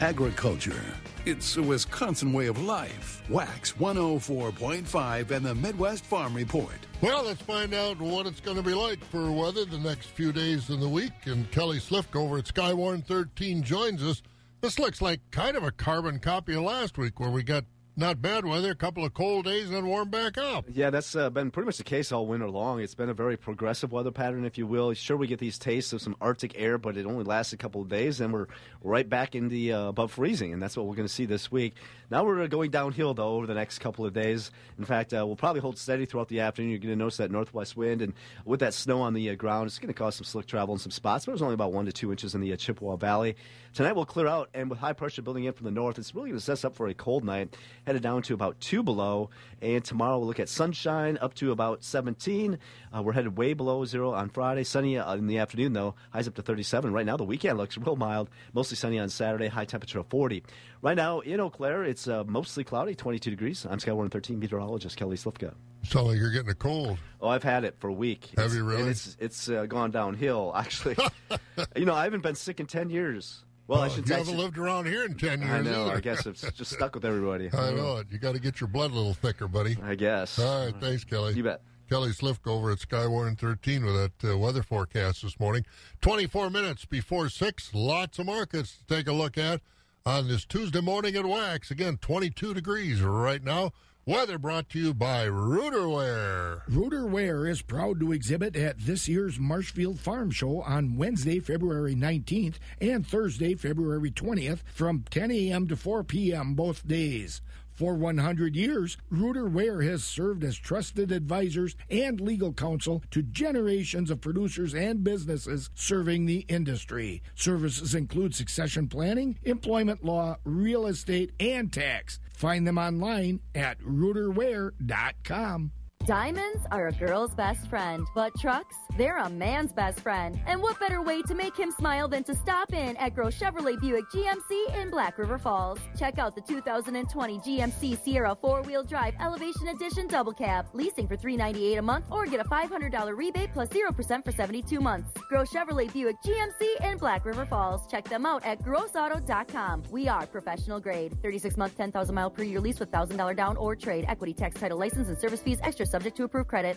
Agriculture. 0.00 0.84
It's 1.26 1.56
a 1.56 1.62
Wisconsin 1.62 2.32
way 2.32 2.46
of 2.46 2.62
life. 2.62 3.22
Wax 3.28 3.72
104.5 3.72 5.30
and 5.32 5.44
the 5.44 5.54
Midwest 5.56 6.04
Farm 6.04 6.32
Report. 6.32 6.78
Well, 7.00 7.24
let's 7.24 7.42
find 7.42 7.74
out 7.74 8.00
what 8.00 8.26
it's 8.26 8.40
going 8.40 8.56
to 8.56 8.62
be 8.62 8.74
like 8.74 9.04
for 9.06 9.32
weather 9.32 9.64
the 9.64 9.78
next 9.78 10.10
few 10.10 10.30
days 10.30 10.70
in 10.70 10.78
the 10.78 10.88
week. 10.88 11.12
And 11.24 11.50
Kelly 11.50 11.78
Slifka 11.80 12.20
over 12.20 12.38
at 12.38 12.44
Skywarn 12.44 13.04
13 13.04 13.64
joins 13.64 14.00
us. 14.00 14.22
This 14.64 14.78
looks 14.78 15.02
like 15.02 15.20
kind 15.30 15.58
of 15.58 15.62
a 15.62 15.70
carbon 15.70 16.18
copy 16.18 16.54
of 16.54 16.62
last 16.62 16.96
week 16.96 17.20
where 17.20 17.28
we 17.28 17.42
got 17.42 17.64
not 17.96 18.20
bad 18.20 18.44
weather, 18.44 18.72
a 18.72 18.74
couple 18.74 19.04
of 19.04 19.14
cold 19.14 19.44
days, 19.44 19.66
and 19.66 19.74
then 19.74 19.86
warm 19.86 20.10
back 20.10 20.36
up. 20.36 20.64
Yeah, 20.68 20.90
that's 20.90 21.14
uh, 21.14 21.30
been 21.30 21.50
pretty 21.50 21.66
much 21.66 21.76
the 21.76 21.84
case 21.84 22.10
all 22.10 22.26
winter 22.26 22.50
long. 22.50 22.80
It's 22.80 22.94
been 22.94 23.08
a 23.08 23.14
very 23.14 23.36
progressive 23.36 23.92
weather 23.92 24.10
pattern, 24.10 24.44
if 24.44 24.58
you 24.58 24.66
will. 24.66 24.92
Sure, 24.94 25.16
we 25.16 25.26
get 25.26 25.38
these 25.38 25.58
tastes 25.58 25.92
of 25.92 26.02
some 26.02 26.16
Arctic 26.20 26.54
air, 26.56 26.76
but 26.76 26.96
it 26.96 27.06
only 27.06 27.24
lasts 27.24 27.52
a 27.52 27.56
couple 27.56 27.80
of 27.80 27.88
days, 27.88 28.20
and 28.20 28.32
we're 28.32 28.46
right 28.82 29.08
back 29.08 29.34
in 29.34 29.48
the 29.48 29.72
uh, 29.72 29.88
above 29.88 30.12
freezing, 30.12 30.52
and 30.52 30.60
that's 30.60 30.76
what 30.76 30.86
we're 30.86 30.96
going 30.96 31.08
to 31.08 31.12
see 31.12 31.26
this 31.26 31.52
week. 31.52 31.74
Now 32.10 32.24
we're 32.24 32.46
going 32.48 32.70
downhill, 32.70 33.14
though, 33.14 33.36
over 33.36 33.46
the 33.46 33.54
next 33.54 33.78
couple 33.78 34.04
of 34.04 34.12
days. 34.12 34.50
In 34.78 34.84
fact, 34.84 35.14
uh, 35.14 35.24
we'll 35.24 35.36
probably 35.36 35.60
hold 35.60 35.78
steady 35.78 36.04
throughout 36.04 36.28
the 36.28 36.40
afternoon. 36.40 36.70
You're 36.70 36.80
going 36.80 36.90
to 36.90 36.96
notice 36.96 37.16
that 37.18 37.30
northwest 37.30 37.76
wind, 37.76 38.02
and 38.02 38.12
with 38.44 38.60
that 38.60 38.74
snow 38.74 39.00
on 39.02 39.14
the 39.14 39.30
uh, 39.30 39.34
ground, 39.34 39.68
it's 39.68 39.78
going 39.78 39.92
to 39.92 39.98
cause 39.98 40.16
some 40.16 40.24
slick 40.24 40.46
travel 40.46 40.74
in 40.74 40.80
some 40.80 40.90
spots, 40.90 41.24
but 41.24 41.32
it 41.32 41.34
was 41.34 41.42
only 41.42 41.54
about 41.54 41.72
one 41.72 41.86
to 41.86 41.92
two 41.92 42.10
inches 42.10 42.34
in 42.34 42.40
the 42.40 42.52
uh, 42.52 42.56
Chippewa 42.56 42.96
Valley. 42.96 43.36
Tonight 43.72 43.96
we'll 43.96 44.04
clear 44.04 44.26
out, 44.28 44.50
and 44.54 44.70
with 44.70 44.78
high 44.78 44.92
pressure 44.92 45.22
building 45.22 45.44
in 45.44 45.52
from 45.52 45.64
the 45.64 45.70
north, 45.70 45.98
it's 45.98 46.14
really 46.14 46.28
going 46.28 46.38
to 46.38 46.44
set 46.44 46.52
us 46.52 46.64
up 46.64 46.76
for 46.76 46.86
a 46.88 46.94
cold 46.94 47.24
night. 47.24 47.56
Headed 47.86 48.02
down 48.02 48.22
to 48.22 48.34
about 48.34 48.60
2 48.60 48.82
below. 48.82 49.30
And 49.62 49.84
tomorrow 49.84 50.18
we'll 50.18 50.26
look 50.26 50.40
at 50.40 50.48
sunshine 50.48 51.18
up 51.20 51.34
to 51.34 51.52
about 51.52 51.82
17. 51.84 52.58
Uh, 52.94 53.02
we're 53.02 53.12
headed 53.12 53.36
way 53.36 53.54
below 53.54 53.84
zero 53.84 54.12
on 54.12 54.28
Friday. 54.28 54.64
Sunny 54.64 54.98
uh, 54.98 55.14
in 55.14 55.26
the 55.26 55.38
afternoon, 55.38 55.72
though. 55.72 55.94
Highs 56.12 56.28
up 56.28 56.34
to 56.34 56.42
37. 56.42 56.92
Right 56.92 57.06
now, 57.06 57.16
the 57.16 57.24
weekend 57.24 57.58
looks 57.58 57.76
real 57.78 57.96
mild. 57.96 58.28
Mostly 58.52 58.76
sunny 58.76 58.98
on 58.98 59.08
Saturday. 59.08 59.48
High 59.48 59.64
temperature 59.64 59.98
of 60.00 60.06
40. 60.08 60.42
Right 60.82 60.96
now 60.96 61.20
in 61.20 61.40
Eau 61.40 61.50
Claire, 61.50 61.84
it's 61.84 62.06
uh, 62.08 62.24
mostly 62.24 62.64
cloudy, 62.64 62.94
22 62.94 63.30
degrees. 63.30 63.66
I'm 63.68 63.78
Sky 63.80 63.92
113 63.92 64.38
meteorologist 64.38 64.96
Kelly 64.96 65.16
Slifka. 65.16 65.54
Sound 65.84 66.08
like 66.08 66.18
you're 66.18 66.30
getting 66.30 66.48
a 66.50 66.54
cold. 66.54 66.98
Oh, 67.20 67.28
I've 67.28 67.42
had 67.42 67.64
it 67.64 67.76
for 67.78 67.88
a 67.88 67.92
week. 67.92 68.26
Have 68.36 68.46
It's- 68.46 68.54
you 68.54 68.64
really? 68.64 68.80
and 68.82 68.90
It's 68.90 69.16
it's 69.20 69.48
uh, 69.50 69.66
gone 69.66 69.90
downhill. 69.90 70.52
Actually, 70.54 70.96
you 71.76 71.84
know, 71.84 71.94
I 71.94 72.04
haven't 72.04 72.22
been 72.22 72.34
sick 72.34 72.58
in 72.60 72.66
ten 72.66 72.88
years. 72.90 73.44
Well, 73.66 73.80
I 73.80 73.86
Oh, 73.86 73.88
should 73.88 74.08
you 74.08 74.14
I 74.14 74.18
haven't 74.18 74.34
should- 74.34 74.40
lived 74.42 74.58
around 74.58 74.86
here 74.86 75.04
in 75.04 75.14
10 75.14 75.40
years 75.40 75.50
I 75.50 75.60
know. 75.62 75.86
either. 75.86 75.96
I 75.96 76.00
guess 76.00 76.26
it's 76.26 76.42
just 76.52 76.72
stuck 76.72 76.94
with 76.94 77.04
everybody. 77.04 77.50
I 77.52 77.72
know 77.72 77.96
it. 77.98 78.08
You 78.10 78.18
got 78.18 78.32
to 78.34 78.40
get 78.40 78.60
your 78.60 78.68
blood 78.68 78.90
a 78.90 78.94
little 78.94 79.14
thicker, 79.14 79.48
buddy. 79.48 79.76
I 79.82 79.94
guess. 79.94 80.38
All 80.38 80.66
right, 80.66 80.74
thanks, 80.80 81.04
Kelly. 81.04 81.34
You 81.34 81.42
bet. 81.44 81.62
Kelly 81.88 82.10
Slifka 82.10 82.46
over 82.48 82.70
at 82.72 82.78
Skywarn 82.78 83.38
13 83.38 83.84
with 83.84 83.94
that 84.20 84.32
uh, 84.32 84.38
weather 84.38 84.62
forecast 84.62 85.22
this 85.22 85.38
morning. 85.38 85.64
24 86.00 86.48
minutes 86.50 86.84
before 86.86 87.28
6. 87.28 87.70
Lots 87.74 88.18
of 88.18 88.26
markets 88.26 88.78
to 88.78 88.94
take 88.96 89.06
a 89.06 89.12
look 89.12 89.36
at 89.38 89.60
on 90.06 90.28
this 90.28 90.44
Tuesday 90.46 90.80
morning 90.80 91.14
at 91.16 91.24
Wax. 91.26 91.70
Again, 91.70 91.98
22 91.98 92.54
degrees 92.54 93.00
right 93.02 93.42
now. 93.42 93.72
Weather 94.06 94.36
brought 94.36 94.68
to 94.68 94.78
you 94.78 94.92
by 94.92 95.22
Ruder 95.22 95.88
Ware. 95.88 96.62
Rooterware 96.70 97.48
is 97.48 97.62
proud 97.62 98.00
to 98.00 98.12
exhibit 98.12 98.54
at 98.54 98.78
this 98.78 99.08
year's 99.08 99.38
Marshfield 99.38 99.98
Farm 99.98 100.30
Show 100.30 100.60
on 100.60 100.98
Wednesday, 100.98 101.40
February 101.40 101.94
19th 101.94 102.56
and 102.82 103.06
Thursday, 103.06 103.54
February 103.54 104.10
20th 104.10 104.58
from 104.66 105.06
10 105.08 105.30
a.m. 105.30 105.66
to 105.68 105.76
4 105.76 106.04
p.m. 106.04 106.52
both 106.52 106.86
days. 106.86 107.40
For 107.74 107.94
100 107.96 108.54
years, 108.54 108.96
Ruder 109.10 109.48
Ware 109.48 109.82
has 109.82 110.04
served 110.04 110.44
as 110.44 110.56
trusted 110.56 111.10
advisors 111.10 111.74
and 111.90 112.20
legal 112.20 112.52
counsel 112.52 113.02
to 113.10 113.20
generations 113.20 114.12
of 114.12 114.20
producers 114.20 114.74
and 114.74 115.02
businesses 115.02 115.70
serving 115.74 116.26
the 116.26 116.46
industry. 116.48 117.20
Services 117.34 117.94
include 117.96 118.32
succession 118.32 118.86
planning, 118.86 119.36
employment 119.42 120.04
law, 120.04 120.36
real 120.44 120.86
estate, 120.86 121.32
and 121.40 121.72
tax. 121.72 122.20
Find 122.32 122.64
them 122.64 122.78
online 122.78 123.40
at 123.56 123.80
ruderware.com. 123.80 125.72
Diamonds 126.06 126.66
are 126.70 126.88
a 126.88 126.92
girl's 126.92 127.34
best 127.34 127.66
friend, 127.70 128.06
but 128.14 128.30
trucks, 128.38 128.76
they're 128.98 129.16
a 129.16 129.30
man's 129.30 129.72
best 129.72 130.00
friend. 130.00 130.38
And 130.46 130.60
what 130.60 130.78
better 130.78 131.00
way 131.00 131.22
to 131.22 131.34
make 131.34 131.56
him 131.56 131.70
smile 131.70 132.08
than 132.08 132.22
to 132.24 132.34
stop 132.34 132.74
in 132.74 132.94
at 132.98 133.14
Gross 133.14 133.38
Chevrolet 133.38 133.80
Buick 133.80 134.10
GMC 134.10 134.76
in 134.76 134.90
Black 134.90 135.16
River 135.16 135.38
Falls? 135.38 135.78
Check 135.98 136.18
out 136.18 136.34
the 136.34 136.42
2020 136.42 137.38
GMC 137.38 138.04
Sierra 138.04 138.36
four-wheel 138.38 138.84
drive 138.84 139.14
Elevation 139.18 139.68
Edition 139.68 140.06
Double 140.06 140.34
Cab, 140.34 140.66
leasing 140.74 141.08
for 141.08 141.16
398 141.16 141.78
a 141.78 141.82
month, 141.82 142.04
or 142.10 142.26
get 142.26 142.38
a 142.38 142.44
$500 142.44 143.16
rebate 143.16 143.54
plus 143.54 143.70
0% 143.70 144.22
for 144.22 144.30
72 144.30 144.80
months. 144.80 145.08
Gross 145.30 145.50
Chevrolet 145.50 145.90
Buick 145.90 146.16
GMC 146.22 146.84
in 146.84 146.98
Black 146.98 147.24
River 147.24 147.46
Falls. 147.46 147.86
Check 147.90 148.04
them 148.10 148.26
out 148.26 148.44
at 148.44 148.62
grossauto.com. 148.62 149.84
We 149.90 150.08
are 150.08 150.26
professional 150.26 150.80
grade. 150.80 151.16
36 151.22 151.56
month, 151.56 151.78
10,000 151.78 152.14
mile 152.14 152.28
per 152.28 152.42
year 152.42 152.60
lease 152.60 152.78
with 152.78 152.90
$1,000 152.90 153.34
down 153.34 153.56
or 153.56 153.74
trade. 153.74 154.04
Equity 154.06 154.34
tax 154.34 154.60
title 154.60 154.76
license 154.76 155.08
and 155.08 155.18
service 155.18 155.40
fees 155.40 155.58
extra 155.62 155.86
subject 155.94 156.16
to 156.16 156.24
approved 156.24 156.48
credit. 156.48 156.76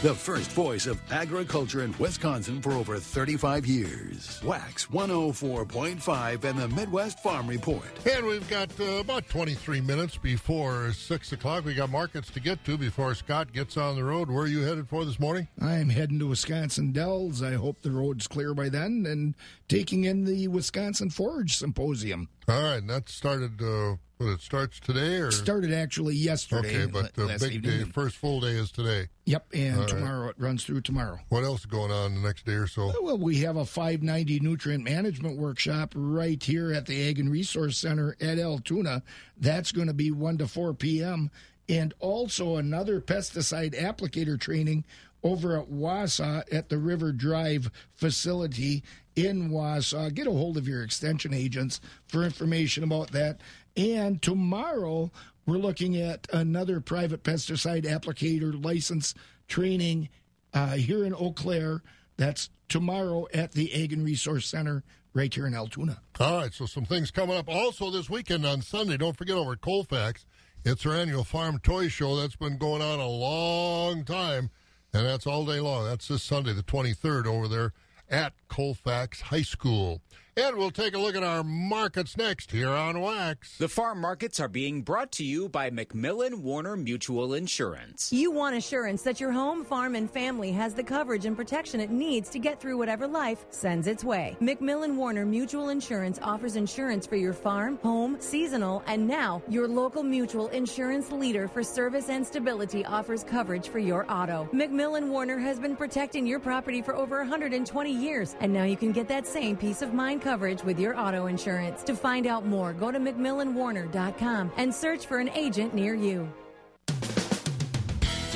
The 0.00 0.14
first 0.14 0.50
voice 0.52 0.86
of 0.86 1.00
agriculture 1.10 1.82
in 1.82 1.94
Wisconsin 1.98 2.60
for 2.60 2.72
over 2.72 2.98
35 2.98 3.66
years. 3.66 4.40
Wax 4.44 4.86
104.5 4.86 6.44
and 6.44 6.58
the 6.58 6.68
Midwest 6.68 7.22
Farm 7.22 7.46
Report. 7.46 7.84
And 8.06 8.26
we've 8.26 8.48
got 8.48 8.68
uh, 8.80 9.00
about 9.00 9.28
23 9.28 9.80
minutes 9.80 10.18
before 10.18 10.92
6 10.92 11.32
o'clock. 11.32 11.64
We 11.64 11.74
got 11.74 11.90
markets 11.90 12.30
to 12.32 12.40
get 12.40 12.62
to 12.64 12.76
before 12.76 13.14
Scott 13.14 13.52
gets 13.52 13.78
on 13.78 13.96
the 13.96 14.04
road. 14.04 14.30
Where 14.30 14.44
are 14.44 14.46
you 14.46 14.60
headed 14.60 14.88
for 14.88 15.06
this 15.06 15.20
morning? 15.20 15.48
I'm 15.60 15.88
heading 15.88 16.18
to 16.18 16.26
Wisconsin 16.28 16.92
Dells. 16.92 17.42
I 17.42 17.54
hope 17.54 17.80
the 17.80 17.90
road's 17.90 18.26
clear 18.26 18.52
by 18.52 18.68
then 18.68 19.06
and 19.06 19.34
taking 19.68 20.04
in 20.04 20.24
the 20.24 20.48
Wisconsin 20.48 21.08
Forage 21.08 21.56
Symposium. 21.56 22.28
All 22.46 22.62
right, 22.62 22.76
and 22.76 22.90
that 22.90 23.08
started, 23.08 23.62
uh, 23.62 23.96
well, 24.18 24.34
it 24.34 24.40
starts 24.40 24.78
today 24.78 25.16
or? 25.16 25.30
Started 25.30 25.72
actually 25.72 26.14
yesterday. 26.14 26.82
Okay, 26.82 26.86
but 26.86 27.14
the 27.14 27.24
last 27.24 27.40
big 27.40 27.54
evening. 27.54 27.84
day, 27.84 27.90
first 27.90 28.16
full 28.16 28.40
day 28.40 28.52
is 28.52 28.70
today. 28.70 29.08
Yep, 29.24 29.46
and 29.54 29.74
All 29.74 29.80
right. 29.80 29.88
tomorrow 29.88 30.28
it 30.28 30.36
runs 30.38 30.64
through 30.64 30.82
tomorrow. 30.82 31.18
What 31.30 31.42
else 31.44 31.60
is 31.60 31.66
going 31.66 31.90
on 31.90 32.14
the 32.14 32.20
next 32.20 32.44
day 32.44 32.52
or 32.52 32.66
so? 32.66 32.92
Well, 33.02 33.16
we 33.16 33.38
have 33.38 33.56
a 33.56 33.64
590 33.64 34.40
nutrient 34.40 34.84
management 34.84 35.38
workshop 35.38 35.94
right 35.96 36.42
here 36.42 36.72
at 36.72 36.84
the 36.86 37.08
Ag 37.08 37.18
and 37.18 37.30
Resource 37.30 37.78
Center 37.78 38.14
at 38.20 38.38
Altoona. 38.38 39.02
That's 39.38 39.72
going 39.72 39.88
to 39.88 39.94
be 39.94 40.10
1 40.10 40.38
to 40.38 40.46
4 40.46 40.74
p.m. 40.74 41.30
And 41.66 41.94
also 41.98 42.56
another 42.56 43.00
pesticide 43.00 43.74
applicator 43.74 44.38
training 44.38 44.84
over 45.24 45.58
at 45.58 45.70
Wausau 45.70 46.42
at 46.52 46.68
the 46.68 46.78
River 46.78 47.10
Drive 47.10 47.70
facility 47.94 48.84
in 49.16 49.50
Wausau. 49.50 50.12
Get 50.14 50.26
a 50.26 50.30
hold 50.30 50.56
of 50.56 50.68
your 50.68 50.82
extension 50.82 51.34
agents 51.34 51.80
for 52.06 52.22
information 52.22 52.84
about 52.84 53.10
that. 53.12 53.40
And 53.76 54.22
tomorrow, 54.22 55.10
we're 55.46 55.56
looking 55.56 55.96
at 55.96 56.28
another 56.32 56.80
private 56.80 57.24
pesticide 57.24 57.84
applicator 57.84 58.62
license 58.62 59.14
training 59.48 60.10
uh, 60.52 60.74
here 60.74 61.04
in 61.04 61.14
Eau 61.14 61.32
Claire. 61.32 61.82
That's 62.16 62.50
tomorrow 62.68 63.26
at 63.34 63.52
the 63.52 63.72
Ag 63.74 63.92
and 63.92 64.04
Resource 64.04 64.46
Center 64.46 64.84
right 65.14 65.32
here 65.32 65.46
in 65.46 65.54
Altoona. 65.54 66.00
All 66.20 66.38
right, 66.38 66.52
so 66.52 66.66
some 66.66 66.84
things 66.84 67.10
coming 67.10 67.36
up. 67.36 67.48
Also 67.48 67.90
this 67.90 68.10
weekend 68.10 68.44
on 68.44 68.62
Sunday, 68.62 68.96
don't 68.96 69.16
forget 69.16 69.36
over 69.36 69.52
at 69.52 69.60
Colfax, 69.60 70.26
it's 70.64 70.82
their 70.82 70.94
annual 70.94 71.24
farm 71.24 71.58
toy 71.58 71.88
show 71.88 72.16
that's 72.16 72.36
been 72.36 72.58
going 72.58 72.82
on 72.82 73.00
a 73.00 73.06
long 73.06 74.04
time, 74.04 74.50
and 74.94 75.04
that's 75.06 75.26
all 75.26 75.44
day 75.44 75.60
long. 75.60 75.84
That's 75.84 76.08
this 76.08 76.22
Sunday, 76.22 76.52
the 76.52 76.62
23rd, 76.62 77.26
over 77.26 77.48
there 77.48 77.72
at 78.08 78.32
Colfax 78.48 79.20
High 79.22 79.42
School. 79.42 80.00
And 80.36 80.56
we'll 80.56 80.72
take 80.72 80.96
a 80.96 80.98
look 80.98 81.14
at 81.14 81.22
our 81.22 81.44
markets 81.44 82.16
next 82.16 82.50
here 82.50 82.70
on 82.70 83.00
Wax. 83.00 83.56
The 83.58 83.68
farm 83.68 84.00
markets 84.00 84.40
are 84.40 84.48
being 84.48 84.82
brought 84.82 85.12
to 85.12 85.24
you 85.24 85.48
by 85.48 85.70
McMillan 85.70 86.40
Warner 86.40 86.76
Mutual 86.76 87.34
Insurance. 87.34 88.12
You 88.12 88.32
want 88.32 88.56
assurance 88.56 89.02
that 89.02 89.20
your 89.20 89.30
home, 89.30 89.64
farm, 89.64 89.94
and 89.94 90.10
family 90.10 90.50
has 90.50 90.74
the 90.74 90.82
coverage 90.82 91.24
and 91.24 91.36
protection 91.36 91.78
it 91.78 91.90
needs 91.90 92.30
to 92.30 92.40
get 92.40 92.60
through 92.60 92.78
whatever 92.78 93.06
life 93.06 93.46
sends 93.50 93.86
its 93.86 94.02
way. 94.02 94.36
McMillan 94.40 94.96
Warner 94.96 95.24
Mutual 95.24 95.68
Insurance 95.68 96.18
offers 96.20 96.56
insurance 96.56 97.06
for 97.06 97.14
your 97.14 97.32
farm, 97.32 97.78
home, 97.84 98.16
seasonal, 98.18 98.82
and 98.88 99.06
now 99.06 99.40
your 99.48 99.68
local 99.68 100.02
mutual 100.02 100.48
insurance 100.48 101.12
leader 101.12 101.46
for 101.46 101.62
service 101.62 102.08
and 102.08 102.26
stability 102.26 102.84
offers 102.84 103.22
coverage 103.22 103.68
for 103.68 103.78
your 103.78 104.04
auto. 104.10 104.48
McMillan 104.52 105.10
Warner 105.10 105.38
has 105.38 105.60
been 105.60 105.76
protecting 105.76 106.26
your 106.26 106.40
property 106.40 106.82
for 106.82 106.96
over 106.96 107.18
120 107.18 107.92
years, 107.92 108.34
and 108.40 108.52
now 108.52 108.64
you 108.64 108.76
can 108.76 108.90
get 108.90 109.06
that 109.06 109.28
same 109.28 109.56
peace 109.56 109.80
of 109.80 109.94
mind 109.94 110.22
coverage 110.24 110.64
with 110.64 110.80
your 110.80 110.98
auto 110.98 111.26
insurance. 111.26 111.84
To 111.84 111.94
find 111.94 112.26
out 112.26 112.46
more, 112.46 112.72
go 112.72 112.90
to 112.90 112.98
McMillanWarner.com 112.98 114.52
and 114.56 114.74
search 114.74 115.06
for 115.06 115.18
an 115.18 115.28
agent 115.28 115.74
near 115.74 115.94
you. 115.94 116.28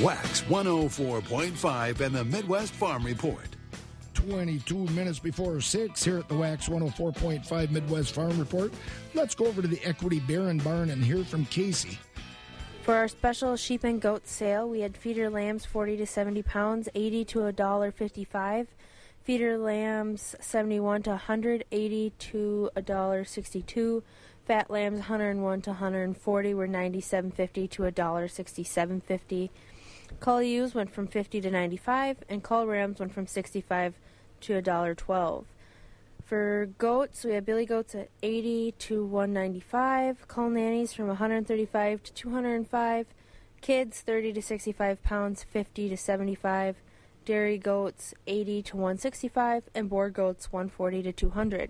Wax 0.01 0.43
104.5 0.43 1.99
and 1.99 2.15
the 2.15 2.23
Midwest 2.23 2.73
Farm 2.73 3.03
Report. 3.03 3.47
22 4.13 4.75
minutes 4.89 5.19
before 5.19 5.59
6 5.59 6.03
here 6.03 6.19
at 6.19 6.29
the 6.29 6.35
Wax 6.35 6.69
104.5 6.69 7.71
Midwest 7.71 8.13
Farm 8.13 8.37
Report. 8.39 8.71
Let's 9.13 9.35
go 9.35 9.47
over 9.47 9.61
to 9.61 9.67
the 9.67 9.83
Equity 9.83 10.19
Barron 10.21 10.59
Barn 10.59 10.89
and 10.89 11.03
hear 11.03 11.23
from 11.23 11.45
Casey. 11.45 11.97
For 12.83 12.95
our 12.95 13.07
special 13.07 13.55
sheep 13.55 13.83
and 13.83 14.01
goat 14.01 14.27
sale, 14.27 14.67
we 14.67 14.79
had 14.81 14.95
feeder 14.95 15.29
lambs 15.29 15.65
40 15.65 15.97
to 15.97 16.05
70 16.05 16.43
pounds, 16.43 16.89
80 16.95 17.25
to 17.25 17.45
a 17.45 17.51
dollar 17.51 17.91
55. 17.91 18.67
Feeder 19.29 19.59
lambs 19.59 20.35
71 20.39 21.03
to 21.03 21.11
180 21.11 22.13
to 22.17 22.71
a 22.75 22.81
dollar 22.81 23.23
62. 23.23 24.01
Fat 24.47 24.71
lambs 24.71 25.01
101 25.01 25.61
to 25.61 25.69
140 25.69 26.53
were 26.55 26.67
97.50 26.67 27.69
to 27.69 27.85
a 27.85 27.91
dollar 27.91 28.27
67.50. 28.27 29.51
Cull 30.19 30.41
ewes 30.41 30.73
went 30.73 30.91
from 30.91 31.05
50 31.05 31.41
to 31.41 31.51
95, 31.51 32.17
and 32.27 32.41
cull 32.41 32.65
rams 32.65 32.97
went 32.97 33.13
from 33.13 33.27
65 33.27 33.93
to 34.41 34.55
a 34.55 34.63
dollar 34.63 34.95
12. 34.95 35.45
For 36.25 36.69
goats, 36.79 37.23
we 37.23 37.33
have 37.33 37.45
billy 37.45 37.67
goats 37.67 37.93
at 37.93 38.09
80 38.23 38.71
to 38.79 39.05
195, 39.05 40.27
cull 40.27 40.49
nannies 40.49 40.93
from 40.93 41.05
135 41.05 42.01
to 42.01 42.13
205, 42.13 43.05
kids 43.61 44.01
30 44.01 44.33
to 44.33 44.41
65 44.41 45.03
pounds, 45.03 45.43
50 45.43 45.87
to 45.89 45.97
75, 45.97 46.77
dairy 47.29 47.59
goats 47.59 48.15
80 48.25 48.63
to 48.63 48.75
165, 48.75 49.69
and 49.75 49.87
boar 49.87 50.09
goats 50.09 50.51
140 50.51 51.03
to 51.03 51.11
200. 51.11 51.69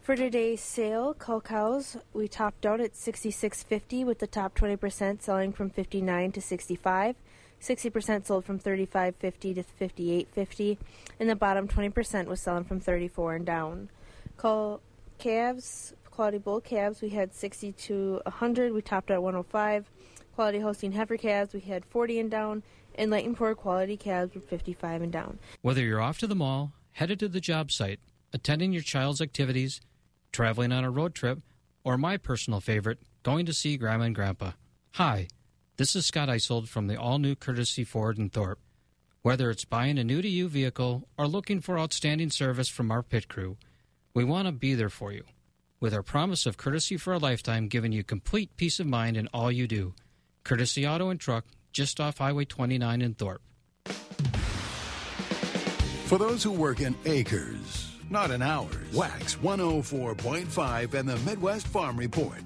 For 0.00 0.16
today's 0.16 0.62
sale, 0.62 1.12
cull 1.12 1.42
cows 1.42 1.98
we 2.14 2.28
topped 2.28 2.64
out 2.64 2.80
at 2.80 2.94
66.50 2.94 4.06
with 4.06 4.20
the 4.20 4.26
top 4.26 4.54
20% 4.54 5.20
selling 5.20 5.52
from 5.52 5.68
59 5.68 6.32
to 6.32 6.40
65. 6.40 7.16
60% 7.60 8.24
sold 8.24 8.46
from 8.46 8.58
35.50 8.58 9.54
to 9.54 9.64
58.50 9.78 10.78
and 11.20 11.28
the 11.28 11.36
bottom 11.36 11.68
20% 11.68 12.26
was 12.26 12.40
selling 12.40 12.64
from 12.64 12.80
34 12.80 13.34
and 13.34 13.44
down. 13.44 13.90
Cull 14.38 14.80
calves 15.18 15.92
quality 16.14 16.38
bull 16.38 16.60
calves, 16.60 17.02
we 17.02 17.10
had 17.10 17.34
60 17.34 17.72
to 17.72 18.20
100. 18.24 18.72
We 18.72 18.80
topped 18.80 19.10
at 19.10 19.22
105. 19.22 19.90
Quality 20.34 20.60
Holstein 20.60 20.92
heifer 20.92 21.16
calves, 21.16 21.52
we 21.52 21.60
had 21.60 21.84
40 21.84 22.20
and 22.20 22.30
down. 22.30 22.62
And 22.96 23.10
light 23.10 23.26
and 23.26 23.36
poor 23.36 23.54
quality 23.54 23.96
cabs 23.96 24.34
were 24.34 24.40
55 24.40 25.02
and 25.02 25.12
down. 25.12 25.38
Whether 25.62 25.82
you're 25.82 26.00
off 26.00 26.18
to 26.18 26.26
the 26.26 26.34
mall, 26.34 26.72
headed 26.92 27.18
to 27.20 27.28
the 27.28 27.40
job 27.40 27.72
site, 27.72 28.00
attending 28.32 28.72
your 28.72 28.82
child's 28.82 29.20
activities, 29.20 29.80
traveling 30.32 30.72
on 30.72 30.84
a 30.84 30.90
road 30.90 31.14
trip, 31.14 31.40
or 31.84 31.98
my 31.98 32.16
personal 32.16 32.60
favorite, 32.60 32.98
going 33.22 33.46
to 33.46 33.52
see 33.52 33.76
Grandma 33.76 34.04
and 34.04 34.14
Grandpa. 34.14 34.52
Hi, 34.92 35.28
this 35.76 35.96
is 35.96 36.06
Scott 36.06 36.28
Isold 36.28 36.68
from 36.68 36.86
the 36.86 36.96
all 36.96 37.18
new 37.18 37.34
Courtesy 37.34 37.84
Ford 37.84 38.16
and 38.16 38.32
Thorp. 38.32 38.60
Whether 39.22 39.50
it's 39.50 39.64
buying 39.64 39.98
a 39.98 40.04
new 40.04 40.22
to 40.22 40.28
you 40.28 40.48
vehicle 40.48 41.08
or 41.18 41.26
looking 41.26 41.60
for 41.60 41.78
outstanding 41.78 42.30
service 42.30 42.68
from 42.68 42.90
our 42.90 43.02
pit 43.02 43.26
crew, 43.26 43.56
we 44.14 44.22
want 44.22 44.46
to 44.46 44.52
be 44.52 44.74
there 44.74 44.90
for 44.90 45.12
you. 45.12 45.24
With 45.80 45.92
our 45.92 46.02
promise 46.02 46.46
of 46.46 46.56
courtesy 46.56 46.96
for 46.96 47.12
a 47.12 47.18
lifetime, 47.18 47.68
giving 47.68 47.90
you 47.90 48.04
complete 48.04 48.56
peace 48.56 48.78
of 48.78 48.86
mind 48.86 49.16
in 49.16 49.28
all 49.34 49.50
you 49.50 49.66
do. 49.66 49.94
Courtesy 50.44 50.86
Auto 50.86 51.08
and 51.08 51.18
Truck, 51.18 51.46
just 51.74 52.00
off 52.00 52.18
Highway 52.18 52.46
29 52.46 53.02
in 53.02 53.14
Thorp. 53.14 53.42
For 56.06 56.18
those 56.18 56.42
who 56.42 56.52
work 56.52 56.80
in 56.80 56.94
acres, 57.04 57.92
not 58.08 58.30
in 58.30 58.40
hours, 58.40 58.94
Wax 58.94 59.34
104.5 59.36 60.94
and 60.94 61.08
the 61.08 61.16
Midwest 61.18 61.66
Farm 61.66 61.96
Report. 61.98 62.40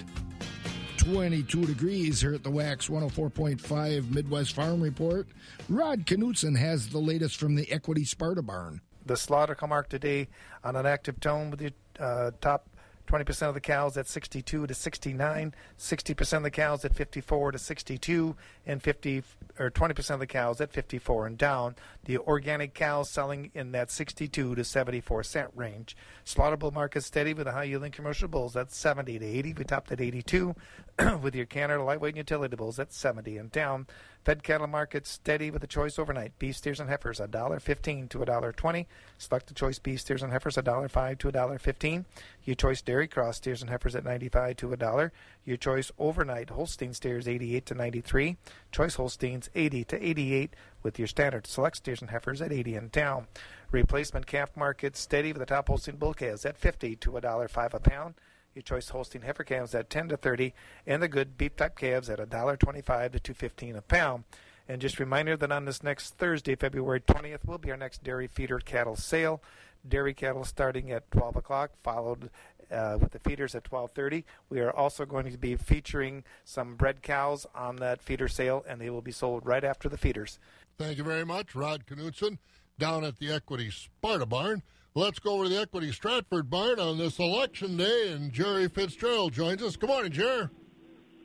22 0.96 1.66
degrees 1.66 2.20
here 2.20 2.34
at 2.34 2.42
the 2.42 2.50
Wax 2.50 2.88
104.5 2.88 4.10
Midwest 4.10 4.54
Farm 4.54 4.80
Report. 4.80 5.28
Rod 5.68 6.06
Knutson 6.06 6.56
has 6.56 6.88
the 6.88 6.98
latest 6.98 7.36
from 7.36 7.54
the 7.54 7.70
Equity 7.70 8.04
Sparta 8.04 8.42
Barn. 8.42 8.80
The 9.04 9.16
slaughter 9.16 9.54
come 9.54 9.70
mark 9.70 9.88
today 9.88 10.28
on 10.64 10.76
an 10.76 10.86
active 10.86 11.20
tone 11.20 11.50
with 11.50 11.60
the 11.60 11.72
uh, 12.02 12.30
top 12.40 12.68
20% 13.08 13.48
of 13.48 13.54
the 13.54 13.60
cows 13.60 13.96
at 13.96 14.06
62 14.06 14.66
to 14.66 14.74
69, 14.74 15.54
60% 15.78 16.36
of 16.36 16.42
the 16.42 16.50
cows 16.50 16.84
at 16.84 16.94
54 16.94 17.52
to 17.52 17.58
62, 17.58 18.36
and 18.66 18.82
50 18.82 19.22
or 19.58 19.70
20% 19.70 20.10
of 20.10 20.20
the 20.20 20.26
cows 20.26 20.60
at 20.60 20.72
54 20.72 21.26
and 21.26 21.38
down. 21.38 21.74
The 22.04 22.18
organic 22.18 22.74
cows 22.74 23.10
selling 23.10 23.50
in 23.54 23.72
that 23.72 23.90
62 23.90 24.54
to 24.54 24.64
74 24.64 25.22
cent 25.24 25.50
range. 25.54 25.96
Slaughterable 26.24 26.72
market 26.72 27.02
steady 27.02 27.34
with 27.34 27.46
the 27.46 27.52
high 27.52 27.64
yielding 27.64 27.92
commercial 27.92 28.28
bulls 28.28 28.56
at 28.56 28.72
70 28.72 29.18
to 29.18 29.24
80. 29.24 29.54
We 29.54 29.64
topped 29.64 29.92
at 29.92 30.00
82 30.00 30.54
with 31.22 31.34
your 31.34 31.46
Canada 31.46 31.82
lightweight 31.82 32.16
utility 32.16 32.56
bulls 32.56 32.78
at 32.78 32.92
70 32.92 33.36
and 33.36 33.50
down. 33.50 33.86
Fed 34.24 34.42
cattle 34.42 34.66
market 34.66 35.06
steady 35.06 35.50
with 35.50 35.62
the 35.62 35.66
choice 35.66 35.98
overnight. 35.98 36.38
Beef 36.38 36.56
steers 36.56 36.80
and 36.80 36.90
heifers 36.90 37.18
$1.15 37.18 38.08
to 38.10 38.18
$1.20. 38.18 38.86
Select 39.16 39.46
the 39.46 39.54
choice 39.54 39.78
beef 39.78 40.00
steers 40.00 40.22
and 40.22 40.32
heifers 40.32 40.56
$1.05 40.56 41.18
to 41.18 41.32
$1.15. 41.32 42.04
Your 42.44 42.54
choice 42.54 42.82
dairy 42.82 43.08
cross 43.08 43.36
steers 43.36 43.62
and 43.62 43.70
heifers 43.70 43.94
at 43.94 44.04
95 44.04 44.56
to 44.56 44.68
$1. 44.68 45.10
Your 45.44 45.56
choice 45.56 45.90
overnight 45.98 46.50
Holstein 46.50 46.92
steers 46.92 47.26
88 47.26 47.64
to 47.66 47.74
93. 47.74 48.36
Choice 48.70 48.96
Holsteins 48.96 49.47
80 49.54 49.84
to 49.84 50.06
88 50.06 50.54
with 50.82 50.98
your 50.98 51.08
standard 51.08 51.46
select 51.46 51.76
steers 51.76 52.00
and 52.00 52.10
heifers 52.10 52.40
at 52.40 52.52
80 52.52 52.74
and 52.74 52.92
down. 52.92 53.26
Replacement 53.70 54.26
calf 54.26 54.56
market 54.56 54.96
steady 54.96 55.32
with 55.32 55.40
the 55.40 55.46
top 55.46 55.68
Holstein 55.68 55.96
bull 55.96 56.14
calves 56.14 56.46
at 56.46 56.56
50 56.56 56.96
to 56.96 57.10
$1.05 57.10 57.74
a 57.74 57.80
pound. 57.80 58.14
Your 58.54 58.62
choice 58.62 58.88
Holstein 58.88 59.22
heifer 59.22 59.44
calves 59.44 59.74
at 59.74 59.90
10 59.90 60.08
to 60.08 60.16
30, 60.16 60.54
and 60.86 61.02
the 61.02 61.08
good 61.08 61.36
beef 61.36 61.54
type 61.54 61.76
calves 61.76 62.08
at 62.10 62.18
$1.25 62.18 63.20
to 63.22 63.34
2.15 63.34 63.76
a 63.76 63.82
pound. 63.82 64.24
And 64.68 64.80
just 64.80 64.98
a 64.98 65.04
reminder 65.04 65.36
that 65.36 65.52
on 65.52 65.64
this 65.64 65.82
next 65.82 66.14
Thursday, 66.18 66.54
February 66.54 67.00
20th, 67.00 67.44
will 67.46 67.58
be 67.58 67.70
our 67.70 67.76
next 67.76 68.02
dairy 68.02 68.26
feeder 68.26 68.58
cattle 68.58 68.96
sale. 68.96 69.42
Dairy 69.86 70.12
cattle 70.12 70.44
starting 70.44 70.90
at 70.90 71.10
12 71.10 71.36
o'clock, 71.36 71.70
followed 71.82 72.30
uh, 72.70 72.98
with 73.00 73.12
the 73.12 73.18
feeders 73.18 73.54
at 73.54 73.64
12:30. 73.64 74.24
We 74.48 74.60
are 74.60 74.74
also 74.74 75.04
going 75.04 75.30
to 75.30 75.38
be 75.38 75.56
featuring 75.56 76.24
some 76.44 76.76
bred 76.76 77.02
cows 77.02 77.46
on 77.54 77.76
that 77.76 78.02
feeder 78.02 78.28
sale, 78.28 78.64
and 78.68 78.80
they 78.80 78.90
will 78.90 79.02
be 79.02 79.12
sold 79.12 79.46
right 79.46 79.64
after 79.64 79.88
the 79.88 79.98
feeders. 79.98 80.38
Thank 80.78 80.98
you 80.98 81.04
very 81.04 81.24
much, 81.24 81.54
Rod 81.54 81.86
Knutson, 81.86 82.38
down 82.78 83.04
at 83.04 83.18
the 83.18 83.32
Equity 83.32 83.70
Sparta 83.70 84.26
Barn. 84.26 84.62
Let's 84.94 85.18
go 85.18 85.34
over 85.34 85.44
to 85.44 85.50
the 85.50 85.60
Equity 85.60 85.92
Stratford 85.92 86.50
Barn 86.50 86.80
on 86.80 86.98
this 86.98 87.18
election 87.18 87.76
day, 87.76 88.12
and 88.12 88.32
Jerry 88.32 88.68
Fitzgerald 88.68 89.32
joins 89.32 89.62
us. 89.62 89.76
Good 89.76 89.88
morning, 89.88 90.12
Jerry. 90.12 90.48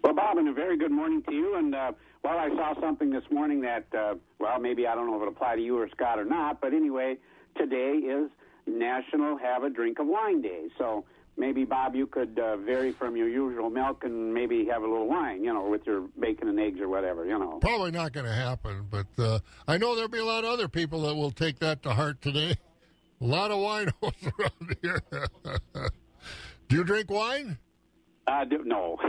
Well, 0.04 0.14
Bob, 0.14 0.38
and 0.38 0.50
a 0.50 0.54
very 0.54 0.78
good 0.78 0.91
morning 0.91 1.24
to 1.24 1.34
you. 1.34 1.56
And 1.56 1.74
uh, 1.74 1.94
well, 2.24 2.38
I 2.38 2.50
saw 2.50 2.80
something 2.80 3.10
this 3.10 3.24
morning 3.32 3.62
that, 3.62 3.86
uh, 3.98 4.16
well, 4.39 4.60
maybe 4.60 4.86
I 4.86 4.96
don't 4.96 5.08
know 5.08 5.18
if 5.18 5.24
it 5.24 5.28
apply 5.28 5.56
to 5.56 5.62
you 5.62 5.78
or 5.78 5.89
Scott 5.89 6.20
or 6.20 6.26
not, 6.26 6.62
but 6.62 6.74
anyway, 6.74 7.18
today 7.58 7.94
is 7.98 8.30
National 8.66 9.38
Have 9.38 9.64
a 9.64 9.70
Drink 9.70 10.00
of 10.00 10.08
Wine 10.08 10.41
Day. 10.41 10.68
So 10.78 11.06
maybe 11.38 11.66
Bob, 11.66 11.96
you 11.96 12.08
could 12.08 12.40
uh, 12.40 12.58
vary 12.58 12.92
from 12.92 13.16
your 13.16 13.28
usual 13.28 13.70
milk 13.70 14.04
and 14.04 14.34
maybe 14.34 14.66
have 14.66 14.84
a 14.84 14.88
little 14.88 15.08
wine, 15.08 15.44
you 15.44 15.54
know, 15.54 15.70
with 15.70 15.86
your 15.86 16.02
bacon 16.20 16.48
and 16.48 16.60
eggs 16.60 16.80
or 16.80 16.88
whatever, 16.88 17.26
you 17.26 17.38
know. 17.38 17.60
Probably 17.60 17.92
not 17.92 18.14
going 18.14 18.26
to 18.26 18.34
happen, 18.34 18.88
but 18.90 19.08
uh, 19.18 19.40
I 19.68 19.78
know 19.78 19.96
there'll 19.96 20.10
be 20.10 20.20
a 20.20 20.26
lot 20.26 20.44
of 20.44 20.52
other 20.52 20.68
people 20.68 21.02
that 21.02 21.16
will 21.16 21.32
take 21.32 21.60
that 21.60 21.84
to 21.84 21.94
heart 21.94 22.22
today. 22.22 22.56
A 23.22 23.26
lot 23.26 23.52
of 23.52 23.60
wine 23.60 23.90
around 24.04 24.78
here. 24.82 25.02
do 26.68 26.76
you 26.76 26.84
drink 26.84 27.10
wine? 27.10 27.58
Uh, 28.28 28.46
do, 28.46 28.64
no. 28.66 28.98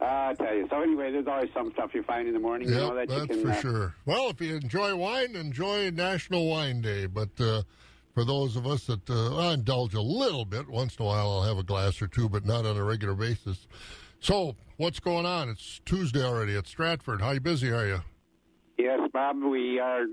uh, 0.00 0.04
I 0.04 0.34
tell 0.36 0.54
you. 0.54 0.66
So 0.68 0.80
anyway, 0.80 1.12
there's 1.12 1.26
always 1.26 1.50
some 1.54 1.72
stuff 1.72 1.94
you 1.94 2.02
find 2.02 2.28
in 2.28 2.34
the 2.34 2.40
morning. 2.40 2.68
Yep, 2.68 2.76
you 2.76 2.86
know, 2.86 2.94
that 2.94 3.08
that's 3.08 3.20
you 3.20 3.26
can, 3.26 3.42
for 3.42 3.50
uh, 3.50 3.60
sure. 3.60 3.94
Well, 4.06 4.30
if 4.30 4.40
you 4.40 4.56
enjoy 4.56 4.94
wine, 4.96 5.36
enjoy 5.36 5.90
National 5.90 6.48
Wine 6.48 6.80
Day. 6.80 7.06
But 7.06 7.40
uh, 7.40 7.62
for 8.14 8.24
those 8.24 8.56
of 8.56 8.66
us 8.66 8.86
that 8.86 9.10
uh, 9.10 9.36
I 9.36 9.54
indulge 9.54 9.94
a 9.94 10.00
little 10.00 10.44
bit 10.44 10.68
once 10.68 10.96
in 10.96 11.02
a 11.02 11.06
while, 11.06 11.30
I'll 11.32 11.42
have 11.42 11.58
a 11.58 11.64
glass 11.64 12.00
or 12.00 12.06
two, 12.06 12.28
but 12.28 12.46
not 12.46 12.64
on 12.64 12.76
a 12.76 12.84
regular 12.84 13.14
basis. 13.14 13.66
So, 14.20 14.56
what's 14.76 15.00
going 15.00 15.26
on? 15.26 15.48
It's 15.50 15.80
Tuesday 15.84 16.22
already 16.22 16.56
at 16.56 16.66
Stratford. 16.66 17.20
How 17.20 17.38
busy 17.38 17.70
are 17.70 17.86
you? 17.86 18.00
Yes, 18.78 19.00
Bob, 19.12 19.42
we 19.42 19.78
are 19.78 20.06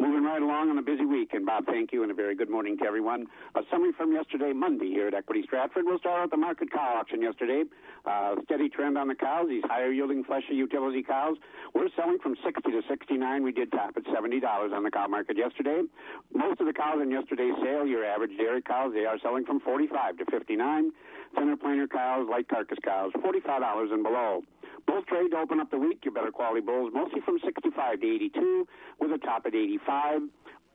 moving 0.00 0.24
right 0.24 0.40
along 0.40 0.70
on 0.70 0.78
a 0.78 0.82
busy 0.82 1.04
week. 1.04 1.34
And, 1.34 1.44
Bob, 1.44 1.66
thank 1.66 1.92
you, 1.92 2.02
and 2.02 2.10
a 2.10 2.14
very 2.14 2.34
good 2.34 2.48
morning 2.48 2.78
to 2.78 2.84
everyone. 2.84 3.26
A 3.54 3.60
summary 3.70 3.92
from 3.96 4.12
yesterday, 4.12 4.52
Monday, 4.52 4.88
here 4.88 5.06
at 5.08 5.14
Equity 5.14 5.42
Stratford. 5.44 5.84
We'll 5.84 5.98
start 5.98 6.22
out 6.22 6.30
the 6.30 6.38
market 6.38 6.72
cow 6.72 6.96
auction 6.98 7.20
yesterday. 7.22 7.64
Uh, 8.06 8.36
steady 8.44 8.68
trend 8.68 8.96
on 8.96 9.08
the 9.08 9.14
cows, 9.14 9.48
these 9.48 9.62
higher 9.66 9.92
yielding 9.92 10.24
fleshy 10.24 10.54
utility 10.54 11.02
cows. 11.02 11.36
We're 11.74 11.90
selling 11.96 12.18
from 12.22 12.34
60 12.42 12.70
to 12.70 12.80
69. 12.88 13.42
We 13.44 13.52
did 13.52 13.70
top 13.72 13.96
at 13.96 14.04
$70 14.04 14.72
on 14.72 14.82
the 14.82 14.90
cow 14.90 15.06
market 15.06 15.36
yesterday. 15.36 15.82
Most 16.34 16.60
of 16.60 16.66
the 16.66 16.72
cows 16.72 17.00
in 17.02 17.10
yesterday's 17.10 17.54
sale, 17.62 17.86
your 17.86 18.04
average 18.04 18.36
dairy 18.38 18.62
cows, 18.62 18.92
they 18.94 19.04
are 19.04 19.18
selling 19.22 19.44
from 19.44 19.60
45 19.60 20.16
to 20.18 20.24
59. 20.30 20.92
Thinner 21.34 21.56
planer 21.56 21.86
cows, 21.86 22.26
light 22.28 22.48
carcass 22.48 22.78
cows, 22.82 23.12
$45 23.22 23.92
and 23.92 24.02
below. 24.02 24.42
Bulls 24.86 25.04
trade 25.08 25.30
to 25.30 25.38
open 25.38 25.60
up 25.60 25.70
the 25.70 25.78
week, 25.78 26.04
your 26.04 26.14
better 26.14 26.30
quality 26.30 26.60
bulls, 26.60 26.92
mostly 26.94 27.20
from 27.20 27.38
65 27.44 28.00
to 28.00 28.14
82, 28.14 28.68
with 28.98 29.12
a 29.12 29.18
top 29.18 29.46
at 29.46 29.54
85. 29.54 30.22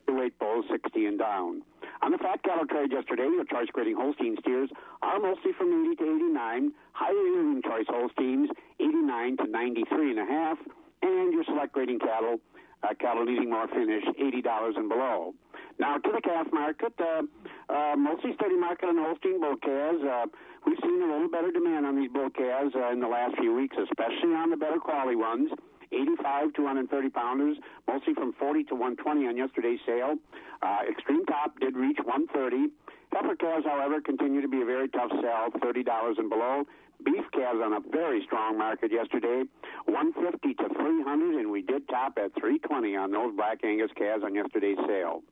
The 0.06 0.12
weight 0.12 0.38
bulls 0.38 0.64
60 0.70 1.06
and 1.06 1.18
down. 1.18 1.62
On 2.02 2.12
the 2.12 2.18
fat 2.18 2.42
cattle 2.42 2.66
trade 2.66 2.92
yesterday, 2.92 3.24
your 3.24 3.44
choice 3.44 3.68
grading 3.72 3.96
Holstein 3.96 4.36
steers 4.40 4.70
are 5.02 5.18
mostly 5.18 5.52
from 5.58 5.72
80 5.90 5.96
to 5.96 6.16
89, 6.16 6.72
higher 6.92 7.12
yielding 7.12 7.62
choice 7.62 7.86
Holsteins 7.88 8.50
89 8.78 9.36
to 9.38 9.46
93 9.46 10.10
and 10.10 10.20
a 10.20 10.24
half, 10.24 10.58
and 11.02 11.32
your 11.32 11.44
select 11.44 11.72
grading 11.72 11.98
cattle, 11.98 12.38
uh, 12.82 12.94
cattle 13.00 13.24
needing 13.24 13.50
more 13.50 13.66
finish, 13.68 14.04
$80 14.04 14.76
and 14.76 14.88
below. 14.88 15.34
Now 15.78 15.98
to 15.98 16.10
the 16.10 16.22
calf 16.22 16.46
market, 16.52 16.92
uh, 16.98 17.22
uh, 17.68 17.96
mostly 17.96 18.32
steady 18.34 18.56
market 18.56 18.88
on 18.88 18.96
Holstein 18.96 19.40
bull 19.40 19.56
calves. 19.60 20.02
Uh, 20.02 20.24
we've 20.64 20.78
seen 20.80 21.02
a 21.02 21.06
little 21.06 21.28
better 21.28 21.52
demand 21.52 21.84
on 21.84 21.96
these 21.96 22.10
bull 22.10 22.30
calves 22.30 22.72
uh, 22.74 22.92
in 22.92 23.00
the 23.00 23.08
last 23.08 23.36
few 23.36 23.54
weeks, 23.54 23.76
especially 23.76 24.32
on 24.32 24.50
the 24.50 24.56
better 24.56 24.80
quality 24.80 25.16
ones. 25.16 25.50
85 25.92 26.52
to 26.54 26.62
130 26.62 27.10
pounders, 27.10 27.56
mostly 27.86 28.14
from 28.14 28.32
40 28.32 28.64
to 28.64 28.74
120 28.74 29.28
on 29.28 29.36
yesterday's 29.36 29.78
sale. 29.86 30.16
Uh, 30.62 30.80
extreme 30.90 31.24
top 31.26 31.60
did 31.60 31.76
reach 31.76 31.98
130. 32.02 32.72
Heifer 33.12 33.36
calves, 33.36 33.64
however, 33.64 34.00
continue 34.00 34.40
to 34.40 34.48
be 34.48 34.62
a 34.62 34.64
very 34.64 34.88
tough 34.88 35.12
sell, 35.22 35.52
$30 35.60 36.18
and 36.18 36.28
below. 36.28 36.64
Beef 37.04 37.24
calves 37.32 37.60
on 37.62 37.74
a 37.74 37.80
very 37.92 38.24
strong 38.24 38.58
market 38.58 38.90
yesterday, 38.90 39.44
150 39.84 40.54
to 40.54 40.68
300, 40.74 41.36
and 41.36 41.50
we 41.50 41.62
did 41.62 41.86
top 41.88 42.16
at 42.16 42.32
320 42.34 42.96
on 42.96 43.12
those 43.12 43.36
black 43.36 43.62
Angus 43.62 43.90
calves 43.96 44.24
on 44.24 44.34
yesterday's 44.34 44.78
sale. 44.88 45.22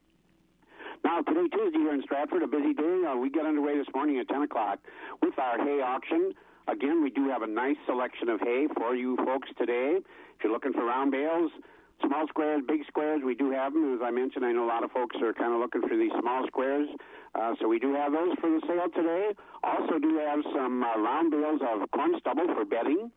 Now, 1.04 1.20
today, 1.20 1.48
Tuesday, 1.52 1.78
here 1.78 1.92
in 1.92 2.02
Stratford, 2.02 2.42
a 2.42 2.46
busy 2.46 2.72
day. 2.72 3.04
Uh, 3.04 3.14
we 3.16 3.28
get 3.28 3.44
underway 3.44 3.76
this 3.76 3.86
morning 3.94 4.18
at 4.18 4.26
10 4.26 4.40
o'clock 4.42 4.78
with 5.20 5.38
our 5.38 5.58
hay 5.58 5.82
auction. 5.84 6.32
Again, 6.66 7.02
we 7.02 7.10
do 7.10 7.28
have 7.28 7.42
a 7.42 7.46
nice 7.46 7.76
selection 7.84 8.30
of 8.30 8.40
hay 8.40 8.68
for 8.74 8.96
you 8.96 9.14
folks 9.16 9.50
today. 9.58 9.98
If 10.00 10.42
you're 10.42 10.52
looking 10.52 10.72
for 10.72 10.86
round 10.86 11.12
bales, 11.12 11.52
small 12.00 12.26
squares, 12.28 12.62
big 12.66 12.86
squares, 12.88 13.20
we 13.22 13.34
do 13.34 13.50
have 13.50 13.74
them. 13.74 13.94
As 13.94 14.00
I 14.02 14.10
mentioned, 14.10 14.46
I 14.46 14.52
know 14.52 14.64
a 14.64 14.72
lot 14.72 14.82
of 14.82 14.92
folks 14.92 15.16
are 15.20 15.34
kind 15.34 15.52
of 15.52 15.60
looking 15.60 15.82
for 15.82 15.94
these 15.94 16.12
small 16.18 16.46
squares. 16.46 16.88
Uh, 17.34 17.52
so 17.60 17.68
we 17.68 17.78
do 17.78 17.92
have 17.92 18.12
those 18.12 18.32
for 18.40 18.48
the 18.48 18.62
sale 18.66 18.88
today. 18.96 19.36
Also 19.62 19.98
do 19.98 20.16
have 20.24 20.40
some 20.56 20.82
uh, 20.82 20.96
round 20.96 21.30
bales 21.30 21.60
of 21.60 21.84
corn 21.90 22.16
stubble 22.18 22.48
for 22.56 22.64
bedding. 22.64 23.12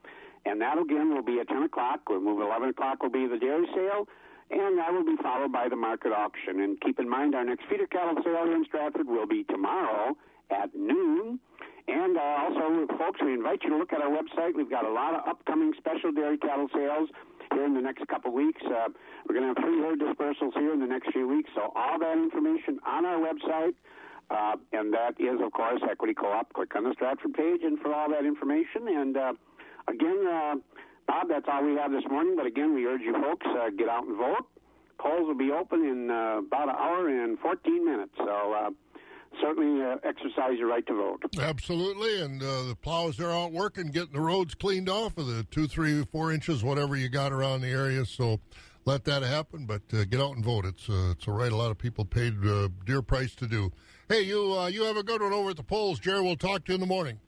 And 0.45 0.59
that, 0.59 0.77
again, 0.77 1.15
will 1.15 1.23
be 1.23 1.39
at 1.39 1.47
10 1.47 1.63
o'clock. 1.63 2.01
We'll 2.09 2.19
move 2.19 2.41
11 2.41 2.67
o'clock 2.67 3.01
will 3.01 3.15
be 3.15 3.27
the 3.27 3.37
dairy 3.39 3.65
sale 3.73 4.09
and 4.49 4.77
that 4.77 4.93
will 4.93 5.05
be 5.05 5.17
followed 5.21 5.51
by 5.51 5.67
the 5.69 5.75
market 5.75 6.11
auction. 6.11 6.61
And 6.61 6.79
keep 6.81 6.99
in 6.99 7.09
mind, 7.09 7.35
our 7.35 7.43
next 7.43 7.65
feeder 7.69 7.87
cattle 7.87 8.15
sale 8.23 8.51
in 8.51 8.63
Stratford 8.65 9.07
will 9.07 9.27
be 9.27 9.43
tomorrow 9.43 10.15
at 10.49 10.73
noon, 10.73 11.39
And 11.87 12.17
uh, 12.17 12.21
also, 12.21 12.87
folks, 12.97 13.19
we 13.23 13.33
invite 13.33 13.63
you 13.63 13.69
to 13.69 13.77
look 13.77 13.93
at 13.93 14.01
our 14.01 14.09
website. 14.09 14.55
We've 14.55 14.69
got 14.69 14.85
a 14.85 14.91
lot 14.91 15.13
of 15.13 15.27
upcoming 15.27 15.73
special 15.77 16.11
dairy 16.11 16.37
cattle 16.37 16.67
sales 16.73 17.09
here 17.53 17.65
in 17.65 17.73
the 17.73 17.81
next 17.81 18.05
couple 18.07 18.31
weeks. 18.33 18.61
Uh, 18.65 18.89
we're 19.27 19.35
going 19.35 19.43
to 19.43 19.55
have 19.55 19.63
three 19.63 19.79
herd 19.79 19.99
dispersals 19.99 20.53
here 20.53 20.73
in 20.73 20.81
the 20.81 20.85
next 20.87 21.11
few 21.13 21.27
weeks. 21.27 21.49
So 21.55 21.71
all 21.75 21.97
that 21.99 22.17
information 22.17 22.79
on 22.85 23.05
our 23.05 23.19
website. 23.19 23.75
Uh, 24.29 24.57
and 24.73 24.93
that 24.93 25.15
is, 25.19 25.39
of 25.41 25.53
course, 25.53 25.81
Equity 25.89 26.13
Co-op. 26.13 26.51
Click 26.51 26.75
on 26.75 26.83
the 26.83 26.93
Stratford 26.93 27.33
page 27.33 27.61
and 27.63 27.79
for 27.79 27.93
all 27.93 28.09
that 28.09 28.25
information. 28.25 28.87
And 28.89 29.15
uh, 29.15 29.33
again, 29.87 30.27
uh, 30.27 30.55
Bob, 31.07 31.29
that's 31.29 31.45
all 31.47 31.63
we 31.63 31.75
have 31.75 31.91
this 31.91 32.03
morning. 32.09 32.35
But 32.35 32.45
again, 32.45 32.75
we 32.75 32.85
urge 32.85 33.01
you 33.01 33.13
folks 33.13 33.47
uh, 33.47 33.69
get 33.77 33.87
out 33.89 34.05
and 34.05 34.17
vote. 34.17 34.45
Polls 34.99 35.27
will 35.27 35.35
be 35.35 35.51
open 35.51 35.85
in 35.85 36.11
uh, 36.11 36.39
about 36.39 36.69
an 36.69 36.75
hour 36.77 37.07
and 37.07 37.39
14 37.39 37.85
minutes. 37.85 38.11
So 38.17 38.53
uh, 38.53 38.69
certainly 39.41 39.83
uh, 39.83 39.97
exercise 40.03 40.57
your 40.57 40.67
right 40.67 40.85
to 40.87 40.93
vote. 40.93 41.23
Absolutely, 41.39 42.21
and 42.21 42.41
uh, 42.41 42.63
the 42.63 42.75
plows 42.75 43.19
are 43.19 43.31
out 43.31 43.53
working, 43.53 43.87
getting 43.87 44.13
the 44.13 44.19
roads 44.19 44.53
cleaned 44.53 44.89
off 44.89 45.17
of 45.17 45.27
the 45.27 45.45
two, 45.49 45.67
three, 45.67 46.03
four 46.05 46.33
inches, 46.33 46.63
whatever 46.63 46.95
you 46.95 47.09
got 47.09 47.31
around 47.31 47.61
the 47.61 47.69
area. 47.69 48.05
So 48.05 48.39
let 48.85 49.05
that 49.05 49.23
happen, 49.23 49.65
but 49.65 49.83
uh, 49.93 50.03
get 50.05 50.19
out 50.19 50.35
and 50.35 50.43
vote. 50.43 50.65
It's 50.65 50.89
it's 50.89 51.27
a 51.27 51.31
right. 51.31 51.51
A 51.51 51.55
lot 51.55 51.71
of 51.71 51.77
people 51.77 52.03
paid 52.03 52.45
uh, 52.45 52.69
dear 52.85 53.01
price 53.01 53.33
to 53.35 53.47
do. 53.47 53.71
Hey, 54.09 54.21
you 54.21 54.67
you 54.67 54.83
have 54.83 54.97
a 54.97 55.03
good 55.03 55.21
one 55.21 55.33
over 55.33 55.51
at 55.51 55.57
the 55.57 55.63
polls, 55.63 55.99
Jerry. 55.99 56.21
We'll 56.21 56.35
talk 56.35 56.65
to 56.65 56.71
you 56.71 56.75
in 56.75 56.81
the 56.81 56.87
morning. 56.87 57.19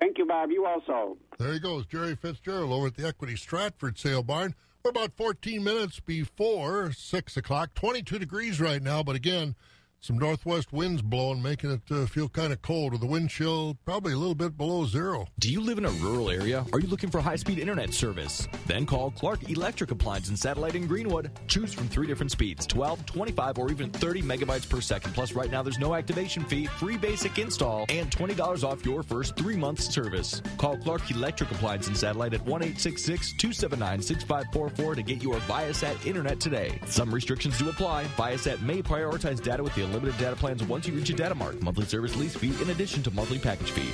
Thank 0.00 0.16
you, 0.18 0.26
Bob. 0.26 0.50
You 0.50 0.66
also. 0.66 1.18
There 1.38 1.52
he 1.52 1.60
goes, 1.60 1.86
Jerry 1.86 2.16
Fitzgerald 2.16 2.72
over 2.72 2.86
at 2.86 2.96
the 2.96 3.06
Equity 3.06 3.36
Stratford 3.36 3.98
Sale 3.98 4.22
Barn. 4.22 4.54
We're 4.82 4.90
about 4.90 5.12
14 5.14 5.62
minutes 5.62 6.00
before 6.00 6.92
6 6.92 7.36
o'clock. 7.36 7.74
22 7.74 8.18
degrees 8.18 8.60
right 8.60 8.82
now, 8.82 9.02
but 9.02 9.14
again, 9.14 9.54
some 10.00 10.18
northwest 10.18 10.72
winds 10.72 11.02
blowing, 11.02 11.42
making 11.42 11.70
it 11.70 11.82
uh, 11.90 12.06
feel 12.06 12.28
kind 12.28 12.52
of 12.52 12.62
cold. 12.62 12.92
With 12.92 13.02
the 13.02 13.06
wind 13.06 13.28
chill 13.28 13.76
probably 13.84 14.14
a 14.14 14.16
little 14.16 14.34
bit 14.34 14.56
below 14.56 14.86
zero. 14.86 15.26
Do 15.38 15.50
you 15.50 15.60
live 15.60 15.76
in 15.76 15.84
a 15.84 15.90
rural 15.90 16.30
area? 16.30 16.64
Are 16.72 16.80
you 16.80 16.88
looking 16.88 17.10
for 17.10 17.20
high 17.20 17.36
speed 17.36 17.58
internet 17.58 17.92
service? 17.92 18.48
Then 18.66 18.86
call 18.86 19.10
Clark 19.10 19.50
Electric 19.50 19.90
Appliance 19.90 20.28
and 20.28 20.38
Satellite 20.38 20.74
in 20.74 20.86
Greenwood. 20.86 21.30
Choose 21.48 21.74
from 21.74 21.88
three 21.88 22.06
different 22.06 22.32
speeds 22.32 22.66
12, 22.66 23.04
25, 23.04 23.58
or 23.58 23.70
even 23.70 23.90
30 23.90 24.22
megabytes 24.22 24.68
per 24.68 24.80
second. 24.80 25.12
Plus, 25.12 25.32
right 25.32 25.50
now 25.50 25.62
there's 25.62 25.78
no 25.78 25.94
activation 25.94 26.44
fee, 26.44 26.66
free 26.66 26.96
basic 26.96 27.38
install, 27.38 27.84
and 27.90 28.10
$20 28.10 28.64
off 28.64 28.84
your 28.86 29.02
first 29.02 29.36
three 29.36 29.56
months 29.56 29.92
service. 29.92 30.40
Call 30.56 30.78
Clark 30.78 31.10
Electric 31.10 31.50
Appliance 31.50 31.88
and 31.88 31.96
Satellite 31.96 32.32
at 32.32 32.44
1 32.46 32.60
279 32.60 34.02
6544 34.02 34.94
to 34.94 35.02
get 35.02 35.22
your 35.22 35.36
Viasat 35.40 36.06
internet 36.06 36.40
today. 36.40 36.80
Some 36.86 37.12
restrictions 37.12 37.58
do 37.58 37.68
apply. 37.68 38.04
Viasat 38.16 38.62
may 38.62 38.80
prioritize 38.82 39.42
data 39.42 39.62
with 39.62 39.74
the 39.74 39.89
unlimited 39.90 40.16
data 40.18 40.36
plans 40.36 40.62
once 40.62 40.86
you 40.86 40.94
reach 40.94 41.10
a 41.10 41.12
data 41.12 41.34
mark. 41.34 41.60
Monthly 41.62 41.84
service 41.84 42.16
lease 42.16 42.36
fee 42.36 42.54
in 42.62 42.70
addition 42.70 43.02
to 43.02 43.10
monthly 43.10 43.38
package 43.38 43.72
fee. 43.72 43.90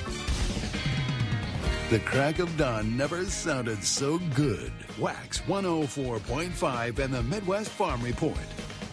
The 1.89 2.01
crack 2.01 2.39
of 2.39 2.55
dawn 2.57 2.97
never 2.97 3.25
sounded 3.25 3.83
so 3.83 4.19
good. 4.35 4.73
Wax 4.99 5.41
104.5 5.43 6.99
and 6.99 7.15
the 7.15 7.23
Midwest 7.23 7.71
Farm 7.71 8.03
Report. 8.03 8.37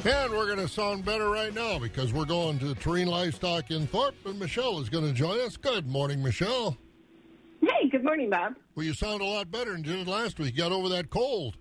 And 0.05 0.31
we're 0.31 0.45
going 0.45 0.59
to 0.59 0.67
sound 0.67 1.03
better 1.03 1.29
right 1.29 1.53
now 1.53 1.79
because 1.79 2.13
we're 2.13 2.25
going 2.25 2.59
to 2.59 2.75
Terrain 2.75 3.07
Livestock 3.07 3.71
in 3.71 3.87
Thorp, 3.87 4.15
and 4.25 4.39
Michelle 4.39 4.79
is 4.79 4.89
going 4.89 5.05
to 5.05 5.13
join 5.13 5.39
us. 5.39 5.57
Good 5.57 5.87
morning, 5.87 6.21
Michelle. 6.21 6.77
Hey, 7.61 7.89
good 7.89 8.03
morning, 8.03 8.29
Bob. 8.29 8.55
Well, 8.75 8.85
you 8.85 8.93
sound 8.93 9.21
a 9.21 9.25
lot 9.25 9.49
better 9.49 9.71
than 9.71 9.83
you 9.83 9.93
did 9.93 10.07
last 10.07 10.39
week. 10.39 10.53
You 10.55 10.59
got 10.59 10.71
over 10.71 10.89
that 10.89 11.09
cold. 11.09 11.57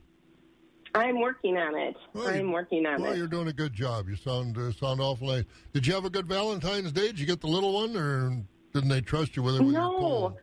I'm 0.94 1.20
working 1.20 1.56
on 1.56 1.76
it. 1.76 1.96
Well, 2.12 2.28
I'm 2.28 2.52
working 2.52 2.86
on 2.86 2.94
it. 2.94 3.00
well, 3.00 3.12
it. 3.12 3.18
you're 3.18 3.26
doing 3.26 3.48
a 3.48 3.52
good 3.52 3.72
job. 3.72 4.08
You 4.08 4.16
sound 4.16 4.58
uh, 4.58 4.72
sound 4.72 5.00
awful 5.00 5.28
nice. 5.28 5.44
Did 5.72 5.86
you 5.86 5.94
have 5.94 6.04
a 6.04 6.10
good 6.10 6.26
Valentine's 6.26 6.92
Day? 6.92 7.06
Did 7.08 7.18
you 7.18 7.26
get 7.26 7.40
the 7.40 7.46
little 7.46 7.72
one, 7.72 7.96
or 7.96 8.42
didn't 8.74 8.88
they 8.88 9.00
trust 9.00 9.36
you 9.36 9.42
with 9.42 9.56
it? 9.56 9.62
With? 9.62 9.74
No, 9.74 10.36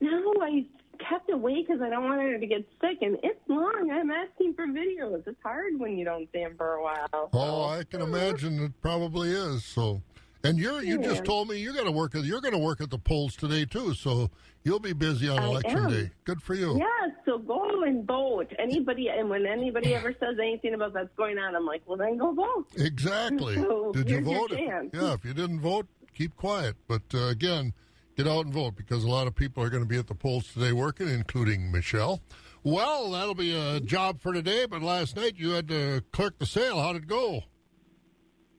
no, 0.00 0.34
I 0.42 0.66
kept 1.08 1.30
away 1.30 1.62
because 1.62 1.80
I 1.82 1.88
don't 1.88 2.04
want 2.04 2.20
her 2.20 2.38
to 2.38 2.46
get 2.46 2.66
sick, 2.80 2.98
and 3.00 3.16
it's 3.22 3.40
long. 3.48 3.90
I'm 3.90 4.10
asking 4.10 4.54
for 4.54 4.66
videos. 4.66 5.26
It's 5.26 5.40
hard 5.42 5.78
when 5.78 5.96
you 5.96 6.04
don't 6.04 6.28
see 6.32 6.40
them 6.40 6.54
for 6.56 6.74
a 6.74 6.82
while. 6.82 7.30
Oh, 7.32 7.64
I 7.64 7.84
can 7.84 8.02
imagine 8.02 8.62
it 8.62 8.72
probably 8.80 9.30
is. 9.30 9.64
So, 9.64 10.02
and 10.44 10.58
you're 10.58 10.82
you 10.82 11.00
Yeah. 11.00 11.08
just 11.08 11.24
told 11.24 11.48
me 11.48 11.56
you're 11.56 11.72
going 11.72 11.86
to 11.86 11.92
work 11.92 12.14
at 12.14 12.24
you're 12.24 12.40
going 12.40 12.52
to 12.54 12.58
work 12.58 12.80
at 12.80 12.90
the 12.90 12.98
polls 12.98 13.34
today 13.34 13.64
too. 13.64 13.94
So 13.94 14.30
you'll 14.62 14.78
be 14.78 14.92
busy 14.92 15.28
on 15.28 15.38
I 15.40 15.46
election 15.46 15.78
am. 15.78 15.90
day. 15.90 16.10
Good 16.24 16.40
for 16.42 16.54
you. 16.54 16.78
Yeah, 16.78 17.08
so 17.24 17.38
go 17.38 17.82
and 17.82 18.06
vote. 18.06 18.52
Anybody, 18.58 19.08
and 19.08 19.28
when 19.28 19.46
anybody 19.46 19.94
ever 19.94 20.12
says 20.20 20.36
anything 20.40 20.74
about 20.74 20.92
that's 20.94 21.08
going 21.16 21.38
on, 21.38 21.56
I'm 21.56 21.66
like, 21.66 21.82
well, 21.86 21.96
then 21.98 22.16
go 22.18 22.32
vote. 22.32 22.66
Exactly. 22.76 23.54
So 23.64 23.92
Did 23.92 24.08
you 24.10 24.20
vote? 24.20 24.52
Yeah, 24.52 25.14
if 25.14 25.24
you 25.24 25.34
didn't 25.34 25.60
vote, 25.60 25.86
keep 26.14 26.36
quiet. 26.36 26.76
But 26.86 27.02
uh, 27.14 27.26
again, 27.28 27.72
get 28.16 28.26
out 28.28 28.44
and 28.44 28.54
vote 28.54 28.76
because 28.76 29.04
a 29.04 29.08
lot 29.08 29.26
of 29.26 29.34
people 29.34 29.62
are 29.62 29.70
going 29.70 29.82
to 29.82 29.88
be 29.88 29.98
at 29.98 30.06
the 30.06 30.14
polls 30.14 30.52
today 30.52 30.72
working, 30.72 31.08
including 31.08 31.72
Michelle. 31.72 32.20
Well, 32.62 33.10
that'll 33.10 33.34
be 33.34 33.54
a 33.54 33.80
job 33.80 34.20
for 34.20 34.32
today. 34.32 34.66
But 34.66 34.82
last 34.82 35.16
night 35.16 35.34
you 35.36 35.50
had 35.50 35.68
to 35.68 36.02
clerk 36.12 36.38
the 36.38 36.46
sale. 36.46 36.80
How 36.80 36.92
did 36.92 37.02
it 37.02 37.08
go? 37.08 37.42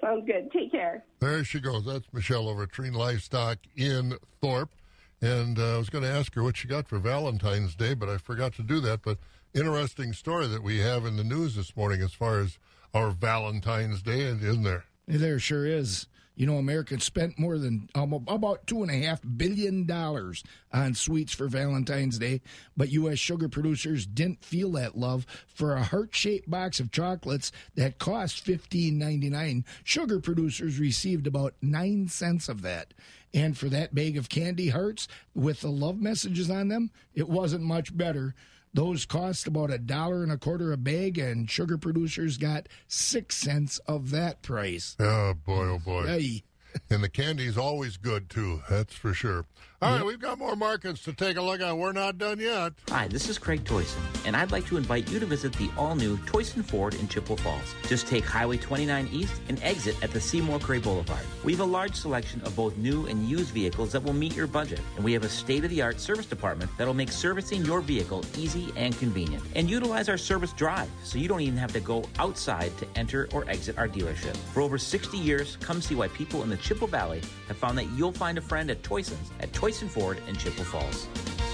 Sounds 0.00 0.24
good. 0.26 0.50
Take 0.52 0.70
care. 0.70 1.04
There 1.20 1.42
she 1.44 1.60
goes. 1.60 1.86
That's 1.86 2.06
Michelle 2.12 2.48
over 2.48 2.64
at 2.64 2.70
Treen 2.72 2.92
Livestock 2.92 3.58
in 3.74 4.14
Thorp. 4.42 4.70
And 5.22 5.58
uh, 5.58 5.76
I 5.76 5.78
was 5.78 5.88
going 5.88 6.04
to 6.04 6.10
ask 6.10 6.34
her 6.34 6.42
what 6.42 6.56
she 6.56 6.68
got 6.68 6.86
for 6.86 6.98
Valentine's 6.98 7.74
Day, 7.74 7.94
but 7.94 8.08
I 8.10 8.18
forgot 8.18 8.52
to 8.54 8.62
do 8.62 8.80
that. 8.80 9.00
But 9.02 9.18
interesting 9.54 10.12
story 10.12 10.46
that 10.48 10.62
we 10.62 10.80
have 10.80 11.06
in 11.06 11.16
the 11.16 11.24
news 11.24 11.56
this 11.56 11.74
morning 11.74 12.02
as 12.02 12.12
far 12.12 12.40
as 12.40 12.58
our 12.94 13.10
Valentine's 13.10 14.02
Day, 14.02 14.20
isn't 14.20 14.62
there? 14.62 14.84
There 15.06 15.38
sure 15.38 15.66
is. 15.66 16.06
You 16.36 16.46
know, 16.46 16.56
Americans 16.56 17.04
spent 17.04 17.38
more 17.38 17.58
than 17.58 17.88
um, 17.94 18.12
about 18.26 18.66
two 18.66 18.82
and 18.82 18.90
a 18.90 19.06
half 19.06 19.20
billion 19.36 19.86
dollars 19.86 20.42
on 20.72 20.94
sweets 20.94 21.32
for 21.32 21.46
Valentine's 21.46 22.18
Day, 22.18 22.40
but 22.76 22.90
U.S. 22.90 23.20
sugar 23.20 23.48
producers 23.48 24.04
didn't 24.04 24.44
feel 24.44 24.72
that 24.72 24.98
love 24.98 25.26
for 25.46 25.74
a 25.74 25.84
heart-shaped 25.84 26.50
box 26.50 26.80
of 26.80 26.90
chocolates 26.90 27.52
that 27.76 28.00
cost 28.00 28.40
fifteen 28.40 28.98
ninety 28.98 29.30
nine. 29.30 29.64
Sugar 29.84 30.18
producers 30.18 30.80
received 30.80 31.28
about 31.28 31.54
nine 31.62 32.08
cents 32.08 32.48
of 32.48 32.62
that. 32.62 32.94
And 33.32 33.56
for 33.56 33.68
that 33.68 33.94
bag 33.94 34.16
of 34.16 34.28
candy 34.28 34.68
hearts 34.70 35.06
with 35.34 35.60
the 35.60 35.70
love 35.70 36.00
messages 36.00 36.50
on 36.50 36.68
them, 36.68 36.90
it 37.14 37.28
wasn't 37.28 37.62
much 37.64 37.96
better. 37.96 38.34
Those 38.74 39.06
cost 39.06 39.46
about 39.46 39.70
a 39.70 39.78
dollar 39.78 40.24
and 40.24 40.32
a 40.32 40.36
quarter 40.36 40.72
a 40.72 40.76
bag, 40.76 41.16
and 41.16 41.48
sugar 41.48 41.78
producers 41.78 42.36
got 42.36 42.68
six 42.88 43.36
cents 43.36 43.78
of 43.86 44.10
that 44.10 44.42
price. 44.42 44.96
Oh, 44.98 45.34
boy, 45.34 45.66
oh, 45.66 45.78
boy. 45.78 46.06
Hey. 46.06 46.42
And 46.90 47.04
the 47.04 47.08
candy's 47.08 47.56
always 47.56 47.96
good, 47.96 48.28
too. 48.28 48.62
That's 48.68 48.94
for 48.94 49.14
sure. 49.14 49.46
All 49.84 49.96
right, 49.96 50.06
we've 50.06 50.18
got 50.18 50.38
more 50.38 50.56
markets 50.56 51.04
to 51.04 51.12
take 51.12 51.36
a 51.36 51.42
look 51.42 51.60
at. 51.60 51.76
We're 51.76 51.92
not 51.92 52.16
done 52.16 52.40
yet. 52.40 52.72
Hi, 52.88 53.06
this 53.06 53.28
is 53.28 53.36
Craig 53.36 53.64
Toycen, 53.64 54.00
and 54.24 54.34
I'd 54.34 54.50
like 54.50 54.64
to 54.68 54.78
invite 54.78 55.10
you 55.10 55.20
to 55.20 55.26
visit 55.26 55.52
the 55.52 55.68
all-new 55.76 56.16
Toycen 56.20 56.64
Ford 56.64 56.94
in 56.94 57.06
Chippewa 57.06 57.36
Falls. 57.36 57.74
Just 57.86 58.06
take 58.06 58.24
Highway 58.24 58.56
29 58.56 59.10
East 59.12 59.42
and 59.50 59.62
exit 59.62 60.02
at 60.02 60.10
the 60.10 60.20
Seymour 60.20 60.58
Cray 60.60 60.78
Boulevard. 60.78 61.20
We 61.44 61.52
have 61.52 61.60
a 61.60 61.66
large 61.66 61.94
selection 61.96 62.40
of 62.46 62.56
both 62.56 62.78
new 62.78 63.04
and 63.08 63.28
used 63.28 63.50
vehicles 63.50 63.92
that 63.92 64.02
will 64.02 64.14
meet 64.14 64.34
your 64.34 64.46
budget, 64.46 64.80
and 64.96 65.04
we 65.04 65.12
have 65.12 65.22
a 65.22 65.28
state-of-the-art 65.28 66.00
service 66.00 66.24
department 66.24 66.70
that'll 66.78 66.94
make 66.94 67.12
servicing 67.12 67.62
your 67.62 67.82
vehicle 67.82 68.24
easy 68.38 68.72
and 68.76 68.98
convenient. 68.98 69.44
And 69.54 69.68
utilize 69.68 70.08
our 70.08 70.16
service 70.16 70.54
drive, 70.54 70.88
so 71.02 71.18
you 71.18 71.28
don't 71.28 71.42
even 71.42 71.58
have 71.58 71.74
to 71.74 71.80
go 71.80 72.04
outside 72.18 72.74
to 72.78 72.86
enter 72.96 73.28
or 73.34 73.46
exit 73.50 73.76
our 73.76 73.88
dealership. 73.88 74.34
For 74.54 74.62
over 74.62 74.78
60 74.78 75.18
years, 75.18 75.58
come 75.60 75.82
see 75.82 75.94
why 75.94 76.08
people 76.08 76.42
in 76.42 76.48
the 76.48 76.56
Chippewa 76.56 76.86
Valley 76.86 77.20
have 77.48 77.58
found 77.58 77.76
that 77.76 77.90
you'll 77.90 78.12
find 78.12 78.38
a 78.38 78.40
friend 78.40 78.70
at 78.70 78.80
Toycen's 78.82 79.30
at 79.40 79.52
Toycen 79.74 79.88
Ford 79.88 80.20
in 80.28 80.36
Chippewa 80.36 80.64
Falls. 80.64 81.53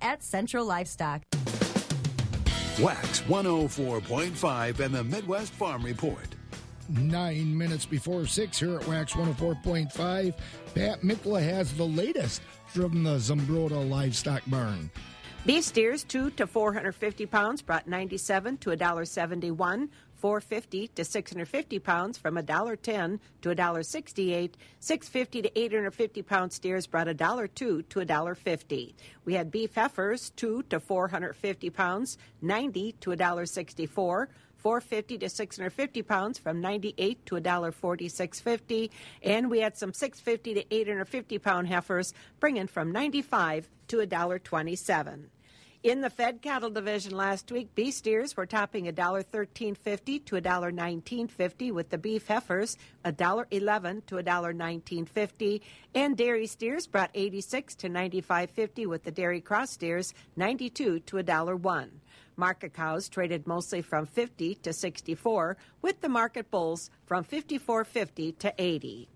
at 0.00 0.22
Central 0.22 0.64
Livestock. 0.64 1.22
Wax 2.80 3.20
104.5 3.22 4.80
and 4.80 4.94
the 4.94 5.04
Midwest 5.04 5.52
Farm 5.52 5.84
Report. 5.84 6.26
Nine 6.88 7.56
minutes 7.56 7.86
before 7.86 8.26
six 8.26 8.58
here 8.58 8.76
at 8.76 8.86
Wax 8.88 9.12
104.5. 9.12 10.34
Pat 10.74 11.02
Mikla 11.02 11.42
has 11.42 11.72
the 11.74 11.86
latest 11.86 12.42
from 12.66 13.02
the 13.02 13.16
Zumbrota 13.16 13.88
Livestock 13.88 14.42
Barn. 14.46 14.90
Beef 15.46 15.64
steers, 15.64 16.04
two 16.04 16.30
to 16.30 16.46
450 16.46 17.26
pounds, 17.26 17.62
brought 17.62 17.86
97 17.86 18.58
to 18.58 18.70
$1.71. 18.70 19.88
450 20.20 20.88
to 20.88 21.04
650 21.04 21.78
pounds 21.78 22.18
from 22.18 22.36
$1.10 22.36 23.18
to 23.42 23.48
$1.68. 23.48 24.52
650 24.78 25.42
to 25.42 25.58
850 25.58 26.22
pound 26.22 26.52
steers 26.52 26.86
brought 26.86 27.06
$1.02 27.06 27.54
to 27.54 27.84
$1.50. 27.84 28.94
We 29.24 29.34
had 29.34 29.50
beef 29.50 29.74
heifers, 29.74 30.30
2 30.30 30.64
to 30.64 30.78
450 30.78 31.70
pounds, 31.70 32.18
90 32.42 32.92
to 33.00 33.10
$1.64. 33.10 34.28
450 34.58 35.18
to 35.18 35.28
650 35.30 36.02
pounds 36.02 36.38
from 36.38 36.60
98 36.60 37.24
to 37.24 37.36
$1.4650 37.36 38.90
and 39.22 39.50
we 39.50 39.60
had 39.60 39.76
some 39.78 39.94
650 39.94 40.54
to 40.54 40.74
850 40.74 41.38
pound 41.38 41.68
heifers 41.68 42.12
bringing 42.40 42.66
from 42.66 42.92
95 42.92 43.70
to 43.88 43.96
$1.27 43.96 45.30
in 45.82 46.02
the 46.02 46.10
fed 46.10 46.42
cattle 46.42 46.68
division 46.68 47.16
last 47.16 47.50
week, 47.50 47.74
beef 47.74 47.94
steers 47.94 48.36
were 48.36 48.44
topping 48.44 48.84
$1.1350 48.84 50.24
to 50.26 50.36
$1.1950, 50.36 51.72
with 51.72 51.88
the 51.88 51.96
beef 51.96 52.26
heifers 52.26 52.76
$1.11 53.04 54.06
to 54.06 54.16
$1.1950, 54.16 55.60
and 55.94 56.16
dairy 56.16 56.46
steers 56.46 56.86
brought 56.86 57.10
86 57.14 57.74
to 57.76 57.88
95.50, 57.88 58.86
with 58.86 59.04
the 59.04 59.10
dairy 59.10 59.40
cross 59.40 59.70
steers 59.70 60.12
92 60.36 61.00
to 61.00 61.16
$1.01. 61.16 61.88
Market 62.36 62.74
cows 62.74 63.08
traded 63.08 63.46
mostly 63.46 63.80
from 63.80 64.06
50 64.06 64.56
to 64.56 64.72
64, 64.72 65.56
with 65.80 66.00
the 66.00 66.08
market 66.08 66.50
bulls 66.50 66.90
from 67.06 67.24
54.50 67.24 68.38
to 68.38 68.54
80. 68.58 69.08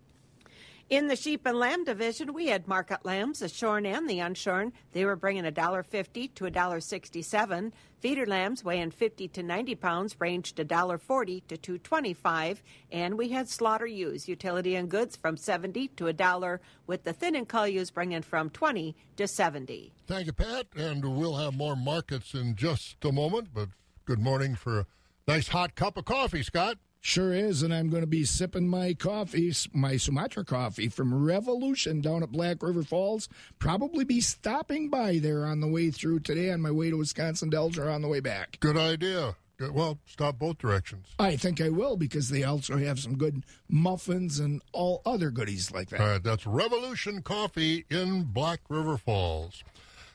In 0.90 1.08
the 1.08 1.16
sheep 1.16 1.46
and 1.46 1.58
lamb 1.58 1.84
division, 1.84 2.34
we 2.34 2.48
had 2.48 2.68
market 2.68 3.06
lambs, 3.06 3.38
the 3.38 3.48
shorn 3.48 3.86
and 3.86 4.08
the 4.08 4.18
unshorn. 4.18 4.72
They 4.92 5.06
were 5.06 5.16
bringing 5.16 5.44
$1.50 5.44 6.34
to 6.34 6.44
$1.67. 6.44 7.72
Feeder 8.00 8.26
lambs 8.26 8.62
weighing 8.62 8.90
50 8.90 9.28
to 9.28 9.42
90 9.42 9.74
pounds 9.76 10.20
ranged 10.20 10.58
$1.40 10.58 11.42
to 11.48 11.78
$2.25. 11.78 12.58
And 12.92 13.16
we 13.16 13.30
had 13.30 13.48
slaughter 13.48 13.86
ewes, 13.86 14.28
utility 14.28 14.74
and 14.74 14.90
goods 14.90 15.16
from 15.16 15.38
70 15.38 15.88
to 15.88 16.04
$1, 16.04 16.58
with 16.86 17.04
the 17.04 17.14
thin 17.14 17.34
and 17.34 17.48
cull 17.48 17.66
ewes 17.66 17.90
bringing 17.90 18.22
from 18.22 18.50
20 18.50 18.94
to 19.16 19.26
70. 19.26 19.90
Thank 20.06 20.26
you, 20.26 20.34
Pat. 20.34 20.66
And 20.76 21.16
we'll 21.16 21.36
have 21.36 21.56
more 21.56 21.76
markets 21.76 22.34
in 22.34 22.56
just 22.56 23.02
a 23.06 23.10
moment. 23.10 23.48
But 23.54 23.70
good 24.04 24.20
morning 24.20 24.54
for 24.54 24.80
a 24.80 24.86
nice 25.26 25.48
hot 25.48 25.76
cup 25.76 25.96
of 25.96 26.04
coffee, 26.04 26.42
Scott. 26.42 26.76
Sure 27.06 27.34
is, 27.34 27.62
and 27.62 27.74
I'm 27.74 27.90
going 27.90 28.00
to 28.00 28.06
be 28.06 28.24
sipping 28.24 28.66
my 28.66 28.94
coffee, 28.94 29.52
my 29.74 29.98
Sumatra 29.98 30.42
coffee 30.42 30.88
from 30.88 31.12
Revolution 31.12 32.00
down 32.00 32.22
at 32.22 32.32
Black 32.32 32.62
River 32.62 32.82
Falls. 32.82 33.28
Probably 33.58 34.06
be 34.06 34.22
stopping 34.22 34.88
by 34.88 35.18
there 35.18 35.44
on 35.44 35.60
the 35.60 35.68
way 35.68 35.90
through 35.90 36.20
today 36.20 36.50
on 36.50 36.62
my 36.62 36.70
way 36.70 36.88
to 36.88 36.96
Wisconsin 36.96 37.50
Dells 37.50 37.76
or 37.76 37.90
on 37.90 38.00
the 38.00 38.08
way 38.08 38.20
back. 38.20 38.56
Good 38.58 38.78
idea. 38.78 39.36
Well, 39.60 39.98
stop 40.06 40.38
both 40.38 40.56
directions. 40.56 41.08
I 41.18 41.36
think 41.36 41.60
I 41.60 41.68
will 41.68 41.98
because 41.98 42.30
they 42.30 42.42
also 42.42 42.78
have 42.78 42.98
some 42.98 43.18
good 43.18 43.44
muffins 43.68 44.38
and 44.38 44.62
all 44.72 45.02
other 45.04 45.30
goodies 45.30 45.70
like 45.70 45.90
that. 45.90 46.00
All 46.00 46.06
right, 46.06 46.22
that's 46.22 46.46
Revolution 46.46 47.20
Coffee 47.20 47.84
in 47.90 48.22
Black 48.32 48.60
River 48.70 48.96
Falls. 48.96 49.62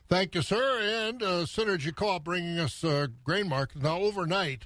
Thank 0.08 0.34
you, 0.34 0.42
sir, 0.42 0.80
and 0.82 1.22
uh, 1.22 1.44
Synergy 1.44 1.96
Co-op 1.96 2.24
bringing 2.24 2.58
us 2.58 2.84
uh, 2.84 3.06
grain 3.24 3.48
now 3.48 4.00
overnight 4.00 4.66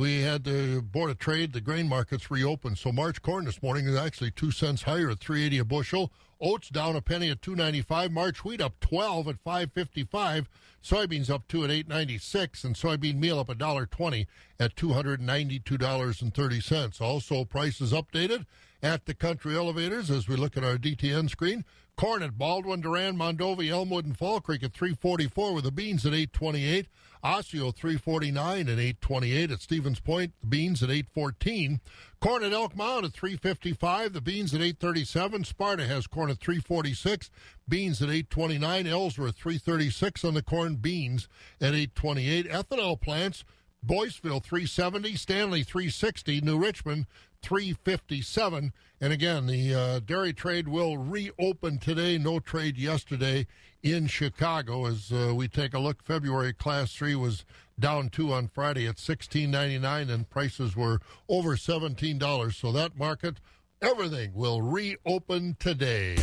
we 0.00 0.22
had 0.22 0.44
the 0.44 0.80
Board 0.80 1.10
of 1.10 1.18
Trade, 1.18 1.52
the 1.52 1.60
grain 1.60 1.86
markets 1.86 2.30
reopened. 2.30 2.78
So 2.78 2.90
March 2.90 3.20
corn 3.20 3.44
this 3.44 3.62
morning 3.62 3.84
is 3.84 3.94
actually 3.94 4.30
two 4.30 4.50
cents 4.50 4.84
higher 4.84 5.10
at 5.10 5.20
380 5.20 5.58
a 5.58 5.64
bushel. 5.66 6.10
Oats 6.40 6.70
down 6.70 6.96
a 6.96 7.02
penny 7.02 7.28
at 7.28 7.42
295. 7.42 8.10
March 8.10 8.42
wheat 8.42 8.62
up 8.62 8.80
12 8.80 9.28
at 9.28 9.38
555. 9.40 10.48
Soybeans 10.82 11.28
up 11.28 11.46
two 11.48 11.64
at 11.64 11.70
896, 11.70 12.64
and 12.64 12.74
soybean 12.74 13.16
meal 13.16 13.38
up 13.38 13.50
a 13.50 13.54
dollar 13.54 13.84
twenty 13.84 14.26
at 14.58 14.74
292 14.74 15.76
dollars 15.76 16.22
and 16.22 16.32
thirty 16.32 16.62
cents. 16.62 16.98
Also, 17.02 17.44
prices 17.44 17.92
updated 17.92 18.46
at 18.82 19.04
the 19.04 19.12
country 19.12 19.54
elevators 19.54 20.10
as 20.10 20.26
we 20.26 20.34
look 20.34 20.56
at 20.56 20.64
our 20.64 20.78
DTN 20.78 21.28
screen. 21.28 21.62
Corn 21.96 22.22
at 22.22 22.38
Baldwin, 22.38 22.80
Durand, 22.80 23.18
Mondovi, 23.18 23.68
Elmwood, 23.68 24.06
and 24.06 24.16
Fall 24.16 24.40
Creek 24.40 24.62
at 24.62 24.72
344 24.72 25.52
with 25.52 25.64
the 25.64 25.70
beans 25.70 26.06
at 26.06 26.14
828. 26.14 26.86
Osseo 27.22 27.70
349 27.70 28.60
and 28.60 28.80
828 28.80 29.50
at 29.50 29.60
Stevens 29.60 30.00
Point. 30.00 30.32
The 30.40 30.46
beans 30.46 30.82
at 30.82 30.90
814. 30.90 31.80
Corn 32.20 32.42
at 32.42 32.52
Elk 32.52 32.76
Mound 32.76 33.04
at 33.04 33.12
355. 33.12 34.12
The 34.12 34.20
beans 34.20 34.54
at 34.54 34.60
837. 34.60 35.44
Sparta 35.44 35.86
has 35.86 36.06
corn 36.06 36.30
at 36.30 36.38
346. 36.38 37.30
Beans 37.68 38.00
at 38.02 38.08
829. 38.08 38.86
Ellsworth 38.86 39.36
336 39.36 40.24
on 40.24 40.34
the 40.34 40.42
corn. 40.42 40.76
Beans 40.76 41.28
at 41.60 41.74
828. 41.74 42.48
Ethanol 42.48 43.00
plants. 43.00 43.44
Boyceville 43.84 44.42
370, 44.42 45.16
Stanley 45.16 45.62
360, 45.62 46.42
New 46.42 46.58
Richmond 46.58 47.06
357. 47.42 48.72
And 49.00 49.12
again, 49.12 49.46
the 49.46 49.74
uh, 49.74 50.00
dairy 50.00 50.32
trade 50.32 50.68
will 50.68 50.98
reopen 50.98 51.78
today. 51.78 52.18
No 52.18 52.38
trade 52.38 52.76
yesterday 52.76 53.46
in 53.82 54.06
Chicago. 54.06 54.86
As 54.86 55.10
uh, 55.12 55.34
we 55.34 55.48
take 55.48 55.74
a 55.74 55.78
look, 55.78 56.02
February 56.02 56.52
Class 56.52 56.92
3 56.94 57.14
was 57.14 57.44
down 57.78 58.10
two 58.10 58.32
on 58.32 58.48
Friday 58.48 58.86
at 58.86 58.96
16.99 58.96 60.10
and 60.10 60.28
prices 60.28 60.76
were 60.76 61.00
over 61.28 61.56
$17. 61.56 62.54
So 62.54 62.72
that 62.72 62.98
market, 62.98 63.36
everything 63.80 64.32
will 64.34 64.60
reopen 64.60 65.56
today. 65.58 66.16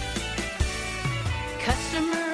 Customer 1.60 2.27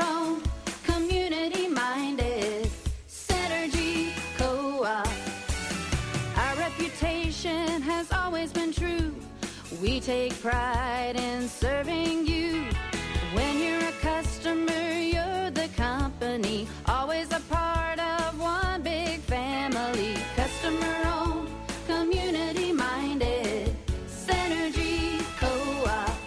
We 9.84 10.00
take 10.00 10.40
pride 10.40 11.18
in 11.18 11.50
serving 11.50 12.26
you. 12.26 12.64
When 13.34 13.60
you're 13.60 13.90
a 13.90 13.92
customer, 14.00 14.92
you're 14.98 15.52
the 15.52 15.68
company. 15.76 16.70
Always 16.86 17.30
a 17.34 17.42
part 17.50 18.00
of 18.00 18.40
one 18.40 18.82
big 18.82 19.20
family. 19.20 20.16
Customer 20.38 20.96
owned, 21.06 21.50
community 21.86 22.72
minded. 22.72 23.76
Synergy 24.08 25.20
Co 25.38 25.52
op. 25.86 26.18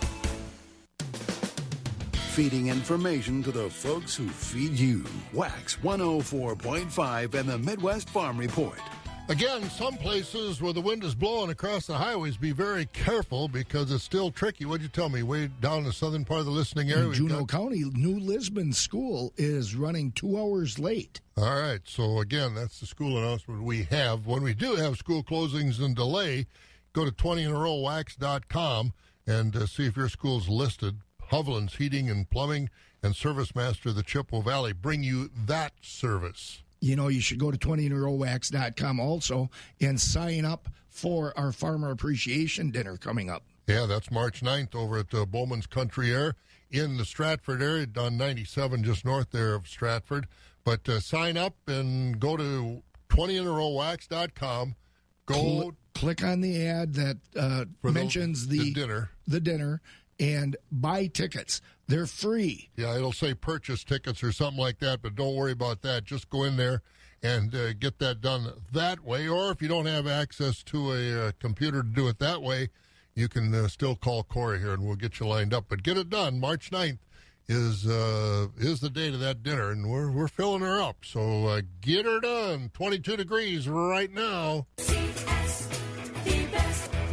Feeding 2.35 2.69
information 2.69 3.43
to 3.43 3.53
the 3.53 3.71
folks 3.71 4.15
who 4.15 4.29
feed 4.29 4.73
you. 4.79 5.03
Wax 5.33 5.79
104.5 5.83 7.33
and 7.33 7.49
the 7.49 7.57
Midwest 7.57 8.11
Farm 8.11 8.37
Report. 8.37 8.83
Again, 9.29 9.69
some 9.71 9.97
places 9.97 10.63
where 10.63 10.73
the 10.73 10.81
wind 10.81 11.03
is 11.03 11.17
blowing 11.17 11.51
across 11.51 11.89
the 11.89 11.97
highways, 11.99 12.37
be 12.37 12.53
very 12.53 12.87
careful 12.87 13.49
because 13.49 13.91
it's 13.91 14.05
still 14.05 14.31
tricky. 14.31 14.65
What'd 14.65 14.83
you 14.83 14.89
tell 14.89 15.09
me? 15.09 15.25
Way 15.25 15.49
down 15.61 15.79
in 15.79 15.85
the 15.85 15.93
southern 15.93 16.25
part 16.25 16.41
of 16.41 16.47
the 16.47 16.53
listening 16.53 16.93
area? 16.93 17.09
In 17.09 17.13
Juneau 17.13 17.41
got- 17.41 17.49
County, 17.49 17.83
New 17.93 18.21
Lisbon 18.21 18.73
School 18.73 19.33
is 19.37 19.75
running 19.75 20.13
two 20.13 20.39
hours 20.39 20.79
late. 20.79 21.21
All 21.37 21.45
right. 21.61 21.81
So 21.85 22.21
again, 22.21 22.55
that's 22.55 22.79
the 22.79 22.87
school 22.87 23.19
announcement 23.19 23.65
we 23.65 23.83
have. 23.85 24.27
When 24.27 24.45
we 24.45 24.55
do 24.55 24.77
have 24.77 24.97
school 24.97 25.25
closings 25.25 25.85
and 25.85 25.97
delay, 25.97 26.47
go 26.93 27.05
to 27.05 27.11
20inarowwax.com 27.11 28.93
and 29.27 29.57
uh, 29.57 29.67
see 29.67 29.87
if 29.87 29.97
your 29.97 30.09
school's 30.09 30.49
listed. 30.49 30.99
Hovland's 31.33 31.75
Heating 31.75 32.09
and 32.09 32.31
Plumbing 32.31 32.71
and 33.03 33.17
Service 33.17 33.57
Master 33.57 33.89
of 33.89 33.97
the 33.97 34.05
Chippewa 34.05 34.41
Valley 34.43 34.73
bring 34.73 35.03
you 35.03 35.31
that 35.47 35.73
service. 35.81 36.63
You 36.81 36.97
know, 36.97 37.09
you 37.09 37.21
should 37.21 37.39
go 37.39 37.51
to 37.51 37.59
20inarowwax.com 37.59 39.01
also 39.01 39.51
and 39.81 40.01
sign 40.01 40.45
up 40.45 40.69
for 40.89 41.33
our 41.39 41.53
Farmer 41.53 41.91
Appreciation 41.91 42.71
Dinner 42.71 42.97
coming 42.97 43.31
up. 43.31 43.43
Yeah, 43.67 43.87
that's 43.87 44.11
March 44.11 44.43
9th 44.43 44.75
over 44.75 44.99
at 44.99 45.13
uh, 45.13 45.27
Bowman's 45.27 45.67
Country 45.67 46.15
Air 46.15 46.35
in 46.71 46.97
the 46.97 47.05
Stratford 47.05 47.63
area, 47.63 47.87
on 47.99 48.17
97, 48.17 48.85
just 48.85 49.05
north 49.05 49.31
there 49.31 49.55
of 49.55 49.67
Stratford. 49.67 50.27
But 50.65 50.89
uh, 50.89 51.01
sign 51.01 51.37
up 51.37 51.55
and 51.67 52.19
go 52.19 52.37
to 52.37 52.83
20inarowwax.com. 53.09 54.75
Go 55.27 55.35
Cl- 55.35 55.77
click 55.95 56.25
on 56.25 56.41
the 56.41 56.67
ad 56.67 56.95
that 56.95 57.17
uh, 57.37 57.65
mentions 57.83 58.47
the, 58.49 58.59
the 58.59 58.73
dinner. 58.73 59.11
the 59.27 59.41
dinner, 59.41 59.81
and 60.19 60.57
buy 60.71 61.07
tickets. 61.07 61.61
They're 61.89 62.07
free. 62.07 62.71
Yeah, 62.77 62.97
it'll 62.97 63.13
say 63.13 63.35
purchase 63.35 63.85
tickets 63.85 64.23
or 64.23 64.33
something 64.33 64.61
like 64.61 64.79
that, 64.81 65.03
but 65.03 65.15
don't 65.15 65.37
worry 65.37 65.53
about 65.53 65.83
that. 65.83 66.05
Just 66.05 66.29
go 66.31 66.45
in 66.45 66.57
there 66.57 66.83
and 67.23 67.55
uh, 67.55 67.73
get 67.75 67.99
that 67.99 68.21
done 68.21 68.53
that 68.73 69.05
way. 69.05 69.29
Or 69.29 69.51
if 69.51 69.63
you 69.63 69.69
don't 69.69 69.87
have 69.87 70.07
access 70.07 70.63
to 70.65 70.93
a 70.93 71.29
uh, 71.29 71.33
computer 71.39 71.83
to 71.83 71.89
do 71.89 72.09
it 72.09 72.19
that 72.19 72.43
way, 72.43 72.71
you 73.15 73.29
can 73.29 73.55
uh, 73.55 73.69
still 73.69 73.97
call 73.97 74.23
Corey 74.25 74.59
here 74.59 74.75
and 74.75 74.85
we'll 74.85 74.97
get 74.97 75.21
you 75.21 75.27
lined 75.27 75.55
up. 75.55 75.67
But 75.69 75.83
get 75.83 75.97
it 75.97 76.11
done. 76.11 76.41
March 76.41 76.71
9th 76.71 76.99
is 77.49 77.87
uh, 77.87 78.49
is 78.59 78.81
the 78.81 78.91
date 78.91 79.15
of 79.15 79.21
that 79.21 79.43
dinner, 79.43 79.71
and 79.71 79.89
we're, 79.89 80.11
we're 80.11 80.29
filling 80.29 80.63
her 80.63 80.81
up. 80.81 81.05
So 81.05 81.47
uh, 81.47 81.63
get 81.81 82.05
her 82.05 82.21
done. 82.21 82.71
22 82.75 83.17
degrees 83.17 83.69
right 83.69 84.13
now. 84.13 84.67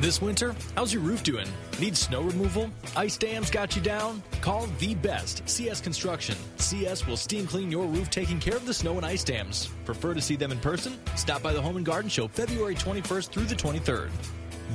This 0.03 0.21
winter, 0.21 0.53
how's 0.75 0.93
your 0.93 1.01
roof 1.01 1.23
doing? 1.23 1.47
Need 1.79 1.95
snow 1.95 2.23
removal? 2.23 2.69
Ice 2.97 3.15
dams 3.15 3.49
got 3.49 3.73
you 3.73 3.81
down? 3.81 4.21
Call 4.41 4.67
the 4.77 4.95
best, 4.95 5.47
CS 5.47 5.79
Construction. 5.79 6.35
CS 6.57 7.07
will 7.07 7.15
steam 7.15 7.47
clean 7.47 7.71
your 7.71 7.85
roof, 7.85 8.09
taking 8.09 8.37
care 8.37 8.57
of 8.57 8.65
the 8.65 8.73
snow 8.73 8.97
and 8.97 9.05
ice 9.05 9.23
dams. 9.23 9.69
Prefer 9.85 10.13
to 10.13 10.19
see 10.19 10.35
them 10.35 10.51
in 10.51 10.59
person? 10.59 10.99
Stop 11.15 11.41
by 11.41 11.53
the 11.53 11.61
Home 11.61 11.77
and 11.77 11.85
Garden 11.85 12.09
Show 12.09 12.27
February 12.27 12.75
21st 12.75 13.29
through 13.29 13.45
the 13.45 13.55
23rd. 13.55 14.09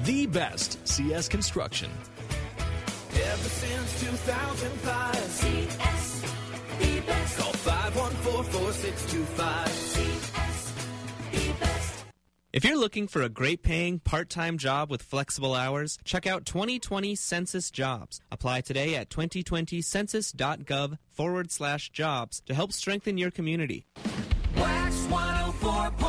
The 0.05 0.25
best, 0.25 0.79
CS 0.89 1.29
Construction. 1.29 1.91
Ever 3.13 3.49
since 3.51 4.01
2005, 4.01 5.15
CS, 5.15 6.23
the 6.79 7.01
best. 7.01 7.39
Call 7.39 7.53
514-4625. 7.53 9.69
CS, 9.69 9.93
the 9.93 9.99
best. 10.07 10.18
If 12.51 12.65
you're 12.65 12.79
looking 12.79 13.09
for 13.09 13.21
a 13.21 13.29
great 13.29 13.63
paying 13.63 13.99
part 13.99 14.31
time 14.31 14.57
job 14.57 14.91
with 14.91 15.03
flexible 15.03 15.55
hours, 15.55 15.99
check 16.05 16.27
out 16.27 16.47
2020 16.47 17.15
Census 17.15 17.71
Jobs. 17.71 18.23
Apply 18.33 18.63
today 18.63 18.95
at 18.95 19.11
2020census.gov 19.11 20.97
forward 21.13 21.53
slash 21.53 21.91
jobs 21.91 22.41
to 22.47 22.55
help 22.55 22.73
strengthen 22.73 23.19
your 23.19 23.31
community. 23.31 23.85
Wax 24.57 24.97
104.5. 25.09 26.08